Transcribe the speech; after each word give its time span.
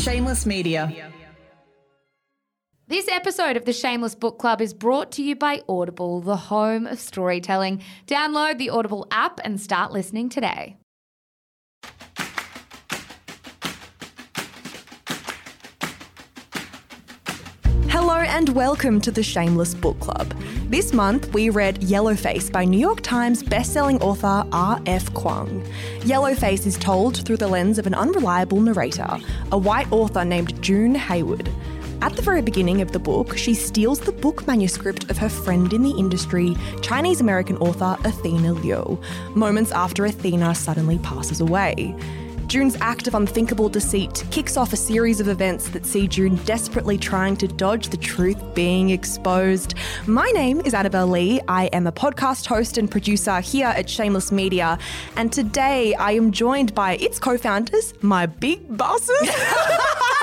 Shameless 0.00 0.46
Media. 0.46 1.12
This 2.88 3.06
episode 3.08 3.58
of 3.58 3.66
the 3.66 3.72
Shameless 3.74 4.14
Book 4.14 4.38
Club 4.38 4.62
is 4.62 4.72
brought 4.72 5.12
to 5.12 5.22
you 5.22 5.36
by 5.36 5.62
Audible, 5.68 6.22
the 6.22 6.36
home 6.36 6.86
of 6.86 6.98
storytelling. 6.98 7.82
Download 8.06 8.56
the 8.56 8.70
Audible 8.70 9.06
app 9.10 9.40
and 9.44 9.60
start 9.60 9.92
listening 9.92 10.30
today. 10.30 10.79
And 18.30 18.50
welcome 18.50 19.00
to 19.00 19.10
the 19.10 19.24
Shameless 19.24 19.74
Book 19.74 19.98
Club. 19.98 20.32
This 20.68 20.92
month 20.92 21.34
we 21.34 21.50
read 21.50 21.80
Yellowface 21.80 22.50
by 22.52 22.64
New 22.64 22.78
York 22.78 23.00
Times 23.00 23.42
bestselling 23.42 24.00
author 24.00 24.46
R.F. 24.52 25.12
Kuang. 25.14 25.66
Yellowface 26.02 26.64
is 26.64 26.78
told 26.78 27.26
through 27.26 27.38
the 27.38 27.48
lens 27.48 27.76
of 27.76 27.88
an 27.88 27.94
unreliable 27.94 28.60
narrator, 28.60 29.18
a 29.50 29.58
white 29.58 29.90
author 29.90 30.24
named 30.24 30.62
June 30.62 30.94
Hayward. 30.94 31.50
At 32.02 32.14
the 32.14 32.22
very 32.22 32.40
beginning 32.40 32.80
of 32.80 32.92
the 32.92 33.00
book, 33.00 33.36
she 33.36 33.52
steals 33.52 33.98
the 33.98 34.12
book 34.12 34.46
manuscript 34.46 35.10
of 35.10 35.18
her 35.18 35.28
friend 35.28 35.72
in 35.72 35.82
the 35.82 35.98
industry, 35.98 36.56
Chinese 36.82 37.20
American 37.20 37.56
author 37.56 37.98
Athena 38.04 38.52
Liu, 38.52 38.98
moments 39.34 39.72
after 39.72 40.06
Athena 40.06 40.54
suddenly 40.54 40.98
passes 41.00 41.40
away. 41.40 41.96
June's 42.50 42.76
act 42.80 43.06
of 43.06 43.14
unthinkable 43.14 43.68
deceit 43.68 44.24
kicks 44.32 44.56
off 44.56 44.72
a 44.72 44.76
series 44.76 45.20
of 45.20 45.28
events 45.28 45.68
that 45.68 45.86
see 45.86 46.08
June 46.08 46.34
desperately 46.44 46.98
trying 46.98 47.36
to 47.36 47.46
dodge 47.46 47.90
the 47.90 47.96
truth 47.96 48.42
being 48.56 48.90
exposed. 48.90 49.74
My 50.08 50.28
name 50.32 50.60
is 50.62 50.74
Annabelle 50.74 51.06
Lee. 51.06 51.40
I 51.46 51.66
am 51.66 51.86
a 51.86 51.92
podcast 51.92 52.46
host 52.46 52.76
and 52.76 52.90
producer 52.90 53.38
here 53.38 53.68
at 53.68 53.88
Shameless 53.88 54.32
Media. 54.32 54.80
And 55.14 55.32
today 55.32 55.94
I 55.94 56.10
am 56.10 56.32
joined 56.32 56.74
by 56.74 56.96
its 56.96 57.20
co 57.20 57.38
founders, 57.38 57.94
my 58.02 58.26
big 58.26 58.76
bosses. 58.76 59.30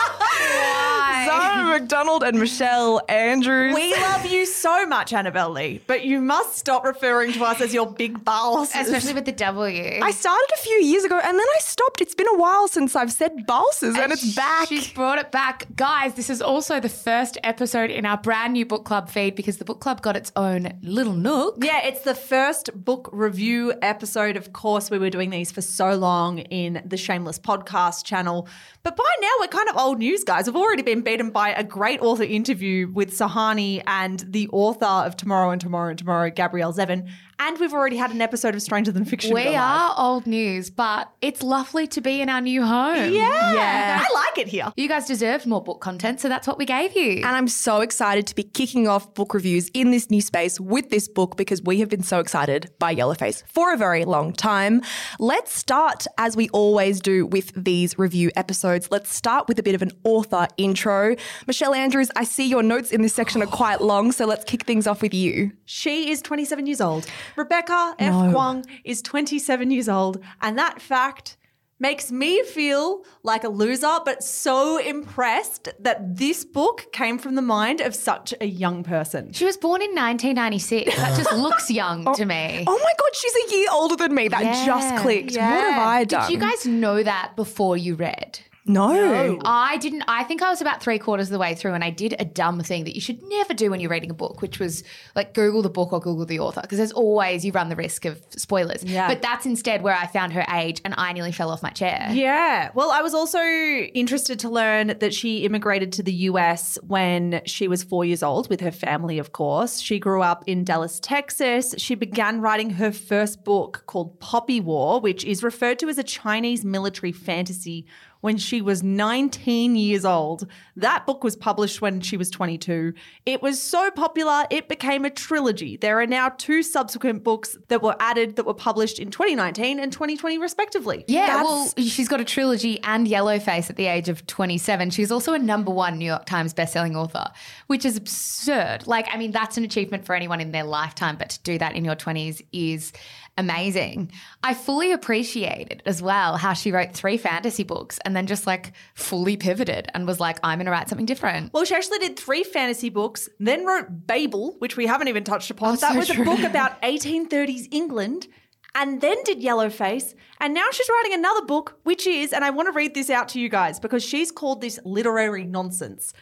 Zara 1.37 1.65
McDonald 1.79 2.23
and 2.23 2.39
Michelle 2.39 3.01
Andrews. 3.09 3.75
We 3.75 3.93
love 3.93 4.25
you 4.25 4.45
so 4.45 4.85
much, 4.85 5.13
Annabelle 5.13 5.51
Lee, 5.51 5.81
but 5.87 6.03
you 6.05 6.21
must 6.21 6.57
stop 6.57 6.83
referring 6.85 7.33
to 7.33 7.43
us 7.43 7.61
as 7.61 7.73
your 7.73 7.91
big 7.91 8.23
balls. 8.23 8.71
Especially 8.75 9.13
with 9.13 9.25
the 9.25 9.31
W. 9.31 9.99
I 10.01 10.11
started 10.11 10.47
a 10.53 10.57
few 10.61 10.75
years 10.83 11.03
ago 11.03 11.19
and 11.23 11.37
then 11.37 11.45
I 11.55 11.59
stopped. 11.59 12.01
It's 12.01 12.15
been 12.15 12.27
a 12.27 12.37
while 12.37 12.67
since 12.67 12.95
I've 12.95 13.11
said 13.11 13.45
balses 13.45 13.97
and 13.97 14.11
it's 14.11 14.35
back. 14.35 14.67
She's 14.67 14.91
brought 14.91 15.19
it 15.19 15.31
back. 15.31 15.67
Guys, 15.75 16.15
this 16.15 16.29
is 16.29 16.41
also 16.41 16.79
the 16.79 16.89
first 16.89 17.37
episode 17.43 17.91
in 17.91 18.05
our 18.05 18.17
brand 18.17 18.53
new 18.53 18.65
book 18.65 18.85
club 18.85 19.09
feed 19.09 19.35
because 19.35 19.57
the 19.57 19.65
book 19.65 19.79
club 19.79 20.01
got 20.01 20.15
its 20.15 20.31
own 20.35 20.73
little 20.81 21.13
nook. 21.13 21.57
Yeah, 21.61 21.85
it's 21.85 22.01
the 22.01 22.15
first 22.15 22.69
book 22.73 23.09
review 23.11 23.73
episode. 23.81 24.35
Of 24.37 24.53
course, 24.53 24.89
we 24.89 24.97
were 24.99 25.09
doing 25.09 25.29
these 25.29 25.51
for 25.51 25.61
so 25.61 25.95
long 25.95 26.39
in 26.39 26.81
the 26.85 26.97
Shameless 26.97 27.39
podcast 27.39 28.03
channel. 28.05 28.47
But 28.83 28.95
by 28.95 29.03
now, 29.21 29.27
we're 29.39 29.47
kind 29.47 29.69
of 29.69 29.77
old 29.77 29.99
news, 29.99 30.23
guys. 30.23 30.47
We've 30.47 30.55
already 30.55 30.81
been 30.83 31.01
beaten 31.01 31.26
by 31.31 31.49
a 31.49 31.63
great 31.63 32.01
author 32.01 32.23
interview 32.23 32.89
with 32.91 33.11
Sahani 33.11 33.81
and 33.87 34.19
the 34.27 34.47
author 34.49 34.85
of 34.85 35.17
Tomorrow 35.17 35.51
and 35.51 35.61
Tomorrow 35.61 35.89
and 35.89 35.99
Tomorrow, 35.99 36.29
Gabrielle 36.31 36.73
Zevin. 36.73 37.07
And 37.39 37.59
we've 37.59 37.73
already 37.73 37.97
had 37.97 38.11
an 38.11 38.21
episode 38.21 38.55
of 38.55 38.61
Stranger 38.61 38.91
Than 38.91 39.05
Fiction. 39.05 39.33
We 39.33 39.55
are 39.55 39.93
old 39.95 40.25
news, 40.25 40.71
but 40.71 41.11
it's 41.21 41.43
lovely 41.43 41.85
to 41.87 42.01
be 42.01 42.19
in 42.21 42.29
our 42.29 42.41
new 42.41 42.65
home. 42.65 43.13
Yeah. 43.13 44.03
I 44.03 44.13
like 44.13 44.39
it 44.39 44.47
here. 44.47 44.73
You 44.75 44.87
guys 44.87 45.05
deserved 45.05 45.45
more 45.45 45.63
book 45.63 45.79
content, 45.79 46.19
so 46.19 46.29
that's 46.29 46.47
what 46.47 46.57
we 46.57 46.65
gave 46.65 46.95
you. 46.95 47.17
And 47.17 47.27
I'm 47.27 47.47
so 47.47 47.81
excited 47.81 48.25
to 48.27 48.35
be 48.35 48.43
kicking 48.43 48.87
off 48.87 49.13
book 49.13 49.35
reviews 49.35 49.69
in 49.75 49.91
this 49.91 50.09
new 50.09 50.21
space 50.21 50.59
with 50.59 50.89
this 50.89 51.07
book 51.07 51.37
because 51.37 51.61
we 51.61 51.79
have 51.79 51.89
been 51.89 52.01
so 52.01 52.19
excited 52.19 52.71
by 52.79 52.95
Yellowface 52.95 53.43
for 53.47 53.71
a 53.71 53.77
very 53.77 54.03
long 54.03 54.33
time. 54.33 54.81
Let's 55.19 55.53
start, 55.53 56.07
as 56.17 56.35
we 56.35 56.49
always 56.49 56.99
do 56.99 57.27
with 57.27 57.51
these 57.55 57.99
review 57.99 58.31
episodes, 58.35 58.89
let's 58.89 59.13
start 59.13 59.47
with 59.47 59.59
a 59.59 59.63
bit 59.63 59.75
of 59.75 59.83
an 59.83 59.91
author 60.03 60.47
intro. 60.57 61.15
Michelle 61.45 61.75
Andrews, 61.75 62.09
I 62.15 62.23
see 62.23 62.47
your 62.47 62.63
notes 62.63 62.91
in 62.91 63.03
this 63.03 63.13
section 63.13 63.43
are 63.43 63.47
quite 63.47 63.81
long, 63.81 64.11
so 64.11 64.25
let's 64.25 64.43
kick 64.43 64.63
things 64.65 64.87
off 64.87 65.03
with 65.03 65.13
you. 65.13 65.51
She 65.65 66.09
is 66.09 66.21
27 66.23 66.65
years 66.65 66.81
old. 66.81 67.05
Rebecca 67.35 67.95
F. 67.99 68.13
No. 68.13 68.33
Kuang 68.33 68.65
is 68.83 69.01
27 69.01 69.71
years 69.71 69.89
old. 69.89 70.21
And 70.41 70.57
that 70.57 70.81
fact 70.81 71.37
makes 71.79 72.11
me 72.11 72.41
feel 72.43 73.05
like 73.21 73.43
a 73.43 73.49
loser, 73.49 73.99
but 74.03 74.23
so 74.23 74.77
impressed 74.79 75.69
that 75.79 76.15
this 76.17 76.43
book 76.43 76.87
came 76.91 77.19
from 77.19 77.35
the 77.35 77.41
mind 77.41 77.81
of 77.81 77.93
such 77.93 78.33
a 78.41 78.45
young 78.47 78.83
person. 78.83 79.31
she 79.31 79.45
was 79.45 79.57
born 79.57 79.81
in 79.83 79.89
1996. 79.91 80.95
That 80.95 81.15
just 81.17 81.31
looks 81.37 81.69
young 81.69 82.11
to 82.15 82.25
me. 82.25 82.63
Oh, 82.67 82.73
oh 82.75 82.79
my 82.83 82.93
God, 82.99 83.15
she's 83.15 83.35
a 83.35 83.55
year 83.55 83.67
older 83.71 83.95
than 83.95 84.15
me. 84.15 84.27
That 84.27 84.65
just 84.65 84.95
clicked. 85.03 85.31
yeah. 85.33 85.51
What 85.55 85.73
have 85.73 85.87
I 85.87 86.03
done? 86.03 86.27
Did 86.27 86.33
you 86.33 86.39
guys 86.39 86.65
know 86.65 87.03
that 87.03 87.33
before 87.35 87.77
you 87.77 87.93
read? 87.95 88.39
No. 88.67 89.39
I 89.45 89.77
didn't. 89.77 90.03
I 90.07 90.23
think 90.23 90.41
I 90.41 90.49
was 90.49 90.61
about 90.61 90.81
three 90.81 90.99
quarters 90.99 91.27
of 91.27 91.31
the 91.31 91.39
way 91.39 91.55
through, 91.55 91.73
and 91.73 91.83
I 91.83 91.89
did 91.89 92.15
a 92.19 92.25
dumb 92.25 92.59
thing 92.61 92.83
that 92.83 92.95
you 92.95 93.01
should 93.01 93.21
never 93.23 93.53
do 93.53 93.69
when 93.71 93.79
you're 93.79 93.89
reading 93.89 94.11
a 94.11 94.13
book, 94.13 94.41
which 94.41 94.59
was 94.59 94.83
like 95.15 95.33
Google 95.33 95.61
the 95.61 95.69
book 95.69 95.93
or 95.93 95.99
Google 95.99 96.25
the 96.25 96.39
author, 96.39 96.61
because 96.61 96.77
there's 96.77 96.91
always 96.91 97.45
you 97.45 97.51
run 97.51 97.69
the 97.69 97.75
risk 97.75 98.05
of 98.05 98.21
spoilers. 98.29 98.83
Yeah. 98.83 99.07
But 99.07 99.21
that's 99.21 99.45
instead 99.45 99.81
where 99.81 99.95
I 99.95 100.07
found 100.07 100.33
her 100.33 100.45
age, 100.53 100.81
and 100.83 100.93
I 100.97 101.13
nearly 101.13 101.31
fell 101.31 101.49
off 101.49 101.63
my 101.63 101.71
chair. 101.71 102.09
Yeah. 102.11 102.71
Well, 102.73 102.91
I 102.91 103.01
was 103.01 103.13
also 103.13 103.39
interested 103.41 104.39
to 104.39 104.49
learn 104.49 104.97
that 104.99 105.13
she 105.13 105.45
immigrated 105.45 105.91
to 105.93 106.03
the 106.03 106.13
US 106.13 106.77
when 106.85 107.41
she 107.45 107.67
was 107.67 107.83
four 107.83 108.05
years 108.05 108.23
old 108.23 108.49
with 108.49 108.61
her 108.61 108.71
family, 108.71 109.19
of 109.19 109.31
course. 109.31 109.79
She 109.79 109.99
grew 109.99 110.21
up 110.21 110.43
in 110.47 110.63
Dallas, 110.63 110.99
Texas. 110.99 111.73
She 111.77 111.95
began 111.95 112.41
writing 112.41 112.71
her 112.71 112.91
first 112.91 113.43
book 113.43 113.83
called 113.87 114.19
Poppy 114.19 114.59
War, 114.59 114.99
which 114.99 115.23
is 115.23 115.43
referred 115.43 115.79
to 115.79 115.89
as 115.89 115.97
a 115.97 116.03
Chinese 116.03 116.65
military 116.65 117.11
fantasy 117.11 117.85
when 118.21 118.37
she 118.37 118.61
was 118.61 118.83
19 118.83 119.75
years 119.75 120.05
old. 120.05 120.47
That 120.75 121.05
book 121.05 121.23
was 121.23 121.35
published 121.35 121.81
when 121.81 122.01
she 122.01 122.17
was 122.17 122.29
22. 122.29 122.93
It 123.25 123.41
was 123.41 123.61
so 123.61 123.91
popular, 123.91 124.45
it 124.49 124.69
became 124.69 125.05
a 125.05 125.09
trilogy. 125.09 125.77
There 125.77 125.99
are 125.99 126.07
now 126.07 126.29
two 126.29 126.63
subsequent 126.63 127.23
books 127.23 127.57
that 127.67 127.81
were 127.81 127.95
added 127.99 128.35
that 128.35 128.45
were 128.45 128.53
published 128.53 128.99
in 128.99 129.11
2019 129.11 129.79
and 129.79 129.91
2020, 129.91 130.37
respectively. 130.37 131.05
Yeah, 131.07 131.43
well, 131.43 131.71
she's 131.77 132.07
got 132.07 132.21
a 132.21 132.25
trilogy 132.25 132.79
and 132.83 133.07
Yellowface 133.07 133.69
at 133.69 133.75
the 133.75 133.85
age 133.85 134.09
of 134.09 134.25
27. 134.27 134.89
She's 134.91 135.11
also 135.11 135.33
a 135.33 135.39
number 135.39 135.71
one 135.71 135.97
New 135.97 136.05
York 136.05 136.25
Times 136.25 136.53
bestselling 136.53 136.95
author, 136.95 137.31
which 137.67 137.85
is 137.85 137.97
absurd. 137.97 138.87
Like, 138.87 139.07
I 139.11 139.17
mean, 139.17 139.31
that's 139.31 139.57
an 139.57 139.63
achievement 139.63 140.05
for 140.05 140.15
anyone 140.15 140.41
in 140.41 140.51
their 140.51 140.63
lifetime, 140.63 141.17
but 141.17 141.29
to 141.29 141.39
do 141.41 141.57
that 141.57 141.75
in 141.75 141.85
your 141.85 141.95
20s 141.95 142.41
is 142.51 142.93
amazing. 143.37 144.11
I 144.43 144.53
fully 144.53 144.91
appreciated 144.91 145.83
as 145.85 146.01
well 146.01 146.37
how 146.37 146.53
she 146.53 146.71
wrote 146.71 146.93
three 146.93 147.17
fantasy 147.17 147.63
books 147.63 147.99
and 148.03 148.15
then 148.15 148.27
just 148.27 148.47
like 148.47 148.73
fully 148.95 149.37
pivoted 149.37 149.89
and 149.93 150.07
was 150.07 150.19
like, 150.19 150.39
I'm 150.43 150.57
going 150.57 150.65
to 150.65 150.71
write 150.71 150.89
something 150.89 151.05
different. 151.05 151.53
Well, 151.53 151.65
she 151.65 151.75
actually 151.75 151.99
did 151.99 152.17
three 152.17 152.43
fantasy 152.43 152.89
books, 152.89 153.29
then 153.39 153.65
wrote 153.65 154.07
Babel, 154.07 154.55
which 154.59 154.75
we 154.75 154.87
haven't 154.87 155.07
even 155.07 155.23
touched 155.23 155.51
upon. 155.51 155.73
Oh, 155.73 155.75
that 155.77 155.93
so 155.93 155.97
was 155.97 156.07
true. 156.09 156.23
a 156.23 156.25
book 156.25 156.39
about 156.39 156.81
1830s 156.81 157.67
England, 157.71 158.27
and 158.75 159.01
then 159.01 159.17
did 159.23 159.41
Yellowface. 159.41 160.13
And 160.39 160.53
now 160.53 160.67
she's 160.71 160.89
writing 160.89 161.13
another 161.13 161.45
book, 161.45 161.79
which 161.83 162.05
is, 162.05 162.33
and 162.33 162.43
I 162.43 162.51
want 162.51 162.67
to 162.67 162.71
read 162.71 162.93
this 162.93 163.09
out 163.09 163.29
to 163.29 163.39
you 163.39 163.49
guys 163.49 163.79
because 163.79 164.03
she's 164.03 164.31
called 164.31 164.61
this 164.61 164.79
literary 164.85 165.43
nonsense. 165.43 166.13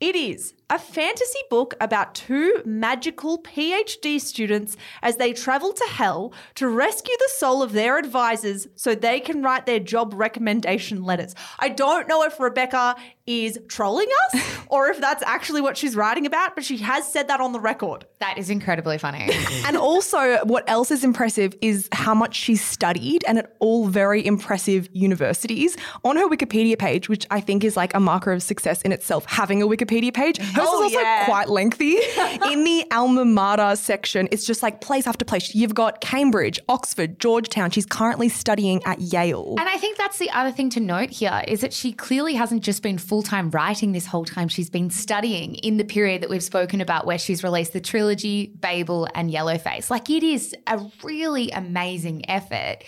It 0.00 0.16
is 0.16 0.54
a 0.70 0.78
fantasy 0.78 1.40
book 1.50 1.74
about 1.80 2.14
two 2.14 2.62
magical 2.64 3.38
PhD 3.38 4.20
students 4.20 4.76
as 5.02 5.16
they 5.16 5.32
travel 5.32 5.72
to 5.72 5.84
hell 5.84 6.32
to 6.54 6.68
rescue 6.68 7.14
the 7.18 7.30
soul 7.34 7.62
of 7.62 7.72
their 7.72 7.98
advisors 7.98 8.66
so 8.74 8.94
they 8.94 9.20
can 9.20 9.42
write 9.42 9.66
their 9.66 9.80
job 9.80 10.14
recommendation 10.14 11.04
letters. 11.04 11.34
I 11.58 11.68
don't 11.68 12.08
know 12.08 12.22
if 12.24 12.40
Rebecca 12.40 12.96
is 13.26 13.58
trolling 13.68 14.08
us 14.32 14.64
or 14.68 14.88
if 14.88 15.00
that's 15.00 15.22
actually 15.22 15.60
what 15.60 15.76
she's 15.76 15.96
writing 15.96 16.26
about, 16.26 16.54
but 16.54 16.64
she 16.64 16.78
has 16.78 17.10
said 17.10 17.28
that 17.28 17.40
on 17.40 17.52
the 17.52 17.60
record. 17.60 18.06
That 18.20 18.38
is 18.38 18.50
incredibly 18.50 18.98
funny. 18.98 19.30
And 19.66 19.76
also, 19.78 20.44
what 20.44 20.68
else 20.68 20.90
is 20.90 21.04
impressive 21.04 21.56
is 21.62 21.88
how 21.92 22.14
much 22.14 22.34
she's 22.34 22.62
studied 22.62 23.24
and 23.26 23.38
at 23.38 23.54
all 23.60 23.86
very 23.86 24.24
impressive 24.24 24.88
universities. 24.92 25.76
On 26.04 26.16
her 26.16 26.28
Wikipedia 26.28 26.78
page, 26.78 27.08
which 27.08 27.26
I 27.30 27.40
think 27.40 27.64
is 27.64 27.76
like 27.76 27.94
a 27.94 28.00
marker 28.00 28.32
of 28.32 28.42
success 28.42 28.82
in 28.82 28.92
itself, 28.92 29.24
having 29.26 29.62
a 29.62 29.66
Wikipedia 29.66 30.12
page, 30.12 30.38
Oh, 30.66 30.84
is 30.86 30.92
also 30.94 31.00
yeah. 31.00 31.24
quite 31.26 31.48
lengthy. 31.48 31.96
in 32.50 32.64
the 32.64 32.84
alma 32.90 33.24
mater 33.24 33.76
section, 33.76 34.28
it's 34.30 34.46
just 34.46 34.62
like 34.62 34.80
place 34.80 35.06
after 35.06 35.24
place. 35.24 35.54
You've 35.54 35.74
got 35.74 36.00
Cambridge, 36.00 36.58
Oxford, 36.68 37.18
Georgetown. 37.18 37.70
She's 37.70 37.86
currently 37.86 38.28
studying 38.28 38.82
at 38.84 39.00
Yale. 39.00 39.54
And 39.58 39.68
I 39.68 39.76
think 39.76 39.98
that's 39.98 40.18
the 40.18 40.30
other 40.30 40.52
thing 40.52 40.70
to 40.70 40.80
note 40.80 41.10
here 41.10 41.42
is 41.46 41.60
that 41.60 41.72
she 41.72 41.92
clearly 41.92 42.34
hasn't 42.34 42.62
just 42.62 42.82
been 42.82 42.98
full 42.98 43.22
time 43.22 43.50
writing 43.50 43.92
this 43.92 44.06
whole 44.06 44.24
time. 44.24 44.48
She's 44.48 44.70
been 44.70 44.90
studying 44.90 45.54
in 45.56 45.76
the 45.76 45.84
period 45.84 46.22
that 46.22 46.30
we've 46.30 46.42
spoken 46.42 46.80
about 46.80 47.06
where 47.06 47.18
she's 47.18 47.42
released 47.42 47.72
the 47.72 47.80
trilogy, 47.80 48.52
Babel, 48.56 49.08
and 49.14 49.30
Yellowface. 49.30 49.90
Like 49.90 50.10
it 50.10 50.22
is 50.22 50.54
a 50.66 50.80
really 51.02 51.50
amazing 51.50 52.28
effort. 52.28 52.84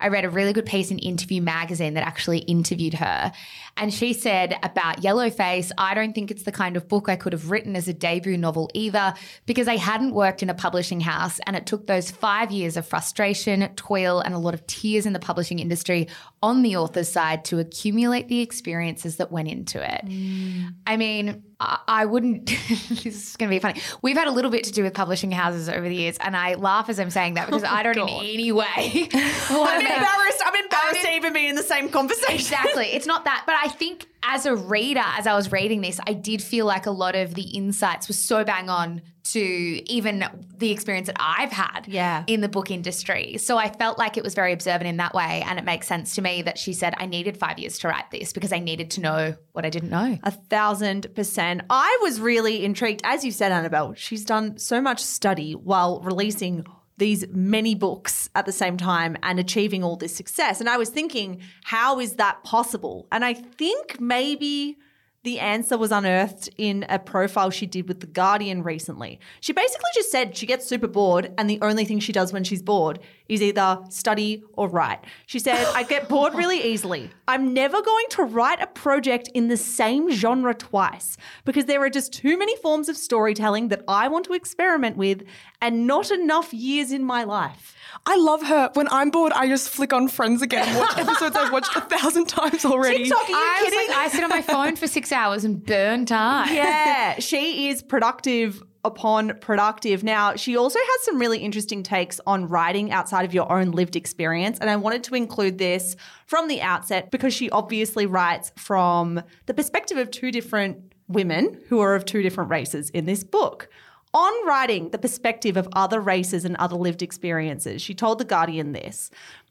I 0.00 0.08
read 0.08 0.24
a 0.24 0.30
really 0.30 0.52
good 0.52 0.66
piece 0.66 0.90
in 0.90 0.98
Interview 0.98 1.42
Magazine 1.42 1.94
that 1.94 2.06
actually 2.06 2.38
interviewed 2.40 2.94
her. 2.94 3.32
And 3.78 3.94
she 3.94 4.12
said 4.12 4.58
about 4.62 5.02
Yellowface, 5.02 5.70
I 5.78 5.94
don't 5.94 6.12
think 6.12 6.30
it's 6.30 6.42
the 6.42 6.52
kind 6.52 6.76
of 6.76 6.88
book 6.88 7.08
I 7.08 7.16
could 7.16 7.32
have 7.32 7.50
written 7.50 7.76
as 7.76 7.88
a 7.88 7.94
debut 7.94 8.36
novel 8.36 8.70
either, 8.74 9.14
because 9.46 9.68
I 9.68 9.76
hadn't 9.76 10.12
worked 10.14 10.42
in 10.42 10.50
a 10.50 10.54
publishing 10.54 11.00
house 11.00 11.38
and 11.46 11.54
it 11.56 11.64
took 11.64 11.86
those 11.86 12.10
five 12.10 12.50
years 12.50 12.76
of 12.76 12.86
frustration, 12.86 13.68
toil, 13.76 14.20
and 14.20 14.34
a 14.34 14.38
lot 14.38 14.54
of 14.54 14.66
tears 14.66 15.06
in 15.06 15.12
the 15.12 15.20
publishing 15.20 15.60
industry 15.60 16.08
on 16.42 16.62
the 16.62 16.76
author's 16.76 17.08
side 17.08 17.44
to 17.46 17.58
accumulate 17.58 18.28
the 18.28 18.40
experiences 18.40 19.16
that 19.16 19.30
went 19.32 19.48
into 19.48 19.82
it. 19.82 20.04
Mm. 20.04 20.74
I 20.86 20.96
mean, 20.96 21.42
I, 21.60 22.04
wouldn't, 22.04 22.46
this 22.68 23.04
is 23.04 23.36
going 23.36 23.50
to 23.50 23.54
be 23.54 23.58
funny. 23.58 23.80
We've 24.00 24.16
had 24.16 24.28
a 24.28 24.30
little 24.30 24.50
bit 24.50 24.64
to 24.64 24.72
do 24.72 24.84
with 24.84 24.94
publishing 24.94 25.32
houses 25.32 25.68
over 25.68 25.88
the 25.88 25.94
years, 25.94 26.16
and 26.20 26.36
I 26.36 26.54
laugh 26.54 26.88
as 26.88 27.00
I'm 27.00 27.10
saying 27.10 27.34
that 27.34 27.46
because 27.46 27.64
I 27.64 27.82
don't 27.82 27.98
oh, 27.98 28.06
in 28.06 28.26
any 28.26 28.52
way 28.52 28.66
I'm 28.70 29.80
embarrassed. 29.80 30.42
I'm 30.44 30.54
embarrassed 30.54 30.98
I'm 30.98 31.04
to 31.04 31.16
even 31.16 31.32
be 31.32 31.48
in 31.48 31.56
the 31.56 31.62
same 31.62 31.88
conversation. 31.88 32.34
Exactly. 32.34 32.86
It's 32.86 33.06
not 33.06 33.24
that. 33.24 33.42
But 33.44 33.56
I 33.56 33.67
think 33.68 34.06
as 34.22 34.46
a 34.46 34.54
reader, 34.54 35.02
as 35.04 35.26
I 35.26 35.34
was 35.34 35.50
reading 35.52 35.80
this, 35.80 36.00
I 36.06 36.12
did 36.12 36.42
feel 36.42 36.66
like 36.66 36.86
a 36.86 36.90
lot 36.90 37.14
of 37.14 37.34
the 37.34 37.42
insights 37.42 38.08
were 38.08 38.14
so 38.14 38.44
bang 38.44 38.68
on 38.68 39.02
to 39.32 39.40
even 39.40 40.24
the 40.56 40.70
experience 40.70 41.06
that 41.06 41.16
I've 41.20 41.52
had 41.52 41.82
Yeah. 41.86 42.24
in 42.26 42.40
the 42.40 42.48
book 42.48 42.70
industry. 42.70 43.36
So 43.38 43.58
I 43.58 43.68
felt 43.68 43.98
like 43.98 44.16
it 44.16 44.24
was 44.24 44.34
very 44.34 44.52
observant 44.52 44.88
in 44.88 44.96
that 44.98 45.12
way. 45.14 45.44
And 45.46 45.58
it 45.58 45.64
makes 45.64 45.86
sense 45.86 46.14
to 46.14 46.22
me 46.22 46.42
that 46.42 46.56
she 46.58 46.72
said, 46.72 46.94
I 46.96 47.06
needed 47.06 47.36
five 47.36 47.58
years 47.58 47.78
to 47.80 47.88
write 47.88 48.10
this 48.10 48.32
because 48.32 48.52
I 48.52 48.58
needed 48.58 48.90
to 48.92 49.00
know 49.02 49.34
what 49.52 49.66
I 49.66 49.70
didn't 49.70 49.90
know. 49.90 50.18
A 50.22 50.30
thousand 50.30 51.14
percent. 51.14 51.62
I 51.68 51.98
was 52.02 52.20
really 52.20 52.64
intrigued. 52.64 53.02
As 53.04 53.24
you 53.24 53.30
said, 53.30 53.52
Annabelle, 53.52 53.94
she's 53.94 54.24
done 54.24 54.56
so 54.58 54.80
much 54.80 55.02
study 55.02 55.52
while 55.52 56.00
releasing 56.00 56.64
these 56.98 57.26
many 57.28 57.74
books 57.74 58.28
at 58.34 58.46
the 58.46 58.52
same 58.52 58.76
time 58.76 59.16
and 59.22 59.38
achieving 59.38 59.82
all 59.82 59.96
this 59.96 60.14
success. 60.14 60.60
And 60.60 60.68
I 60.68 60.76
was 60.76 60.90
thinking, 60.90 61.40
how 61.64 61.98
is 61.98 62.16
that 62.16 62.42
possible? 62.44 63.06
And 63.10 63.24
I 63.24 63.34
think 63.34 64.00
maybe 64.00 64.78
the 65.24 65.40
answer 65.40 65.76
was 65.76 65.90
unearthed 65.90 66.48
in 66.58 66.86
a 66.88 66.98
profile 66.98 67.50
she 67.50 67.66
did 67.66 67.88
with 67.88 68.00
The 68.00 68.06
Guardian 68.06 68.62
recently. 68.62 69.18
She 69.40 69.52
basically 69.52 69.90
just 69.94 70.12
said 70.12 70.36
she 70.36 70.46
gets 70.46 70.66
super 70.66 70.86
bored, 70.86 71.32
and 71.36 71.50
the 71.50 71.58
only 71.60 71.84
thing 71.84 71.98
she 71.98 72.12
does 72.12 72.32
when 72.32 72.44
she's 72.44 72.62
bored 72.62 73.00
is 73.28 73.42
either 73.42 73.80
study 73.90 74.44
or 74.52 74.68
write. 74.68 75.04
She 75.26 75.38
said, 75.38 75.66
I 75.74 75.82
get 75.82 76.08
bored 76.08 76.34
really 76.34 76.62
easily. 76.72 77.10
I'm 77.26 77.52
never 77.52 77.82
going 77.82 78.06
to 78.10 78.22
write 78.22 78.62
a 78.62 78.68
project 78.68 79.28
in 79.34 79.48
the 79.48 79.56
same 79.56 80.10
genre 80.10 80.54
twice 80.54 81.16
because 81.44 81.66
there 81.66 81.82
are 81.82 81.90
just 81.90 82.12
too 82.12 82.38
many 82.38 82.56
forms 82.56 82.88
of 82.88 82.96
storytelling 82.96 83.68
that 83.68 83.82
I 83.88 84.08
want 84.08 84.24
to 84.26 84.34
experiment 84.34 84.96
with 84.96 85.24
and 85.60 85.86
not 85.86 86.10
enough 86.10 86.54
years 86.54 86.92
in 86.92 87.04
my 87.04 87.24
life. 87.24 87.74
I 88.10 88.16
love 88.16 88.42
her. 88.42 88.70
When 88.72 88.88
I'm 88.90 89.10
bored, 89.10 89.32
I 89.34 89.48
just 89.48 89.68
flick 89.68 89.92
on 89.92 90.08
Friends 90.08 90.40
again 90.40 90.66
and 90.66 90.78
watch 90.78 90.96
episodes 90.96 91.36
I've 91.36 91.52
watched 91.52 91.76
a 91.76 91.82
thousand 91.82 92.24
times 92.28 92.64
already. 92.64 93.04
TikTok, 93.04 93.28
are 93.28 93.30
you 93.30 93.36
I 93.36 93.60
kidding? 93.64 93.88
like, 93.88 93.96
I 93.98 94.08
sit 94.08 94.24
on 94.24 94.30
my 94.30 94.40
phone 94.40 94.76
for 94.76 94.86
six 94.86 95.12
hours 95.12 95.44
and 95.44 95.62
burn 95.62 96.06
time. 96.06 96.54
yeah, 96.54 97.18
she 97.18 97.68
is 97.68 97.82
productive 97.82 98.62
upon 98.82 99.36
productive. 99.40 100.02
Now, 100.02 100.36
she 100.36 100.56
also 100.56 100.78
has 100.78 101.04
some 101.04 101.18
really 101.18 101.40
interesting 101.40 101.82
takes 101.82 102.18
on 102.26 102.48
writing 102.48 102.92
outside 102.92 103.26
of 103.26 103.34
your 103.34 103.52
own 103.52 103.72
lived 103.72 103.94
experience. 103.94 104.58
And 104.58 104.70
I 104.70 104.76
wanted 104.76 105.04
to 105.04 105.14
include 105.14 105.58
this 105.58 105.94
from 106.24 106.48
the 106.48 106.62
outset 106.62 107.10
because 107.10 107.34
she 107.34 107.50
obviously 107.50 108.06
writes 108.06 108.52
from 108.56 109.20
the 109.44 109.52
perspective 109.52 109.98
of 109.98 110.10
two 110.10 110.32
different 110.32 110.94
women 111.08 111.60
who 111.68 111.80
are 111.80 111.94
of 111.94 112.06
two 112.06 112.22
different 112.22 112.48
races 112.48 112.88
in 112.90 113.04
this 113.04 113.22
book. 113.22 113.68
On 114.14 114.46
writing 114.46 114.88
the 114.88 114.98
perspective 114.98 115.58
of 115.58 115.68
other 115.74 116.00
races 116.00 116.46
and 116.46 116.56
other 116.56 116.76
lived 116.76 117.02
experiences, 117.02 117.82
she 117.82 117.94
told 117.94 118.18
The 118.18 118.24
Guardian 118.24 118.72
this. 118.72 119.10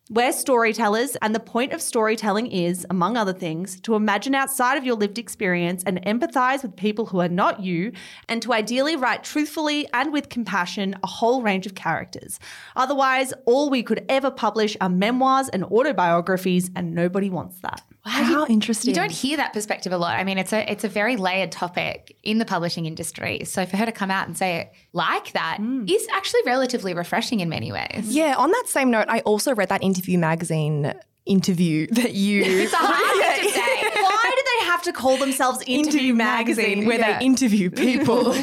We're 0.10 0.32
storytellers, 0.32 1.16
and 1.18 1.36
the 1.36 1.40
point 1.40 1.74
of 1.74 1.82
storytelling 1.82 2.48
is, 2.48 2.84
among 2.90 3.18
other 3.18 3.34
things, 3.34 3.80
to 3.82 3.94
imagine 3.94 4.34
outside 4.34 4.78
of 4.78 4.86
your 4.86 4.96
lived 4.96 5.20
experience 5.20 5.84
and 5.84 6.02
empathize 6.06 6.64
with 6.64 6.76
people 6.76 7.08
who 7.08 7.20
are 7.20 7.30
not 7.30 7.60
you, 7.60 7.92
and 8.28 8.42
to 8.42 8.54
ideally 8.54 8.96
write 8.96 9.24
truthfully 9.24 9.88
and 9.94 10.12
with 10.12 10.30
compassion 10.30 10.96
a 11.04 11.08
whole 11.08 11.44
range 11.44 11.68
of 11.68 11.76
characters. 11.76 12.40
Otherwise, 12.76 13.34
all 13.46 13.70
we 13.70 13.84
could 13.84 14.06
ever 14.10 14.32
publish 14.32 14.76
are 14.82 14.90
memoirs 14.90 15.50
and 15.50 15.66
autobiographies, 15.66 16.72
and 16.76 16.96
nobody 16.96 17.30
wants 17.30 17.60
that. 17.60 17.84
How 18.08 18.46
interesting. 18.48 18.90
You 18.90 18.96
don't 18.96 19.12
hear 19.12 19.38
that 19.38 19.54
perspective 19.54 19.92
a 19.92 19.98
lot. 19.98 20.18
I 20.18 20.24
mean, 20.24 20.38
it's 20.38 20.54
a 20.54 20.70
it's 20.72 20.84
a 20.84 20.90
very 20.90 21.18
layered 21.18 21.52
topic 21.52 22.16
in 22.24 22.38
the 22.38 22.46
publishing 22.46 22.86
industry. 22.86 23.44
So 23.46 23.66
for 23.66 23.78
her 23.78 23.86
to 23.86 23.92
come 23.92 24.12
out 24.12 24.28
and 24.28 24.38
say 24.38 24.58
it 24.58 24.74
like 24.94 25.34
that 25.34 25.58
mm. 25.60 25.90
is 25.90 26.08
actually 26.12 26.42
relatively 26.46 26.94
refreshing 26.94 27.40
in 27.40 27.50
many 27.50 27.72
ways. 27.72 28.06
Yeah, 28.08 28.36
on 28.38 28.52
that 28.52 28.66
same 28.68 28.92
note, 28.92 29.06
I 29.10 29.20
also 29.22 29.54
read 29.54 29.70
that 29.70 29.84
interview 29.84 30.18
magazine 30.18 30.94
interview 31.26 31.88
that 31.92 32.14
you 32.14 32.44
It's 32.46 32.74
a 32.74 32.78
hard 32.78 33.36
thing 33.38 33.48
to 33.48 33.54
say. 33.54 34.02
Why 34.02 34.34
do 34.36 34.44
they 34.60 34.66
have 34.66 34.77
to 34.88 34.94
call 34.94 35.18
themselves 35.18 35.64
Interview 35.68 36.14
Magazine? 36.14 36.86
where 36.86 36.98
Yeah. 37.00 37.20
they 37.20 37.26
interview 37.26 37.70
people. 37.86 38.34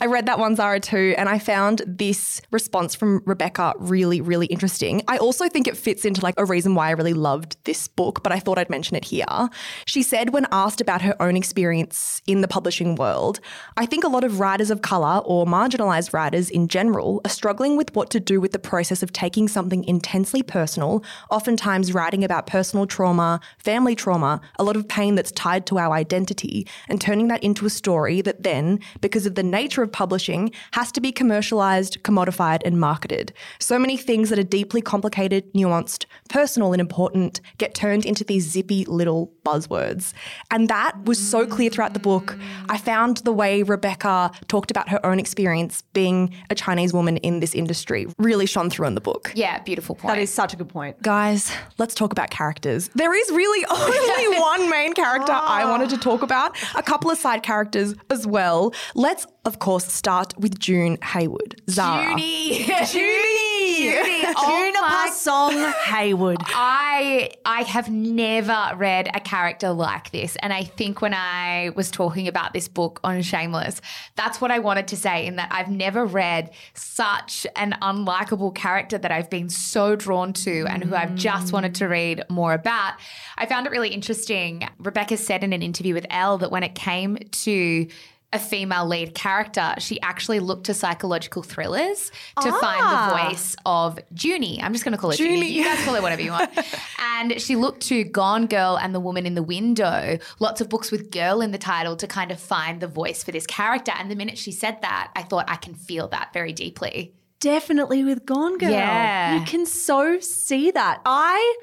I 0.00 0.06
read 0.06 0.26
that 0.26 0.38
one, 0.38 0.54
Zara, 0.56 0.80
too, 0.80 1.14
and 1.18 1.28
I 1.28 1.38
found 1.38 1.82
this 1.86 2.40
response 2.50 2.94
from 2.94 3.22
Rebecca 3.26 3.74
really, 3.78 4.20
really 4.20 4.46
interesting. 4.46 5.02
I 5.08 5.16
also 5.18 5.48
think 5.48 5.66
it 5.66 5.76
fits 5.76 6.04
into 6.04 6.20
like 6.22 6.34
a 6.38 6.44
reason 6.44 6.74
why 6.74 6.88
I 6.88 6.92
really 6.92 7.14
loved 7.14 7.56
this 7.64 7.88
book, 7.88 8.22
but 8.22 8.32
I 8.32 8.38
thought 8.38 8.58
I'd 8.58 8.70
mention 8.70 8.96
it 8.96 9.04
here. 9.04 9.48
She 9.86 10.02
said, 10.02 10.32
when 10.32 10.46
asked 10.52 10.80
about 10.80 11.02
her 11.02 11.20
own 11.20 11.36
experience 11.36 12.22
in 12.26 12.40
the 12.40 12.48
publishing 12.48 12.94
world, 12.96 13.40
I 13.76 13.86
think 13.86 14.04
a 14.04 14.08
lot 14.08 14.24
of 14.24 14.40
writers 14.40 14.70
of 14.70 14.82
colour 14.82 15.18
or 15.24 15.46
marginalised 15.46 16.12
writers 16.12 16.50
in 16.50 16.68
general 16.68 17.20
are 17.24 17.30
struggling 17.30 17.76
with 17.76 17.94
what 17.96 18.10
to 18.10 18.20
do 18.20 18.40
with 18.40 18.52
the 18.52 18.58
process 18.58 19.02
of 19.02 19.12
taking 19.12 19.48
something 19.48 19.84
intensely 19.84 20.42
personal, 20.42 21.02
oftentimes 21.30 21.92
writing 21.94 22.22
about 22.24 22.46
personal 22.46 22.86
trauma, 22.86 23.40
family 23.58 23.94
trauma, 23.94 24.40
a 24.58 24.64
lot 24.64 24.76
of 24.76 24.86
pain 24.88 25.14
that's 25.14 25.32
tied 25.32 25.66
to 25.66 25.78
our 25.78 25.93
identity, 25.94 26.66
and 26.88 27.00
turning 27.00 27.28
that 27.28 27.42
into 27.42 27.66
a 27.66 27.70
story 27.70 28.20
that 28.22 28.42
then, 28.42 28.80
because 29.00 29.26
of 29.26 29.34
the 29.34 29.42
nature 29.42 29.82
of 29.82 29.92
publishing, 29.92 30.50
has 30.72 30.92
to 30.92 31.00
be 31.00 31.12
commercialized, 31.12 32.02
commodified, 32.02 32.60
and 32.64 32.78
marketed. 32.78 33.32
So 33.58 33.78
many 33.78 33.96
things 33.96 34.30
that 34.30 34.38
are 34.38 34.42
deeply 34.42 34.82
complicated, 34.82 35.52
nuanced, 35.54 36.06
personal, 36.28 36.72
and 36.72 36.80
important 36.80 37.40
get 37.58 37.74
turned 37.74 38.04
into 38.04 38.24
these 38.24 38.48
zippy 38.50 38.84
little 38.84 39.32
buzzwords. 39.44 40.12
And 40.50 40.68
that 40.68 41.04
was 41.04 41.18
so 41.18 41.46
clear 41.46 41.70
throughout 41.70 41.94
the 41.94 42.00
book. 42.00 42.36
I 42.68 42.78
found 42.78 43.18
the 43.18 43.32
way 43.32 43.62
Rebecca 43.62 44.30
talked 44.48 44.70
about 44.70 44.88
her 44.88 45.04
own 45.04 45.18
experience 45.18 45.82
being 45.92 46.34
a 46.50 46.54
Chinese 46.54 46.92
woman 46.92 47.18
in 47.18 47.40
this 47.40 47.54
industry 47.54 48.06
really 48.18 48.46
shone 48.46 48.70
through 48.70 48.86
in 48.86 48.94
the 48.94 49.00
book. 49.00 49.32
Yeah, 49.34 49.60
beautiful 49.60 49.94
point. 49.94 50.14
That 50.14 50.20
is 50.20 50.30
such 50.30 50.52
a 50.52 50.56
good 50.56 50.68
point. 50.68 51.00
Guys, 51.02 51.50
let's 51.78 51.94
talk 51.94 52.12
about 52.12 52.30
characters. 52.30 52.88
There 52.94 53.14
is 53.14 53.30
really 53.30 53.64
only 53.70 54.38
one 54.38 54.70
main 54.70 54.92
character 54.94 55.32
I 55.32 55.62
oh. 55.64 55.72
Wanted 55.74 55.90
to 55.90 55.98
talk 55.98 56.22
about, 56.22 56.56
a 56.76 56.84
couple 56.84 57.10
of 57.10 57.18
side 57.18 57.42
characters 57.42 57.96
as 58.08 58.28
well. 58.28 58.72
Let's, 58.94 59.26
of 59.44 59.58
course, 59.58 59.92
start 59.92 60.32
with 60.38 60.56
June 60.60 60.98
Hayward. 61.02 61.60
Zara. 61.68 62.10
Junie. 62.10 62.62
Junie! 62.92 63.43
Oh 63.66 64.46
Juniper 64.46 64.80
my 64.80 65.10
Song 65.12 65.72
Hayward. 65.86 66.38
I 66.48 67.30
I 67.46 67.62
have 67.62 67.90
never 67.90 68.72
read 68.76 69.08
a 69.14 69.20
character 69.20 69.70
like 69.70 70.10
this, 70.10 70.36
and 70.36 70.52
I 70.52 70.64
think 70.64 71.00
when 71.00 71.14
I 71.14 71.70
was 71.74 71.90
talking 71.90 72.28
about 72.28 72.52
this 72.52 72.68
book 72.68 73.00
on 73.02 73.22
Shameless, 73.22 73.80
that's 74.16 74.40
what 74.40 74.50
I 74.50 74.58
wanted 74.58 74.88
to 74.88 74.96
say. 74.96 75.26
In 75.26 75.36
that 75.36 75.48
I've 75.50 75.70
never 75.70 76.04
read 76.04 76.50
such 76.74 77.46
an 77.56 77.76
unlikable 77.80 78.54
character 78.54 78.98
that 78.98 79.10
I've 79.10 79.30
been 79.30 79.48
so 79.48 79.96
drawn 79.96 80.32
to, 80.34 80.66
and 80.68 80.84
who 80.84 80.94
I've 80.94 81.14
just 81.14 81.52
wanted 81.52 81.74
to 81.76 81.86
read 81.86 82.22
more 82.28 82.52
about. 82.52 82.94
I 83.38 83.46
found 83.46 83.66
it 83.66 83.70
really 83.70 83.90
interesting. 83.90 84.68
Rebecca 84.78 85.16
said 85.16 85.42
in 85.42 85.52
an 85.52 85.62
interview 85.62 85.94
with 85.94 86.06
Elle 86.10 86.38
that 86.38 86.50
when 86.50 86.62
it 86.62 86.74
came 86.74 87.16
to 87.16 87.86
a 88.34 88.38
female 88.38 88.86
lead 88.86 89.14
character, 89.14 89.74
she 89.78 90.00
actually 90.00 90.40
looked 90.40 90.64
to 90.64 90.74
psychological 90.74 91.42
thrillers 91.42 92.10
to 92.42 92.50
find 92.50 92.80
the 92.80 92.96
ah. 92.96 93.28
voice 93.28 93.54
of 93.64 93.98
Junie. 94.12 94.60
I'm 94.60 94.72
just 94.72 94.84
going 94.84 94.92
to 94.92 94.98
call 94.98 95.12
it 95.12 95.20
Junie. 95.20 95.34
Junie. 95.34 95.52
You 95.52 95.64
guys 95.64 95.82
call 95.84 95.94
it 95.94 96.02
whatever 96.02 96.20
you 96.20 96.32
want. 96.32 96.50
and 96.98 97.40
she 97.40 97.54
looked 97.54 97.82
to 97.82 98.02
Gone 98.02 98.46
Girl 98.46 98.76
and 98.76 98.92
The 98.92 99.00
Woman 99.00 99.24
in 99.24 99.36
the 99.36 99.42
Window, 99.42 100.18
lots 100.40 100.60
of 100.60 100.68
books 100.68 100.90
with 100.90 101.12
girl 101.12 101.40
in 101.40 101.52
the 101.52 101.58
title 101.58 101.94
to 101.96 102.08
kind 102.08 102.32
of 102.32 102.40
find 102.40 102.80
the 102.80 102.88
voice 102.88 103.22
for 103.22 103.30
this 103.30 103.46
character. 103.46 103.92
And 103.96 104.10
the 104.10 104.16
minute 104.16 104.36
she 104.36 104.50
said 104.50 104.82
that, 104.82 105.12
I 105.14 105.22
thought 105.22 105.44
I 105.48 105.56
can 105.56 105.74
feel 105.74 106.08
that 106.08 106.32
very 106.32 106.52
deeply. 106.52 107.14
Definitely 107.38 108.02
with 108.02 108.26
Gone 108.26 108.58
Girl. 108.58 108.70
Yeah. 108.70 109.38
You 109.38 109.44
can 109.44 109.64
so 109.64 110.18
see 110.18 110.72
that. 110.72 111.00
I 111.06 111.56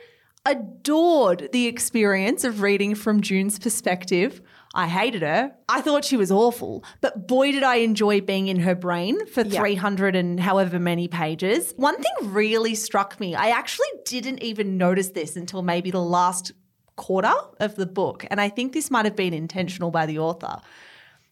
adored 0.46 1.50
the 1.52 1.68
experience 1.68 2.44
of 2.44 2.62
reading 2.62 2.96
from 2.96 3.22
June's 3.22 3.60
perspective. 3.60 4.42
I 4.74 4.88
hated 4.88 5.22
her. 5.22 5.54
I 5.68 5.82
thought 5.82 6.06
she 6.06 6.16
was 6.18 6.32
awful, 6.32 6.84
but 7.02 7.28
boy, 7.28 7.52
did 7.52 7.64
I 7.64 7.78
enjoy 7.78 8.22
being 8.22 8.48
in 8.48 8.60
her 8.62 8.76
brain 8.76 9.26
for 9.26 9.44
300 9.44 10.16
and 10.16 10.40
however 10.40 10.80
many 10.80 11.08
pages. 11.08 11.74
One 11.76 11.96
thing 11.96 12.32
really 12.32 12.76
struck 12.76 13.20
me. 13.20 13.36
I 13.36 13.50
actually 13.50 13.90
didn't 14.06 14.42
even 14.42 14.78
notice 14.78 15.10
this 15.10 15.36
until 15.36 15.62
maybe 15.62 15.92
the 15.92 16.02
last 16.02 16.54
quarter 16.96 17.34
of 17.60 17.76
the 17.76 17.86
book. 17.86 18.26
And 18.30 18.40
I 18.40 18.50
think 18.50 18.74
this 18.74 18.90
might 18.90 19.06
have 19.06 19.16
been 19.16 19.34
intentional 19.34 19.92
by 19.92 20.06
the 20.06 20.20
author. 20.20 20.62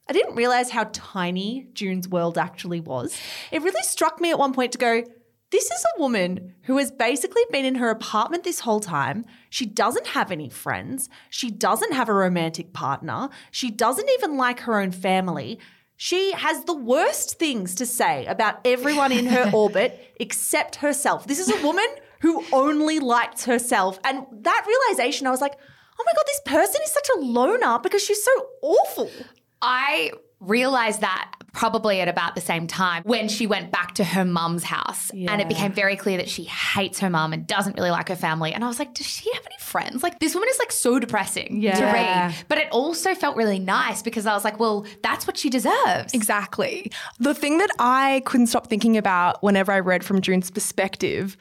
I 0.10 0.14
didn't 0.14 0.36
realize 0.36 0.72
how 0.72 0.90
tiny 0.92 1.68
June's 1.74 2.08
world 2.08 2.38
actually 2.38 2.82
was. 2.82 3.16
It 3.52 3.62
really 3.62 3.84
struck 3.84 4.20
me 4.20 4.32
at 4.32 4.40
one 4.40 4.54
point 4.54 4.72
to 4.72 4.80
go, 4.80 5.04
this 5.52 5.66
is 5.72 5.86
a 5.96 6.00
woman 6.00 6.54
who 6.64 6.78
has 6.78 6.92
basically 6.92 7.42
been 7.52 7.66
in 7.66 7.76
her 7.76 7.90
apartment 7.90 8.44
this 8.44 8.60
whole 8.60 8.80
time. 8.80 9.26
She 9.50 9.66
doesn't 9.66 10.08
have 10.08 10.32
any 10.32 10.50
friends. 10.50 11.10
She 11.30 11.50
doesn't 11.50 11.94
have 11.94 12.08
a 12.08 12.14
romantic 12.14 12.72
partner. 12.72 13.30
She 13.50 13.72
doesn't 13.72 14.10
even 14.10 14.38
like 14.38 14.62
her 14.62 14.80
own 14.80 14.92
family. 14.92 15.60
She 15.98 16.34
has 16.34 16.64
the 16.66 16.76
worst 16.76 17.40
things 17.40 17.76
to 17.76 17.86
say 17.86 18.26
about 18.28 18.60
everyone 18.64 19.12
in 19.12 19.26
her 19.26 19.50
orbit 19.54 20.14
except 20.20 20.78
herself. 20.78 21.26
This 21.26 21.40
is 21.40 21.50
a 21.50 21.62
woman 21.66 21.88
who 22.22 22.46
only 22.54 23.00
likes 23.00 23.46
herself. 23.46 24.00
And 24.04 24.26
that 24.32 24.66
realization, 24.68 25.26
I 25.26 25.32
was 25.32 25.42
like, 25.42 25.56
oh 26.00 26.04
my 26.06 26.12
God, 26.16 26.24
this 26.28 26.42
person 26.46 26.82
is 26.84 26.92
such 26.92 27.10
a 27.18 27.20
loner 27.20 27.80
because 27.80 28.04
she's 28.04 28.24
so 28.24 28.32
awful. 28.62 29.10
I 29.62 30.12
realized 30.40 31.02
that 31.02 31.32
probably 31.54 32.02
at 32.02 32.08
about 32.08 32.36
the 32.36 32.42
same 32.42 32.68
time 32.68 33.04
when 33.06 33.28
she 33.28 33.48
went 33.48 33.72
back 33.72 33.96
to 33.96 34.04
her 34.04 34.26
mum's 34.26 34.64
house. 34.64 35.12
And 35.12 35.42
it 35.42 35.48
became 35.48 35.72
very 35.72 35.96
clear 35.96 36.18
that 36.18 36.30
she 36.30 36.44
hates 36.44 37.00
her 37.00 37.10
mum 37.10 37.34
and 37.34 37.46
doesn't 37.46 37.78
really 37.78 37.92
like 37.92 38.10
her 38.10 38.16
family. 38.16 38.54
And 38.54 38.64
i 38.64 38.68
was 38.68 38.80
like 38.80 38.94
does 38.94 39.08
she 39.08 39.32
have 39.34 39.46
any 39.46 39.58
friends? 39.60 40.04
Like 40.04 40.20
this 40.20 40.34
woman 40.34 40.50
is 40.50 40.60
like 40.60 40.72
so 40.72 41.00
depressing 41.00 41.62
yeah. 41.62 41.76
to 41.76 41.86
read. 41.86 42.36
But 42.48 42.58
it 42.58 42.68
also 42.72 43.16
felt 43.16 43.36
really 43.36 43.60
nice 43.60 44.02
because 44.02 44.26
i 44.26 44.34
was 44.34 44.44
like 44.44 44.60
well 44.60 44.86
that's 45.02 45.28
what 45.28 45.38
she 45.38 45.50
deserves. 45.50 46.14
Exactly. 46.14 46.92
The 47.20 47.34
thing 47.34 47.58
that 47.58 47.72
I 47.80 48.22
couldn't 48.26 48.48
stop 48.48 48.68
thinking 48.68 48.98
about 48.98 49.42
whenever 49.44 49.72
I 49.72 49.80
read 49.80 50.04
from 50.04 50.22
June's 50.22 50.52
perspective 50.52 51.38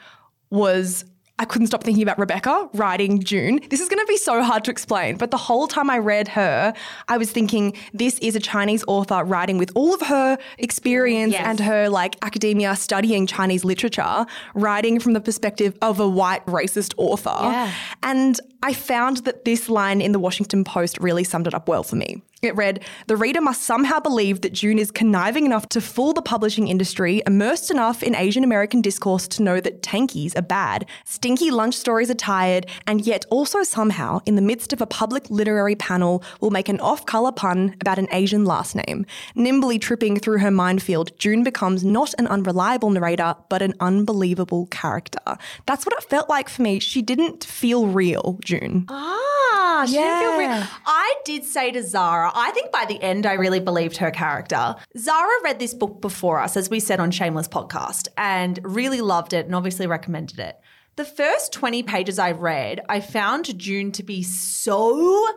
was 0.51 1.05
I 1.41 1.45
couldn't 1.45 1.69
stop 1.69 1.85
thinking 1.85 2.03
about 2.03 2.19
Rebecca 2.19 2.69
writing 2.75 3.23
June. 3.23 3.61
This 3.71 3.81
is 3.81 3.89
going 3.89 4.01
to 4.01 4.07
be 4.07 4.17
so 4.17 4.43
hard 4.43 4.65
to 4.65 4.71
explain, 4.73 5.17
but 5.17 5.31
the 5.31 5.37
whole 5.37 5.69
time 5.69 5.89
I 5.89 5.99
read 5.99 6.27
her, 6.29 6.75
I 7.07 7.17
was 7.17 7.31
thinking 7.31 7.75
this 7.95 8.19
is 8.19 8.35
a 8.35 8.41
Chinese 8.41 8.85
author 8.89 9.23
writing 9.25 9.57
with 9.57 9.71
all 9.77 9.95
of 9.95 10.01
her 10.03 10.37
experience 10.59 11.33
Yes. 11.35 11.43
and 11.47 11.61
her 11.61 11.89
like 11.89 12.17
academia 12.23 12.75
studying 12.75 13.27
Chinese 13.27 13.65
literature, 13.65 14.27
writing 14.55 14.99
from 14.99 15.13
the 15.13 15.21
perspective 15.21 15.77
of 15.81 16.01
a 16.01 16.09
white 16.09 16.45
racist 16.47 16.95
author. 16.97 17.31
Yeah. 17.41 17.73
And 18.03 18.41
I 18.63 18.73
found 18.73 19.19
that 19.19 19.45
this 19.45 19.69
line 19.69 20.01
in 20.01 20.13
the 20.13 20.19
Washington 20.19 20.65
Post 20.65 20.99
really 20.99 21.25
summed 21.25 21.47
it 21.47 21.55
up 21.55 21.69
well 21.69 21.83
for 21.83 21.97
me. 21.97 22.23
It 22.41 22.55
read 22.55 22.85
The 23.09 23.17
reader 23.17 23.41
must 23.41 23.63
somehow 23.63 23.99
believe 23.99 24.43
that 24.43 24.53
June 24.53 24.79
is 24.79 24.93
conniving 24.93 25.45
enough 25.45 25.69
to 25.71 25.81
fool 25.81 26.13
the 26.13 26.23
publishing 26.23 26.69
industry, 26.69 27.21
immersed 27.27 27.69
enough 27.69 28.01
in 28.01 28.15
Asian 28.15 28.45
American 28.45 28.81
discourse 28.81 29.27
to 29.29 29.43
know 29.43 29.61
that 29.61 29.83
tankies 29.83 30.39
are 30.39 30.43
bad, 30.43 30.87
stinky 31.05 31.51
lunch 31.51 31.75
stories 31.75 32.11
are 32.11 32.15
tired, 32.15 32.67
and 32.87 33.05
yet 33.05 33.25
also 33.31 33.65
somehow, 33.65 34.21
in 34.25 34.37
the 34.37 34.43
midst 34.43 34.73
of 34.73 34.81
a 34.81 34.87
public 34.87 35.29
literary 35.31 35.75
panel, 35.75 36.23
will 36.41 36.51
make 36.51 36.69
an 36.69 36.79
off 36.79 37.07
colour 37.07 37.33
pun 37.33 37.75
about 37.81 37.99
an 37.99 38.07
Asian 38.13 38.45
last 38.45 38.77
name. 38.77 39.05
Nimbly 39.35 39.81
tripping 39.81 40.17
through 40.17 40.39
her 40.39 40.53
minefield, 40.53 41.11
June 41.19 41.43
becomes 41.43 41.85
not 41.85 42.15
an 42.19 42.29
unreliable 42.29 42.91
narrator, 42.91 43.35
but 43.49 43.63
an 43.63 43.75
unbelievable 43.81 44.67
character. 44.67 45.39
That's 45.67 45.85
what 45.85 45.95
it 45.95 46.09
felt 46.09 46.29
like 46.29 46.49
for 46.49 46.63
me. 46.63 46.79
She 46.79 47.03
didn't 47.03 47.43
feel 47.43 47.89
real, 47.89 48.39
June. 48.49 48.87
Ah, 48.89 49.85
she 49.87 49.93
didn't 49.93 50.21
feel 50.21 50.39
real. 50.39 50.49
Yeah. 50.49 50.67
I 50.87 51.15
did 51.27 51.45
say 51.45 51.71
to 51.71 51.83
Zara, 51.83 52.33
I 52.35 52.51
think 52.53 52.73
by 52.73 52.87
the 52.87 53.01
end 53.03 53.27
I 53.27 53.35
really 53.35 53.61
believed 53.61 53.99
her 53.99 54.11
character. 54.11 54.75
Zara 54.97 55.35
read 55.45 55.59
this 55.59 55.75
book 55.75 56.01
before 56.01 56.41
us, 56.41 56.57
as 56.57 56.71
we 56.71 56.81
said 56.81 56.99
on 56.99 57.11
Shameless 57.11 57.49
Podcast, 57.49 58.09
and 58.17 58.59
really 58.63 59.03
loved 59.03 59.35
it 59.35 59.45
and 59.45 59.55
obviously 59.55 59.87
recommended 59.87 60.39
it. 60.39 60.59
The 60.97 61.05
first 61.05 61.53
20 61.53 61.83
pages 61.83 62.19
I 62.19 62.33
read, 62.33 62.81
I 62.89 63.01
found 63.01 63.59
June 63.59 63.93
to 63.93 64.03
be 64.03 64.23
so 64.23 65.29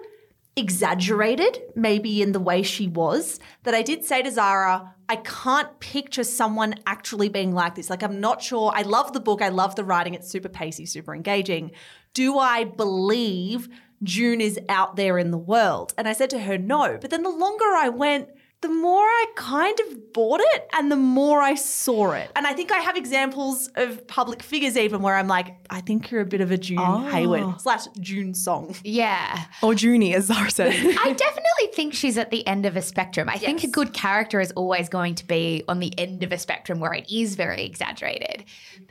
exaggerated, 0.56 1.62
maybe 1.76 2.22
in 2.22 2.32
the 2.32 2.40
way 2.40 2.64
she 2.64 2.88
was, 2.88 3.40
that 3.64 3.76
I 3.76 3.82
did 3.82 4.06
say 4.06 4.22
to 4.22 4.32
Zara, 4.32 4.96
I 5.08 5.18
can't 5.18 5.80
picture 5.80 6.24
someone 6.24 6.76
actually 6.86 7.28
being 7.30 7.54
like 7.54 7.76
this. 7.76 7.90
Like, 7.90 8.04
I'm 8.04 8.22
not 8.22 8.42
sure. 8.42 8.72
I 8.74 8.84
love 8.84 9.12
the 9.12 9.20
book. 9.20 9.42
I 9.42 9.50
love 9.50 9.76
the 9.76 9.84
writing. 9.84 10.14
It's 10.14 10.30
super 10.30 10.50
pacey, 10.50 10.86
super 10.86 11.14
engaging. 11.14 11.72
Do 12.14 12.38
I 12.38 12.64
believe 12.64 13.70
June 14.04 14.42
is 14.42 14.60
out 14.68 14.96
there 14.96 15.18
in 15.18 15.32
the 15.32 15.38
world? 15.38 15.94
And 15.98 16.08
I 16.08 16.14
said 16.14 16.30
to 16.32 16.40
her, 16.40 16.58
no. 16.58 16.98
But 17.00 17.10
then 17.10 17.24
the 17.24 17.30
longer 17.30 17.66
I 17.66 17.90
went, 17.90 18.30
the 18.62 18.70
more 18.70 19.04
I 19.06 19.26
kind 19.36 19.80
of 19.80 20.14
bought 20.14 20.40
it 20.42 20.68
and 20.74 20.92
the 20.92 20.96
more 20.96 21.42
I 21.42 21.56
saw 21.56 22.12
it. 22.12 22.32
And 22.36 22.46
I 22.46 22.54
think 22.54 22.72
I 22.72 22.78
have 22.78 22.96
examples 22.96 23.70
of 23.76 24.06
public 24.08 24.44
figures 24.44 24.78
even 24.78 25.02
where 25.02 25.16
I'm 25.16 25.28
like, 25.28 25.56
I 25.72 25.82
think 25.82 26.12
you're 26.12 26.22
a 26.22 26.26
bit 26.26 26.42
of 26.42 26.52
a 26.52 26.58
June 26.58 26.78
ah. 26.78 27.10
Hayward 27.10 27.60
slash 27.60 27.88
June 28.00 28.36
song. 28.36 28.76
yeah 28.84 29.46
Or 29.64 29.74
Junie, 29.74 30.14
as 30.14 30.26
Zara 30.26 30.52
said. 30.52 30.74
I 30.76 31.14
definitely 31.14 31.68
think 31.74 31.96
she's 31.96 32.18
at 32.18 32.30
the 32.30 32.46
end 32.46 32.68
of 32.68 32.78
a 32.78 32.84
spectrum. 32.84 33.30
I 33.30 33.38
think 33.38 33.64
a 33.64 33.68
good 33.68 33.94
character 33.94 34.40
is 34.40 34.52
always 34.52 34.90
going 34.90 35.16
to 35.16 35.26
be 35.26 35.64
on 35.68 35.80
the 35.80 35.98
end 35.98 36.22
of 36.22 36.32
a 36.32 36.38
spectrum 36.38 36.80
where 36.80 36.94
it 36.94 37.12
is 37.12 37.36
very 37.36 37.66
exaggerated. 37.66 38.46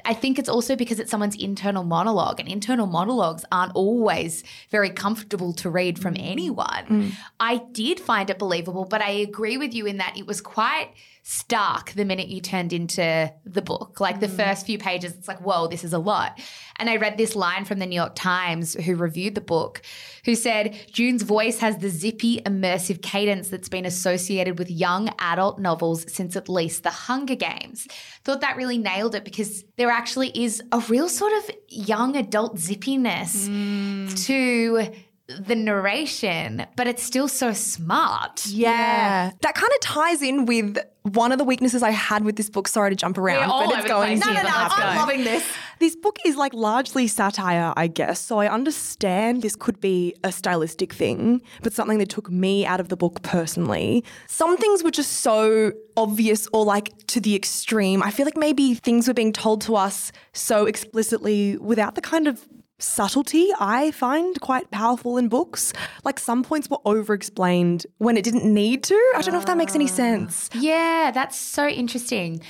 I 0.04 0.14
think 0.14 0.38
it's 0.38 0.48
also 0.48 0.74
because 0.74 0.98
it's 0.98 1.10
someone's 1.10 1.36
internal 1.36 1.84
monologue, 1.84 2.40
and 2.40 2.48
internal 2.48 2.86
monologues 2.86 3.44
aren't 3.52 3.72
always 3.74 4.42
very 4.70 4.90
comfortable 4.90 5.52
to 5.54 5.70
read 5.70 5.98
from 5.98 6.16
anyone. 6.18 6.86
Mm. 6.86 7.12
I 7.38 7.58
did 7.72 8.00
find 8.00 8.30
it 8.30 8.38
believable, 8.38 8.84
but 8.84 9.02
I 9.02 9.10
agree 9.10 9.58
with 9.60 9.72
you 9.74 9.86
in 9.86 9.98
that 9.98 10.16
it 10.16 10.26
was 10.26 10.40
quite 10.40 10.88
stark 11.22 11.92
the 11.92 12.04
minute 12.04 12.28
you 12.28 12.40
turned 12.40 12.72
into 12.72 13.32
the 13.44 13.62
book. 13.62 14.00
Like 14.00 14.20
the 14.20 14.26
hmm. 14.26 14.36
first 14.36 14.66
few 14.66 14.78
pages, 14.78 15.14
it's 15.14 15.28
like, 15.28 15.40
whoa, 15.40 15.68
this 15.68 15.84
is 15.84 15.92
a 15.92 15.98
lot. 15.98 16.40
And 16.76 16.88
I 16.88 16.96
read 16.96 17.18
this 17.18 17.36
line 17.36 17.64
from 17.64 17.78
the 17.78 17.86
New 17.86 17.94
York 17.94 18.14
Times 18.14 18.74
who 18.74 18.96
reviewed 18.96 19.34
the 19.34 19.40
book, 19.40 19.82
who 20.24 20.34
said, 20.34 20.76
June's 20.90 21.22
voice 21.22 21.58
has 21.60 21.78
the 21.78 21.90
zippy, 21.90 22.40
immersive 22.40 23.02
cadence 23.02 23.48
that's 23.48 23.68
been 23.68 23.84
associated 23.84 24.58
with 24.58 24.70
young 24.70 25.10
adult 25.18 25.60
novels 25.60 26.10
since 26.12 26.36
at 26.36 26.48
least 26.48 26.82
The 26.82 26.90
Hunger 26.90 27.36
Games. 27.36 27.86
Thought 28.24 28.40
that 28.40 28.56
really 28.56 28.78
nailed 28.78 29.14
it 29.14 29.24
because 29.24 29.64
there 29.76 29.90
actually 29.90 30.30
is 30.30 30.62
a 30.72 30.80
real 30.88 31.08
sort 31.08 31.32
of 31.34 31.50
young 31.68 32.16
adult 32.16 32.56
zippiness 32.56 33.46
hmm. 33.46 34.08
to 34.24 34.90
the 35.38 35.54
narration, 35.54 36.66
but 36.76 36.86
it's 36.86 37.02
still 37.02 37.28
so 37.28 37.52
smart. 37.52 38.46
Yeah. 38.46 39.30
That 39.42 39.54
kind 39.54 39.72
of 39.72 39.80
ties 39.80 40.22
in 40.22 40.46
with 40.46 40.78
one 41.02 41.32
of 41.32 41.38
the 41.38 41.44
weaknesses 41.44 41.82
I 41.82 41.90
had 41.90 42.24
with 42.24 42.36
this 42.36 42.50
book. 42.50 42.68
Sorry 42.68 42.90
to 42.90 42.96
jump 42.96 43.16
around, 43.16 43.48
but 43.48 43.78
it's 43.78 43.88
going 43.88 44.20
place 44.20 44.22
to 44.22 44.34
here, 44.34 44.42
but 44.42 44.52
let's 44.52 44.74
go. 44.76 44.82
I'm 44.82 44.96
loving 44.96 45.24
this. 45.24 45.44
This 45.78 45.96
book 45.96 46.18
is 46.26 46.36
like 46.36 46.52
largely 46.52 47.06
satire, 47.06 47.72
I 47.76 47.86
guess. 47.86 48.20
So 48.20 48.38
I 48.38 48.48
understand 48.48 49.40
this 49.40 49.56
could 49.56 49.80
be 49.80 50.14
a 50.22 50.30
stylistic 50.30 50.92
thing, 50.92 51.40
but 51.62 51.72
something 51.72 51.98
that 51.98 52.10
took 52.10 52.30
me 52.30 52.66
out 52.66 52.80
of 52.80 52.90
the 52.90 52.96
book 52.96 53.22
personally. 53.22 54.04
Some 54.26 54.58
things 54.58 54.82
were 54.82 54.90
just 54.90 55.12
so 55.12 55.72
obvious 55.96 56.46
or 56.52 56.64
like 56.66 56.94
to 57.06 57.20
the 57.20 57.34
extreme. 57.34 58.02
I 58.02 58.10
feel 58.10 58.26
like 58.26 58.36
maybe 58.36 58.74
things 58.74 59.08
were 59.08 59.14
being 59.14 59.32
told 59.32 59.62
to 59.62 59.76
us 59.76 60.12
so 60.34 60.66
explicitly 60.66 61.56
without 61.56 61.94
the 61.94 62.02
kind 62.02 62.28
of 62.28 62.46
subtlety 62.82 63.48
I 63.58 63.90
find 63.90 64.40
quite 64.40 64.70
powerful 64.70 65.16
in 65.16 65.28
books. 65.28 65.72
Like 66.04 66.18
some 66.18 66.42
points 66.42 66.68
were 66.68 66.78
over 66.84 67.14
explained 67.14 67.86
when 67.98 68.16
it 68.16 68.24
didn't 68.24 68.44
need 68.44 68.82
to. 68.84 69.12
I 69.16 69.22
don't 69.22 69.32
know 69.32 69.40
if 69.40 69.46
that 69.46 69.56
makes 69.56 69.74
any 69.74 69.84
ah. 69.84 69.88
sense. 69.88 70.50
Yeah, 70.54 71.10
that's 71.12 71.36
so 71.36 71.66
interesting. 71.66 72.42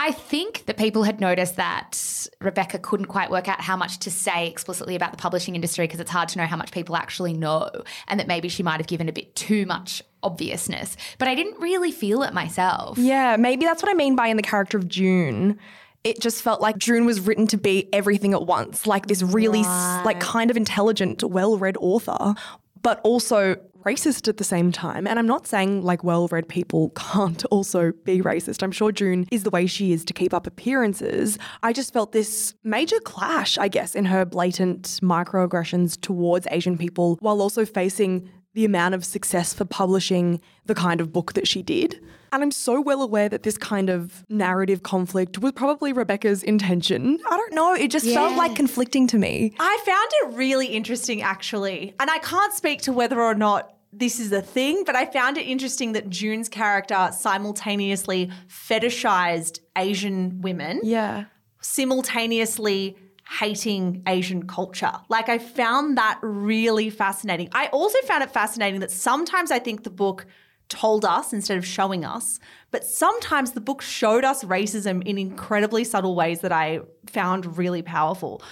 I 0.00 0.12
think 0.12 0.66
that 0.66 0.76
people 0.76 1.02
had 1.02 1.20
noticed 1.20 1.56
that 1.56 2.28
Rebecca 2.40 2.78
couldn't 2.78 3.06
quite 3.06 3.32
work 3.32 3.48
out 3.48 3.60
how 3.60 3.76
much 3.76 3.98
to 3.98 4.12
say 4.12 4.46
explicitly 4.46 4.94
about 4.94 5.10
the 5.10 5.16
publishing 5.16 5.56
industry 5.56 5.88
because 5.88 5.98
it's 5.98 6.10
hard 6.10 6.28
to 6.30 6.38
know 6.38 6.46
how 6.46 6.56
much 6.56 6.70
people 6.70 6.94
actually 6.94 7.32
know, 7.32 7.68
and 8.06 8.20
that 8.20 8.28
maybe 8.28 8.48
she 8.48 8.62
might 8.62 8.76
have 8.76 8.86
given 8.86 9.08
a 9.08 9.12
bit 9.12 9.34
too 9.34 9.66
much 9.66 10.04
obviousness. 10.22 10.96
But 11.18 11.26
I 11.26 11.34
didn't 11.34 11.60
really 11.60 11.90
feel 11.90 12.22
it 12.22 12.32
myself. 12.32 12.96
Yeah, 12.96 13.36
maybe 13.36 13.64
that's 13.64 13.82
what 13.82 13.90
I 13.90 13.94
mean 13.94 14.14
by 14.14 14.28
in 14.28 14.36
the 14.36 14.42
character 14.42 14.78
of 14.78 14.86
June. 14.86 15.58
It 16.08 16.20
just 16.20 16.40
felt 16.40 16.62
like 16.62 16.78
June 16.78 17.04
was 17.04 17.20
written 17.20 17.46
to 17.48 17.58
be 17.58 17.86
everything 17.92 18.32
at 18.32 18.46
once, 18.46 18.86
like 18.86 19.08
this 19.08 19.22
really 19.22 19.60
s 19.60 20.04
like 20.06 20.20
kind 20.20 20.50
of 20.50 20.56
intelligent, 20.56 21.22
well-read 21.22 21.76
author, 21.78 22.34
but 22.80 22.98
also 23.04 23.56
racist 23.84 24.26
at 24.26 24.38
the 24.38 24.44
same 24.44 24.72
time. 24.72 25.06
And 25.06 25.18
I'm 25.18 25.26
not 25.26 25.46
saying 25.46 25.82
like 25.82 26.02
well-read 26.02 26.48
people 26.48 26.88
can't 26.96 27.44
also 27.50 27.92
be 28.04 28.22
racist. 28.22 28.62
I'm 28.62 28.72
sure 28.72 28.90
June 28.90 29.26
is 29.30 29.42
the 29.42 29.50
way 29.50 29.66
she 29.66 29.92
is 29.92 30.02
to 30.06 30.14
keep 30.14 30.32
up 30.32 30.46
appearances. 30.46 31.38
I 31.62 31.74
just 31.74 31.92
felt 31.92 32.12
this 32.12 32.54
major 32.64 33.00
clash, 33.00 33.58
I 33.58 33.68
guess, 33.68 33.94
in 33.94 34.06
her 34.06 34.24
blatant 34.24 34.84
microaggressions 35.02 36.00
towards 36.00 36.46
Asian 36.50 36.78
people 36.78 37.18
while 37.20 37.42
also 37.42 37.66
facing 37.66 38.30
the 38.54 38.64
amount 38.64 38.94
of 38.94 39.04
success 39.04 39.52
for 39.52 39.66
publishing 39.66 40.40
the 40.64 40.74
kind 40.74 41.02
of 41.02 41.12
book 41.12 41.34
that 41.34 41.46
she 41.46 41.62
did. 41.62 42.00
And 42.32 42.42
I'm 42.42 42.50
so 42.50 42.80
well 42.80 43.02
aware 43.02 43.28
that 43.28 43.42
this 43.42 43.56
kind 43.58 43.88
of 43.90 44.24
narrative 44.28 44.82
conflict 44.82 45.38
was 45.38 45.52
probably 45.52 45.92
Rebecca's 45.92 46.42
intention. 46.42 47.18
I 47.26 47.36
don't 47.36 47.54
know, 47.54 47.74
it 47.74 47.90
just 47.90 48.06
felt 48.06 48.36
like 48.36 48.54
conflicting 48.54 49.06
to 49.08 49.18
me. 49.18 49.54
I 49.58 49.78
found 49.86 50.08
it 50.22 50.36
really 50.38 50.66
interesting, 50.66 51.22
actually. 51.22 51.94
And 51.98 52.10
I 52.10 52.18
can't 52.18 52.52
speak 52.52 52.82
to 52.82 52.92
whether 52.92 53.20
or 53.20 53.34
not 53.34 53.74
this 53.92 54.20
is 54.20 54.30
a 54.32 54.42
thing, 54.42 54.84
but 54.84 54.94
I 54.94 55.06
found 55.06 55.38
it 55.38 55.46
interesting 55.46 55.92
that 55.92 56.10
June's 56.10 56.48
character 56.50 57.08
simultaneously 57.12 58.30
fetishized 58.48 59.60
Asian 59.76 60.42
women, 60.42 60.80
Yeah. 60.82 61.24
simultaneously 61.62 62.96
hating 63.40 64.02
Asian 64.06 64.46
culture. 64.46 64.92
Like, 65.08 65.28
I 65.28 65.38
found 65.38 65.98
that 65.98 66.18
really 66.22 66.88
fascinating. 66.90 67.48
I 67.52 67.66
also 67.68 67.98
found 68.06 68.22
it 68.22 68.30
fascinating 68.30 68.80
that 68.80 68.90
sometimes 68.90 69.50
I 69.50 69.58
think 69.58 69.84
the 69.84 69.90
book 69.90 70.26
told 70.68 71.04
us 71.04 71.32
instead 71.32 71.56
of 71.58 71.66
showing 71.66 72.04
us. 72.04 72.38
But 72.70 72.84
sometimes 72.84 73.52
the 73.52 73.60
book 73.60 73.80
showed 73.82 74.24
us 74.24 74.44
racism 74.44 75.02
in 75.06 75.18
incredibly 75.18 75.84
subtle 75.84 76.14
ways 76.14 76.40
that 76.40 76.52
I 76.52 76.80
found 77.06 77.56
really 77.58 77.82
powerful. 77.82 78.42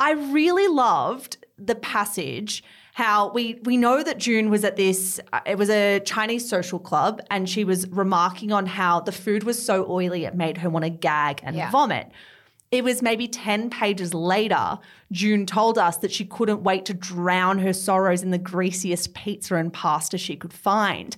I 0.00 0.12
really 0.12 0.68
loved 0.68 1.38
the 1.58 1.74
passage 1.74 2.62
how 2.94 3.32
we 3.32 3.60
we 3.64 3.76
know 3.76 4.02
that 4.04 4.18
June 4.18 4.50
was 4.50 4.62
at 4.64 4.76
this 4.76 5.20
uh, 5.32 5.40
it 5.46 5.58
was 5.58 5.68
a 5.70 6.00
Chinese 6.00 6.48
social 6.48 6.78
club 6.78 7.20
and 7.30 7.48
she 7.48 7.64
was 7.64 7.88
remarking 7.88 8.52
on 8.52 8.66
how 8.66 9.00
the 9.00 9.10
food 9.12 9.42
was 9.44 9.60
so 9.64 9.84
oily 9.90 10.24
it 10.24 10.34
made 10.34 10.58
her 10.58 10.70
want 10.70 10.84
to 10.84 10.90
gag 10.90 11.40
and 11.42 11.56
Yeah. 11.56 11.70
vomit. 11.70 12.10
It 12.70 12.82
was 12.82 13.02
maybe 13.02 13.28
10 13.28 13.70
pages 13.70 14.14
later, 14.14 14.78
June 15.12 15.46
told 15.46 15.78
us 15.78 15.96
that 15.98 16.10
she 16.10 16.24
couldn't 16.24 16.62
wait 16.64 16.84
to 16.86 16.94
drown 16.94 17.60
her 17.60 17.72
sorrows 17.72 18.22
in 18.22 18.30
the 18.32 18.38
greasiest 18.38 19.14
pizza 19.14 19.54
and 19.54 19.72
pasta 19.72 20.18
she 20.18 20.34
could 20.34 20.52
find. 20.52 21.16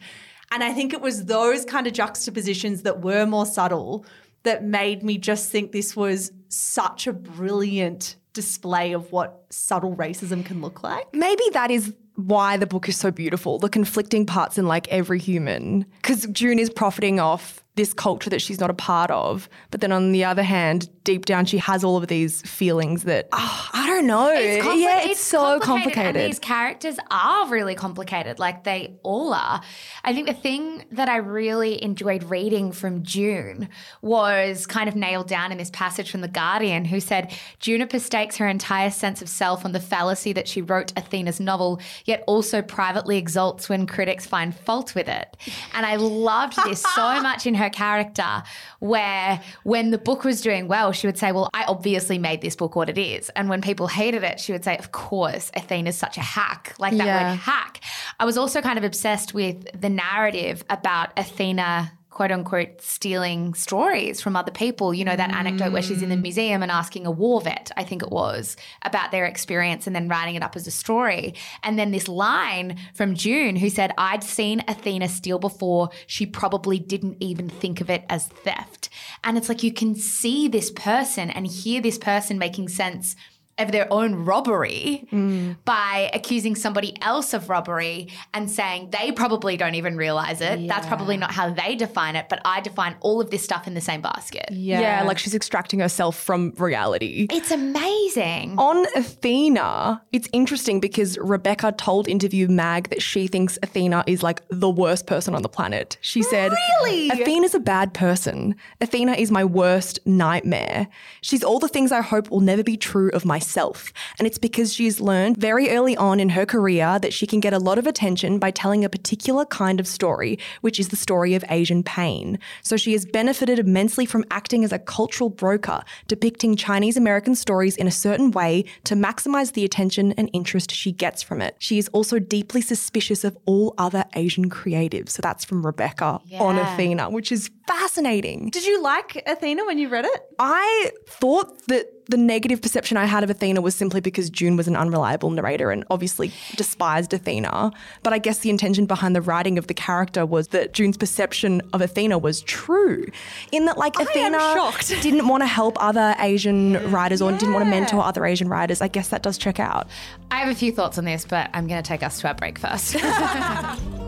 And 0.50 0.62
I 0.62 0.72
think 0.72 0.92
it 0.92 1.00
was 1.00 1.24
those 1.24 1.64
kind 1.64 1.86
of 1.86 1.92
juxtapositions 1.92 2.82
that 2.82 3.02
were 3.02 3.26
more 3.26 3.46
subtle 3.46 4.04
that 4.44 4.62
made 4.62 5.02
me 5.02 5.18
just 5.18 5.50
think 5.50 5.72
this 5.72 5.96
was 5.96 6.30
such 6.48 7.06
a 7.06 7.12
brilliant 7.12 8.16
display 8.32 8.92
of 8.92 9.10
what 9.10 9.44
subtle 9.50 9.96
racism 9.96 10.44
can 10.44 10.60
look 10.60 10.82
like. 10.82 11.12
Maybe 11.12 11.42
that 11.52 11.70
is 11.70 11.94
why 12.16 12.56
the 12.56 12.66
book 12.66 12.88
is 12.88 12.96
so 12.96 13.10
beautiful. 13.10 13.58
The 13.58 13.68
conflicting 13.68 14.26
parts 14.26 14.58
in 14.58 14.66
like 14.66 14.88
every 14.88 15.18
human. 15.18 15.86
Because 16.02 16.26
June 16.26 16.58
is 16.58 16.70
profiting 16.70 17.20
off 17.20 17.62
this 17.76 17.92
culture 17.92 18.30
that 18.30 18.40
she's 18.40 18.58
not 18.58 18.70
a 18.70 18.74
part 18.74 19.10
of. 19.10 19.48
But 19.70 19.82
then 19.82 19.92
on 19.92 20.12
the 20.12 20.24
other 20.24 20.42
hand, 20.42 20.88
deep 21.04 21.26
down, 21.26 21.44
she 21.44 21.58
has 21.58 21.84
all 21.84 21.98
of 21.98 22.08
these 22.08 22.40
feelings 22.42 23.04
that, 23.04 23.28
oh, 23.32 23.68
I 23.72 23.86
don't 23.86 24.06
know. 24.06 24.34
compli- 24.34 24.80
yeah, 24.80 25.02
it's, 25.02 25.20
so 25.20 25.60
complicated. 25.60 26.16
And 26.16 26.32
these 26.32 26.38
characters 26.38 26.96
are 27.10 27.48
really 27.48 27.74
complicated, 27.74 28.38
like 28.38 28.64
they 28.64 28.98
all 29.02 29.34
are. 29.34 29.60
I 30.02 30.14
think 30.14 30.26
the 30.26 30.34
thing 30.34 30.86
that 30.92 31.10
I 31.10 31.16
really 31.16 31.82
enjoyed 31.82 32.24
reading 32.24 32.72
from 32.72 33.02
June 33.02 33.68
was 34.00 34.66
kind 34.66 34.88
of 34.88 34.96
nailed 34.96 35.28
down 35.28 35.52
in 35.52 35.58
this 35.58 35.70
passage 35.70 36.10
from 36.10 36.22
The 36.22 36.28
Guardian, 36.28 36.86
who 36.86 36.98
said 36.98 37.36
Juniper 37.60 37.98
stakes 37.98 38.38
her 38.38 38.48
entire 38.48 38.90
sense 38.90 39.20
of 39.20 39.28
self 39.28 39.66
on 39.66 39.72
the 39.72 39.80
fallacy 39.80 40.32
that 40.32 40.48
she 40.48 40.62
wrote 40.62 40.92
Athena's 40.96 41.40
novel, 41.40 41.80
yet 42.06 42.24
also 42.26 42.62
privately 42.62 43.18
exults 43.18 43.68
when 43.68 43.86
critics 43.86 44.24
find 44.26 44.56
fault 44.56 44.94
with 44.94 45.08
it. 45.08 45.36
And 45.74 45.84
I 45.84 45.96
loved 45.96 46.56
this 46.64 46.82
so 46.82 47.20
much 47.22 47.46
in 47.46 47.54
her 47.54 47.68
character, 47.70 48.42
where 48.78 49.40
when 49.64 49.90
the 49.90 49.98
book 49.98 50.24
was 50.24 50.40
doing 50.40 50.68
well, 50.68 50.92
she 50.92 51.06
would 51.06 51.18
say, 51.18 51.32
Well, 51.32 51.50
I 51.52 51.64
obviously 51.64 52.18
made 52.18 52.40
this 52.40 52.56
book 52.56 52.74
what 52.76 52.88
it 52.88 52.96
is. 52.98 53.28
And 53.30 53.48
when 53.48 53.60
people 53.60 53.86
hated 53.88 54.22
it, 54.22 54.40
she 54.40 54.52
would 54.52 54.64
say, 54.64 54.78
Of 54.78 54.92
course, 54.92 55.50
Athena's 55.54 55.96
such 55.98 56.16
a 56.16 56.22
hack. 56.22 56.74
Like 56.78 56.96
that 56.96 57.06
Yeah. 57.06 57.30
word 57.32 57.38
hack. 57.38 57.80
I 58.18 58.24
was 58.24 58.38
also 58.38 58.60
kind 58.62 58.78
of 58.78 58.84
obsessed 58.84 59.34
with 59.34 59.66
the 59.78 59.90
narrative 59.90 60.64
about 60.70 61.10
Athena. 61.18 61.92
Quote 62.16 62.32
unquote, 62.32 62.80
stealing 62.80 63.52
stories 63.52 64.22
from 64.22 64.36
other 64.36 64.50
people. 64.50 64.94
You 64.94 65.04
know, 65.04 65.16
that 65.16 65.34
anecdote 65.34 65.70
where 65.70 65.82
she's 65.82 66.00
in 66.00 66.08
the 66.08 66.16
mm. 66.16 66.22
museum 66.22 66.62
and 66.62 66.72
asking 66.72 67.04
a 67.04 67.10
war 67.10 67.42
vet, 67.42 67.70
I 67.76 67.84
think 67.84 68.02
it 68.02 68.10
was, 68.10 68.56
about 68.80 69.10
their 69.10 69.26
experience 69.26 69.86
and 69.86 69.94
then 69.94 70.08
writing 70.08 70.34
it 70.34 70.42
up 70.42 70.56
as 70.56 70.66
a 70.66 70.70
story. 70.70 71.34
And 71.62 71.78
then 71.78 71.90
this 71.90 72.08
line 72.08 72.78
from 72.94 73.16
June 73.16 73.56
who 73.56 73.68
said, 73.68 73.92
I'd 73.98 74.24
seen 74.24 74.64
Athena 74.66 75.08
steal 75.08 75.38
before. 75.38 75.90
She 76.06 76.24
probably 76.24 76.78
didn't 76.78 77.18
even 77.20 77.50
think 77.50 77.82
of 77.82 77.90
it 77.90 78.06
as 78.08 78.28
theft. 78.28 78.88
And 79.22 79.36
it's 79.36 79.50
like 79.50 79.62
you 79.62 79.74
can 79.74 79.94
see 79.94 80.48
this 80.48 80.70
person 80.70 81.28
and 81.28 81.46
hear 81.46 81.82
this 81.82 81.98
person 81.98 82.38
making 82.38 82.70
sense 82.70 83.14
of 83.58 83.72
their 83.72 83.90
own 83.92 84.14
robbery 84.14 85.06
mm. 85.10 85.56
by 85.64 86.10
accusing 86.12 86.54
somebody 86.54 86.96
else 87.00 87.32
of 87.32 87.48
robbery 87.48 88.08
and 88.34 88.50
saying 88.50 88.90
they 88.90 89.12
probably 89.12 89.56
don't 89.56 89.74
even 89.74 89.96
realize 89.96 90.40
it. 90.40 90.68
That's 90.68 90.86
probably 90.86 91.16
not 91.16 91.32
how 91.32 91.50
they 91.50 91.74
define 91.74 92.16
it, 92.16 92.28
but 92.28 92.40
I 92.44 92.60
define 92.60 92.96
all 93.00 93.20
of 93.20 93.30
this 93.30 93.42
stuff 93.42 93.66
in 93.66 93.74
the 93.74 93.80
same 93.80 94.02
basket. 94.02 94.48
yeah, 94.50 94.80
yeah, 94.80 95.02
like 95.04 95.18
she's 95.18 95.34
extracting 95.34 95.80
herself 95.80 96.16
from 96.16 96.52
reality. 96.58 97.26
It's 97.30 97.50
amazing. 97.50 98.58
On 98.58 98.84
Athena, 98.94 100.02
it's 100.12 100.28
interesting 100.32 100.80
because 100.80 101.16
Rebecca 101.18 101.72
told 101.72 102.08
Interview 102.08 102.48
Mag 102.48 102.90
that 102.90 103.00
she 103.00 103.26
thinks 103.26 103.58
Athena 103.62 104.04
is 104.06 104.22
like 104.22 104.42
the 104.50 104.68
worst 104.70 105.06
person 105.06 105.34
on 105.34 105.42
the 105.42 105.48
planet. 105.48 105.96
She 106.02 106.22
said, 106.22 106.52
Really? 106.82 107.08
Athena's 107.10 107.54
a 107.54 107.60
bad 107.60 107.94
person. 107.94 108.54
Athena 108.80 109.12
is 109.12 109.30
my 109.30 109.44
worst 109.44 109.98
nightmare. 110.04 110.88
She's 111.22 111.42
all 111.42 111.58
the 111.58 111.68
things 111.68 111.90
I 111.90 112.02
hope 112.02 112.30
will 112.30 112.40
never 112.40 112.62
be 112.62 112.76
true 112.76 113.10
of 113.12 113.24
myself. 113.46 113.92
And 114.18 114.26
it's 114.26 114.38
because 114.38 114.74
she's 114.74 115.00
learned 115.00 115.36
very 115.36 115.70
early 115.70 115.96
on 115.96 116.18
in 116.18 116.30
her 116.30 116.44
career 116.44 116.98
that 116.98 117.12
she 117.12 117.26
can 117.26 117.40
get 117.40 117.52
a 117.52 117.58
lot 117.58 117.78
of 117.78 117.86
attention 117.86 118.38
by 118.38 118.50
telling 118.50 118.84
a 118.84 118.88
particular 118.88 119.44
kind 119.44 119.78
of 119.78 119.86
story, 119.86 120.38
which 120.62 120.80
is 120.80 120.88
the 120.88 120.96
story 120.96 121.34
of 121.34 121.44
Asian 121.48 121.82
pain. 121.82 122.38
So 122.62 122.76
she 122.76 122.92
has 122.92 123.06
benefited 123.06 123.58
immensely 123.58 124.04
from 124.04 124.24
acting 124.30 124.64
as 124.64 124.72
a 124.72 124.78
cultural 124.78 125.30
broker, 125.30 125.82
depicting 126.08 126.56
Chinese 126.56 126.96
American 126.96 127.34
stories 127.36 127.76
in 127.76 127.86
a 127.86 127.92
certain 127.92 128.32
way 128.32 128.64
to 128.84 128.94
maximize 128.94 129.52
the 129.52 129.64
attention 129.64 130.12
and 130.12 130.28
interest 130.32 130.72
she 130.72 130.90
gets 130.90 131.22
from 131.22 131.40
it. 131.40 131.54
She 131.58 131.78
is 131.78 131.88
also 131.88 132.18
deeply 132.18 132.60
suspicious 132.60 133.22
of 133.22 133.36
all 133.46 133.74
other 133.78 134.04
Asian 134.14 134.50
creatives. 134.50 135.10
So 135.10 135.20
that's 135.22 135.44
from 135.44 135.64
Rebecca 135.64 136.20
on 136.40 136.58
Athena, 136.58 137.10
which 137.10 137.30
is 137.30 137.50
fascinating. 137.68 138.50
Did 138.50 138.66
you 138.66 138.82
like 138.82 139.22
Athena 139.26 139.64
when 139.66 139.78
you 139.78 139.88
read 139.88 140.04
it? 140.04 140.20
I 140.38 140.90
thought 141.08 141.66
that 141.68 141.86
the 142.08 142.16
negative 142.16 142.62
perception 142.62 142.96
I 142.96 143.04
had 143.04 143.24
of 143.24 143.30
Athena 143.30 143.60
was 143.60 143.74
simply 143.74 144.00
because 144.00 144.30
June 144.30 144.56
was 144.56 144.68
an 144.68 144.76
unreliable 144.76 145.30
narrator 145.30 145.70
and 145.70 145.84
obviously 145.90 146.32
despised 146.56 147.12
Athena. 147.12 147.72
But 148.02 148.12
I 148.12 148.18
guess 148.18 148.38
the 148.38 148.50
intention 148.50 148.86
behind 148.86 149.16
the 149.16 149.20
writing 149.20 149.58
of 149.58 149.66
the 149.66 149.74
character 149.74 150.24
was 150.24 150.48
that 150.48 150.72
June's 150.72 150.96
perception 150.96 151.62
of 151.72 151.80
Athena 151.80 152.18
was 152.18 152.42
true. 152.42 153.06
In 153.50 153.64
that, 153.64 153.76
like, 153.76 153.98
Athena 153.98 154.72
didn't 155.00 155.26
want 155.26 155.42
to 155.42 155.46
help 155.46 155.76
other 155.82 156.14
Asian 156.20 156.74
writers 156.90 157.20
or 157.20 157.32
didn't 157.32 157.52
want 157.52 157.64
to 157.64 157.70
mentor 157.70 158.02
other 158.02 158.24
Asian 158.24 158.48
writers. 158.48 158.80
I 158.80 158.88
guess 158.88 159.08
that 159.08 159.22
does 159.22 159.38
check 159.38 159.58
out. 159.58 159.88
I 160.30 160.38
have 160.38 160.48
a 160.48 160.54
few 160.54 160.72
thoughts 160.72 160.98
on 160.98 161.04
this, 161.04 161.24
but 161.24 161.50
I'm 161.52 161.66
going 161.66 161.82
to 161.82 161.86
take 161.86 162.02
us 162.02 162.20
to 162.20 162.28
our 162.28 162.34
break 162.34 162.58
first. 162.58 162.96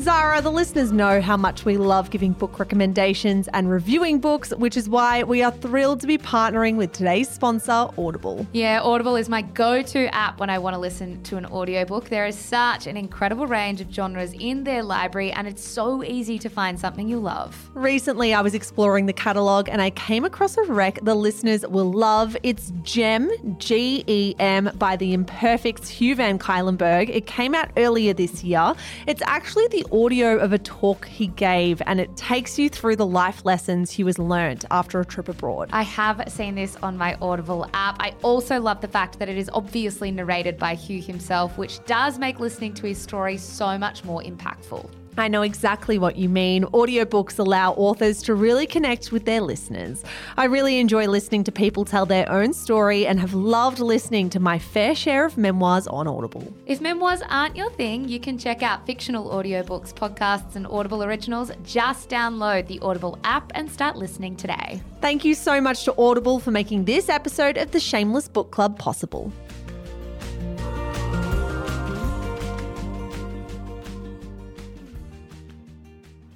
Zara, 0.00 0.40
the 0.40 0.50
listeners 0.50 0.92
know 0.92 1.20
how 1.20 1.36
much 1.36 1.66
we 1.66 1.76
love 1.76 2.10
giving 2.10 2.32
book 2.32 2.58
recommendations 2.58 3.48
and 3.48 3.70
reviewing 3.70 4.18
books, 4.18 4.50
which 4.54 4.76
is 4.76 4.88
why 4.88 5.22
we 5.24 5.42
are 5.42 5.52
thrilled 5.52 6.00
to 6.00 6.06
be 6.06 6.16
partnering 6.16 6.76
with 6.76 6.92
today's 6.92 7.28
sponsor, 7.28 7.88
Audible. 7.98 8.46
Yeah, 8.52 8.80
Audible 8.82 9.16
is 9.16 9.28
my 9.28 9.42
go 9.42 9.82
to 9.82 10.14
app 10.14 10.40
when 10.40 10.48
I 10.48 10.58
want 10.58 10.74
to 10.74 10.80
listen 10.80 11.22
to 11.24 11.36
an 11.36 11.44
audiobook. 11.44 12.08
There 12.08 12.26
is 12.26 12.34
such 12.34 12.86
an 12.86 12.96
incredible 12.96 13.46
range 13.46 13.82
of 13.82 13.92
genres 13.92 14.32
in 14.32 14.64
their 14.64 14.82
library, 14.82 15.32
and 15.32 15.46
it's 15.46 15.62
so 15.62 16.02
easy 16.02 16.38
to 16.38 16.48
find 16.48 16.80
something 16.80 17.06
you 17.06 17.18
love. 17.18 17.70
Recently, 17.74 18.32
I 18.32 18.40
was 18.40 18.54
exploring 18.54 19.04
the 19.04 19.12
catalogue 19.12 19.68
and 19.68 19.82
I 19.82 19.90
came 19.90 20.24
across 20.24 20.56
a 20.56 20.62
rec 20.64 20.98
the 21.02 21.14
listeners 21.14 21.66
will 21.66 21.92
love. 21.92 22.36
It's 22.42 22.72
Gem, 22.82 23.30
G 23.58 24.02
E 24.06 24.34
M, 24.38 24.70
by 24.78 24.96
the 24.96 25.12
Imperfects 25.12 25.88
Hugh 25.88 26.14
Van 26.14 26.38
Cuylenburg. 26.38 27.10
It 27.10 27.26
came 27.26 27.54
out 27.54 27.70
earlier 27.76 28.14
this 28.14 28.42
year. 28.42 28.74
It's 29.06 29.22
actually 29.26 29.68
the 29.68 29.84
audio 29.92 30.38
of 30.38 30.52
a 30.52 30.58
talk 30.58 31.06
he 31.06 31.28
gave, 31.28 31.82
and 31.86 32.00
it 32.00 32.16
takes 32.16 32.58
you 32.58 32.68
through 32.68 32.96
the 32.96 33.06
life 33.06 33.44
lessons 33.44 33.90
he 33.90 34.04
was 34.04 34.18
learnt 34.18 34.64
after 34.70 35.00
a 35.00 35.04
trip 35.04 35.28
abroad. 35.28 35.70
I 35.72 35.82
have 35.82 36.22
seen 36.28 36.54
this 36.54 36.76
on 36.82 36.96
my 36.96 37.16
Audible 37.20 37.68
app. 37.74 37.96
I 38.00 38.14
also 38.22 38.60
love 38.60 38.80
the 38.80 38.88
fact 38.88 39.18
that 39.18 39.28
it 39.28 39.36
is 39.36 39.50
obviously 39.52 40.10
narrated 40.10 40.58
by 40.58 40.74
Hugh 40.74 41.02
himself, 41.02 41.58
which 41.58 41.84
does 41.84 42.18
make 42.18 42.40
listening 42.40 42.74
to 42.74 42.86
his 42.86 42.98
story 42.98 43.36
so 43.36 43.78
much 43.78 44.04
more 44.04 44.22
impactful. 44.22 44.88
I 45.18 45.28
know 45.28 45.42
exactly 45.42 45.98
what 45.98 46.16
you 46.16 46.28
mean. 46.28 46.64
Audiobooks 46.64 47.38
allow 47.38 47.72
authors 47.72 48.22
to 48.22 48.34
really 48.34 48.66
connect 48.66 49.12
with 49.12 49.24
their 49.24 49.40
listeners. 49.40 50.04
I 50.36 50.44
really 50.44 50.78
enjoy 50.78 51.08
listening 51.08 51.44
to 51.44 51.52
people 51.52 51.84
tell 51.84 52.06
their 52.06 52.30
own 52.30 52.52
story 52.52 53.06
and 53.06 53.18
have 53.20 53.34
loved 53.34 53.80
listening 53.80 54.30
to 54.30 54.40
my 54.40 54.58
fair 54.58 54.94
share 54.94 55.24
of 55.26 55.36
memoirs 55.36 55.86
on 55.86 56.06
Audible. 56.06 56.52
If 56.66 56.80
memoirs 56.80 57.22
aren't 57.28 57.56
your 57.56 57.70
thing, 57.70 58.08
you 58.08 58.20
can 58.20 58.38
check 58.38 58.62
out 58.62 58.86
fictional 58.86 59.30
audiobooks, 59.30 59.92
podcasts, 59.92 60.56
and 60.56 60.66
Audible 60.66 61.02
originals. 61.02 61.50
Just 61.64 62.08
download 62.08 62.66
the 62.66 62.78
Audible 62.80 63.18
app 63.24 63.50
and 63.54 63.70
start 63.70 63.96
listening 63.96 64.36
today. 64.36 64.80
Thank 65.00 65.24
you 65.24 65.34
so 65.34 65.60
much 65.60 65.84
to 65.84 65.94
Audible 65.98 66.38
for 66.38 66.50
making 66.50 66.84
this 66.84 67.08
episode 67.08 67.56
of 67.56 67.72
the 67.72 67.80
Shameless 67.80 68.28
Book 68.28 68.50
Club 68.50 68.78
possible. 68.78 69.32